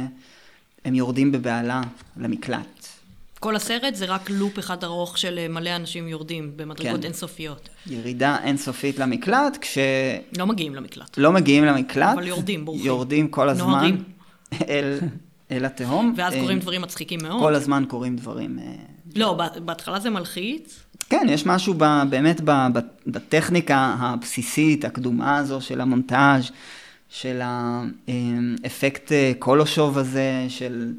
הם 0.85 0.95
יורדים 0.95 1.33
בבהלה 1.33 1.81
למקלט. 2.17 2.78
כל 3.41 3.57
הסרט 3.57 3.95
זה 3.95 4.05
רק 4.05 4.31
לופ 4.31 4.59
אחד 4.59 4.85
ארוך 4.85 5.19
של 5.19 5.39
אה, 5.39 5.49
מלא 5.49 5.77
אנשים 5.77 6.09
יורדים 6.09 6.53
במדרגות 6.57 7.01
כן. 7.01 7.05
אינסופיות. 7.05 7.69
ירידה 7.87 8.37
אינסופית 8.45 8.99
למקלט, 8.99 9.59
כשלא 9.61 9.83
לא 10.39 10.47
מגיעים 10.47 10.75
למקלט. 10.75 11.19
מגיעים 11.33 11.65
למקלט, 11.65 12.15
אבל 12.15 12.27
יורדים, 12.27 12.65
בורחים. 12.65 12.87
יורדים 12.87 13.29
כל 13.29 13.49
הזמן 13.49 13.71
נוהרים. 13.71 14.03
אל, 14.69 14.99
אל 15.51 15.65
התהום. 15.65 16.15
ואז 16.17 16.35
אה, 16.35 16.41
קורים 16.41 16.59
דברים 16.59 16.83
מצחיקים 16.83 17.21
מאוד. 17.23 17.41
כל 17.41 17.55
הזמן 17.55 17.85
קורים 17.89 18.17
דברים. 18.17 18.59
אה, 18.59 18.65
לא, 19.17 19.41
בהתחלה 19.65 20.01
זה 20.01 20.11
מלחיץ. 20.11 20.81
כן, 21.11 21.27
יש 21.31 21.47
משהו 21.47 21.75
ב, 21.79 21.85
באמת 22.11 22.41
ב, 22.41 22.51
ב, 22.51 22.79
בטכניקה 23.07 23.97
הבסיסית, 23.99 24.85
הקדומה 24.85 25.37
הזו 25.37 25.61
של 25.61 25.81
המונטאז', 25.81 26.51
של 27.09 27.41
האפקט 28.65 29.13
קולושוב 29.39 29.99
הזה, 29.99 30.47
של, 30.49 30.93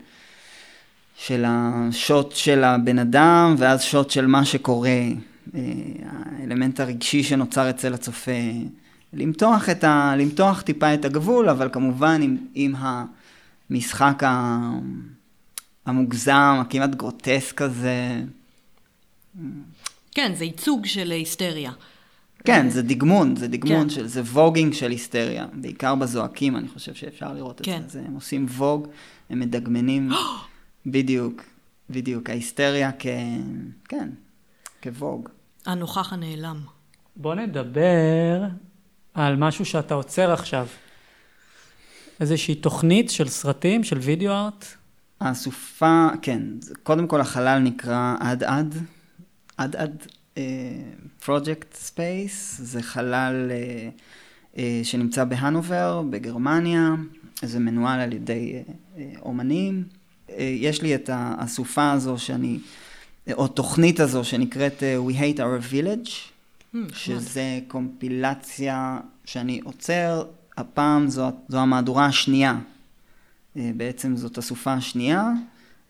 של 1.26 1.44
השוט 1.48 2.32
של 2.32 2.64
הבן 2.64 3.00
אדם, 3.00 3.56
ואז 3.58 3.82
שוט 3.82 4.10
של 4.12 4.28
מה 4.28 4.46
שקורה, 4.46 4.90
אה, 5.56 5.62
האלמנט 6.40 6.80
הרגשי 6.80 7.24
שנוצר 7.24 7.70
אצל 7.70 7.94
הצופה. 7.94 8.32
למתוח, 9.14 9.70
את 9.70 9.84
ה, 9.84 10.14
למתוח 10.18 10.62
טיפה 10.62 10.94
את 10.94 11.06
הגבול, 11.06 11.50
אבל 11.50 11.70
כמובן 11.72 12.22
עם, 12.22 12.38
עם 12.56 12.76
המשחק 13.70 14.24
המוגזם, 15.86 16.58
הכמעט 16.62 16.90
גרוטסק 16.90 17.62
הזה. 17.62 18.22
כן, 20.12 20.32
זה 20.36 20.46
ייצוג 20.46 20.86
של 20.86 21.12
היסטריה. 21.12 21.72
כן, 22.44 22.70
זה 22.70 22.82
דגמון, 22.82 23.36
זה 23.36 23.48
דגמון 23.48 23.84
כן. 23.84 23.90
של, 23.90 24.08
זה 24.08 24.22
ווגינג 24.22 24.74
של 24.74 24.92
היסטריה. 24.92 25.46
בעיקר 25.54 25.96
בזועקים, 25.96 26.56
אני 26.56 26.68
חושב 26.68 26.94
שאפשר 26.94 27.34
לראות 27.34 27.62
את 27.62 27.66
כן. 27.66 27.82
זה. 27.88 28.00
זה. 28.00 28.06
הם 28.08 28.14
עושים 28.14 28.46
ווג, 28.50 28.88
הם 29.30 29.40
מדגמנים, 29.40 30.10
בדיוק, 30.86 31.42
בדיוק, 31.90 32.30
ההיסטריה 32.30 32.92
כ... 33.00 33.06
כן, 33.88 34.10
כווג. 34.84 35.30
הנוכח 35.66 36.14
הנעלם. 36.14 36.62
בוא 37.16 37.36
נדבר 37.36 38.44
על 39.14 39.36
משהו 39.36 39.66
שאתה 39.66 39.94
אוצר 39.94 40.32
עכשיו. 40.32 40.68
איזושהי 42.20 42.56
תוכנית 42.56 43.10
של 43.10 43.28
סרטים, 43.28 43.84
של 43.84 43.98
וידאו 43.98 44.32
ארט. 44.32 44.66
הסופה, 45.22 46.08
כן, 46.22 46.42
קודם 46.84 47.08
כל 47.08 47.22
החלל 47.22 47.60
נקרא 47.60 48.16
ad 48.20 48.44
ad, 48.44 48.76
ad 49.58 49.76
ad 49.76 50.06
project 51.26 51.74
space, 51.74 52.62
זה 52.64 52.82
חלל 52.82 53.52
אה, 53.52 53.90
אה, 54.58 54.82
שנמצא 54.84 55.24
בהנובר, 55.24 56.02
בגרמניה, 56.10 56.96
זה 57.42 57.60
מנוהל 57.60 58.00
על 58.00 58.14
ידי 58.14 58.54
אה, 58.54 58.62
אה, 58.98 59.12
אומנים. 59.22 59.84
אה, 60.38 60.44
יש 60.44 60.82
לי 60.82 60.96
את 60.96 61.10
האסופה 61.14 61.92
הזו 61.92 62.18
שאני, 62.18 62.60
או 63.34 63.48
תוכנית 63.48 64.00
הזו 64.00 64.24
שנקראת 64.24 64.84
אה, 64.84 64.98
We 65.08 65.14
Hate 65.14 65.40
Our 65.40 65.74
Village, 65.74 66.10
Hmm, 66.74 66.78
שזה 66.94 67.60
קומפילציה 67.68 69.00
שאני 69.26 69.60
עוצר, 69.64 70.24
הפעם 70.58 71.10
זו, 71.10 71.32
זו 71.48 71.60
המהדורה 71.60 72.06
השנייה. 72.06 72.60
אה, 73.58 73.72
בעצם 73.78 74.16
זאת 74.16 74.38
הסופה 74.38 74.74
השנייה. 74.74 75.32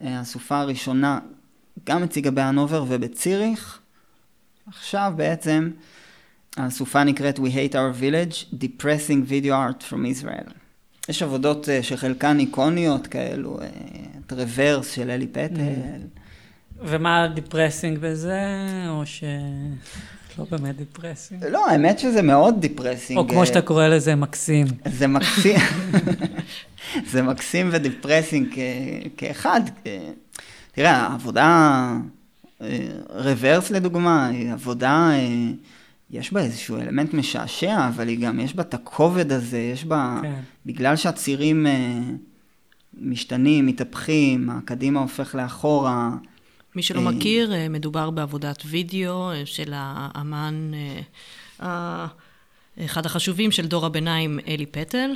אה, 0.01 0.19
הסופה 0.19 0.59
הראשונה 0.59 1.19
גם 1.83 2.03
הציגה 2.03 2.31
בהנובר 2.31 2.85
ובציריך. 2.87 3.79
עכשיו 4.67 5.13
בעצם 5.15 5.71
הסופה 6.57 7.03
נקראת 7.03 7.39
We 7.39 7.41
Hate 7.41 7.73
Our 7.73 8.01
Village, 8.01 8.53
Depressing 8.53 9.29
Video 9.29 9.51
Art 9.51 9.83
from 9.83 10.05
Israel. 10.05 10.58
יש 11.09 11.23
עבודות 11.23 11.69
אה, 11.69 11.83
שחלקן 11.83 12.39
איקוניות 12.39 13.07
כאלו, 13.07 13.59
אה, 13.61 13.67
את 14.25 14.33
Reverse 14.33 14.91
של 14.91 15.09
אלי 15.09 15.27
פטל. 15.27 15.63
ומה 16.85 17.27
depressing 17.33 17.97
בזה, 17.97 18.41
או 18.89 19.05
ש... 19.05 19.23
לא 20.39 20.45
באמת 20.51 20.75
depressing. 20.75 21.43
לא, 21.45 21.69
האמת 21.69 21.99
שזה 21.99 22.21
מאוד 22.21 22.55
depressing. 22.61 23.19
או 23.19 23.27
כמו 23.27 23.41
אה, 23.41 23.45
שאתה 23.45 23.61
קורא 23.61 23.87
לזה, 23.87 24.15
מקסים. 24.15 24.67
זה 24.85 25.07
מקסים, 25.07 25.55
זה 27.11 27.21
מקסים 27.21 27.69
ו 27.71 27.78
depressing 27.78 28.47
כ- 28.51 29.07
כאחד. 29.17 29.61
אה, 29.87 30.09
תראה, 30.71 30.91
העבודה, 30.97 31.91
אה, 32.61 32.67
Reverse 33.09 33.71
לדוגמה, 33.71 34.27
היא 34.27 34.51
עבודה, 34.51 35.09
אה, 35.13 35.27
יש 36.11 36.33
בה 36.33 36.41
איזשהו 36.41 36.77
אלמנט 36.77 37.13
משעשע, 37.13 37.87
אבל 37.87 38.07
היא 38.07 38.19
גם, 38.19 38.39
יש 38.39 38.55
בה 38.55 38.63
את 38.63 38.73
הכובד 38.73 39.31
הזה, 39.31 39.59
יש 39.59 39.85
בה, 39.85 40.19
כן. 40.21 40.39
בגלל 40.65 40.95
שהצירים 40.95 41.67
אה, 41.67 41.99
משתנים, 42.93 43.65
מתהפכים, 43.65 44.49
הקדימה 44.49 44.99
הופך 44.99 45.35
לאחורה. 45.35 46.09
מי 46.75 46.83
שלא 46.83 46.99
אה, 46.99 47.11
מכיר, 47.11 47.53
אה, 47.53 47.69
מדובר 47.69 48.09
בעבודת 48.09 48.63
וידאו 48.65 49.31
של 49.45 49.73
האמן, 49.75 50.71
אה, 51.61 52.07
אחד 52.85 53.05
החשובים 53.05 53.51
של 53.51 53.67
דור 53.67 53.85
הביניים, 53.85 54.39
אלי 54.47 54.65
פטל. 54.65 55.11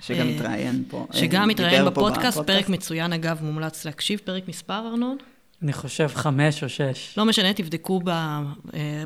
שגם 0.00 0.26
אה, 0.26 0.32
התראיין 0.34 0.84
פה. 0.88 1.06
שגם 1.12 1.50
התראיין 1.50 1.84
פה 1.84 1.90
בפודקאסט, 1.90 2.38
פרק 2.46 2.68
מצוין 2.68 3.12
אגב, 3.12 3.38
מומלץ 3.42 3.84
להקשיב, 3.84 4.20
פרק 4.24 4.48
מספר, 4.48 4.88
ארנון? 4.88 5.16
אני 5.62 5.72
חושב 5.72 6.08
חמש 6.14 6.62
או 6.62 6.68
שש. 6.68 7.14
לא 7.16 7.24
משנה, 7.24 7.52
תבדקו 7.52 8.00
ב, 8.04 8.08
אה, 8.08 8.42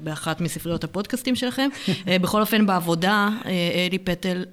באחת 0.02 0.40
מספריות 0.40 0.84
הפודקאסטים 0.84 1.36
שלכם. 1.36 1.68
אה, 2.08 2.18
בכל 2.18 2.40
אופן, 2.40 2.66
בעבודה, 2.66 3.28
אה, 3.46 3.86
אלי 3.88 3.98
פטל, 3.98 4.44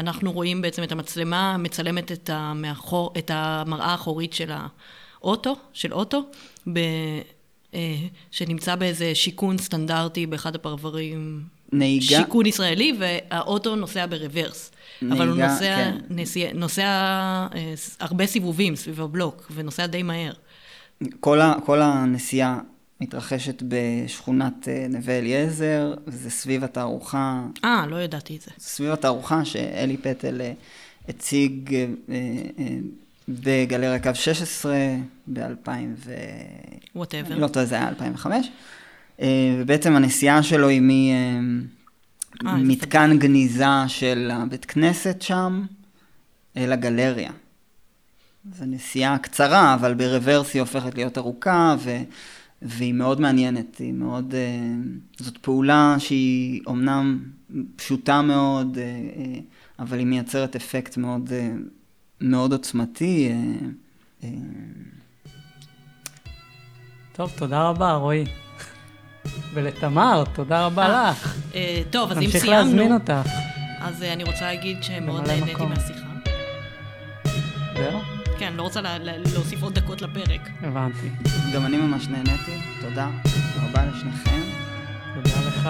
אנחנו 0.00 0.32
רואים 0.32 0.62
בעצם 0.62 0.82
את 0.82 0.92
המצלמה 0.92 1.56
מצלמת 1.56 2.12
את, 2.12 2.30
המאחור, 2.32 3.12
את 3.18 3.30
המראה 3.34 3.86
האחורית 3.86 4.32
של 4.32 4.50
האוטו, 5.20 5.56
של 5.72 5.92
אוטו, 5.92 6.22
ב, 6.72 6.80
שנמצא 8.30 8.74
באיזה 8.74 9.14
שיכון 9.14 9.58
סטנדרטי 9.58 10.26
באחד 10.26 10.54
הפרברים. 10.54 11.42
נהיגה, 11.72 12.06
שיכון 12.06 12.46
ישראלי, 12.46 12.92
והאוטו 12.98 13.76
נוסע 13.76 14.06
ברוורס. 14.06 14.72
אבל 15.02 15.28
הוא 15.28 15.36
נהיגה, 15.36 15.52
נוסע, 15.52 15.76
כן. 15.76 15.98
נוסע, 16.10 16.48
נוסע 16.54 16.84
אה, 17.54 17.74
הרבה 18.00 18.26
סיבובים 18.26 18.76
סביב 18.76 19.00
הבלוק, 19.00 19.52
ונוסע 19.54 19.86
די 19.86 20.02
מהר. 20.02 20.32
כל, 21.20 21.40
ה, 21.40 21.54
כל 21.64 21.82
הנסיעה 21.82 22.58
מתרחשת 23.00 23.62
בשכונת 23.68 24.68
אה, 24.68 24.86
נווה 24.90 25.18
אליעזר, 25.18 25.94
וזה 26.06 26.30
סביב 26.30 26.64
התערוכה, 26.64 27.42
אה, 27.64 27.86
לא 27.86 27.96
ידעתי 27.96 28.36
את 28.36 28.42
זה. 28.42 28.50
סביב 28.58 28.90
התערוכה 28.90 29.44
שאלי 29.44 29.96
פטל 29.96 30.40
אה, 30.40 30.52
הציג 31.08 31.74
אה, 31.74 32.14
בגלריה 33.28 33.98
קו 34.02 34.10
16 34.14 34.74
ב-2000 35.26 35.70
ו... 35.96 36.14
whatever. 36.94 37.38
לא 37.38 37.48
טועה, 37.48 37.66
זה 37.66 37.74
היה 37.74 37.88
2005. 37.88 38.46
אה, 39.20 39.56
ובעצם 39.58 39.96
הנסיעה 39.96 40.42
שלו 40.42 40.68
היא 40.68 40.82
ממתקן 42.42 43.18
גניזה 43.18 43.64
של 43.88 44.30
הבית 44.32 44.64
כנסת 44.64 45.22
שם 45.22 45.64
אל 46.56 46.72
הגלריה. 46.72 47.30
זו 48.52 48.64
נסיעה 48.66 49.18
קצרה, 49.18 49.74
אבל 49.74 49.94
ברוורס 49.94 50.54
היא 50.54 50.60
הופכת 50.60 50.94
להיות 50.94 51.18
ארוכה, 51.18 51.76
והיא 52.62 52.94
מאוד 52.94 53.20
מעניינת, 53.20 53.76
היא 53.78 53.92
מאוד, 53.92 54.34
אה, 54.34 54.74
זאת 55.18 55.38
פעולה 55.38 55.96
שהיא 55.98 56.60
אומנם 56.66 57.18
פשוטה 57.76 58.22
מאוד, 58.22 58.78
אה, 58.78 58.82
אה, 58.84 59.40
אבל 59.78 59.98
היא 59.98 60.06
מייצרת 60.06 60.56
אפקט 60.56 60.96
מאוד, 60.96 61.32
מאוד 62.20 62.52
עוצמתי. 62.52 63.32
טוב, 67.12 67.32
תודה 67.36 67.68
רבה, 67.68 67.92
רועי. 67.92 68.24
ולתמר, 69.54 70.24
תודה 70.34 70.66
רבה 70.66 70.88
לך. 70.88 71.36
אה, 71.54 71.82
טוב, 71.90 72.10
אז 72.10 72.18
אם 72.18 72.22
נמשיך 72.22 72.42
סיימנו, 72.42 72.62
להזמין 72.64 72.92
אותך. 72.92 73.28
אז 73.80 74.02
אני 74.02 74.24
רוצה 74.24 74.40
להגיד 74.40 74.82
שמאוד 74.82 75.26
נהניתי. 75.26 75.64
מהשיחה. 75.64 76.06
זהו? 77.76 78.15
כן, 78.38 78.52
לא 78.56 78.62
רוצה 78.62 78.80
לה- 78.80 78.98
לה- 78.98 79.18
להוסיף 79.34 79.62
עוד 79.62 79.74
דקות 79.74 80.02
לפרק. 80.02 80.40
הבנתי. 80.62 81.08
גם 81.54 81.66
אני 81.66 81.76
ממש 81.76 82.08
נהניתי, 82.08 82.52
תודה 82.80 83.08
רבה 83.62 83.84
לשניכם, 83.86 84.40
תודה 85.14 85.48
לך. 85.48 85.68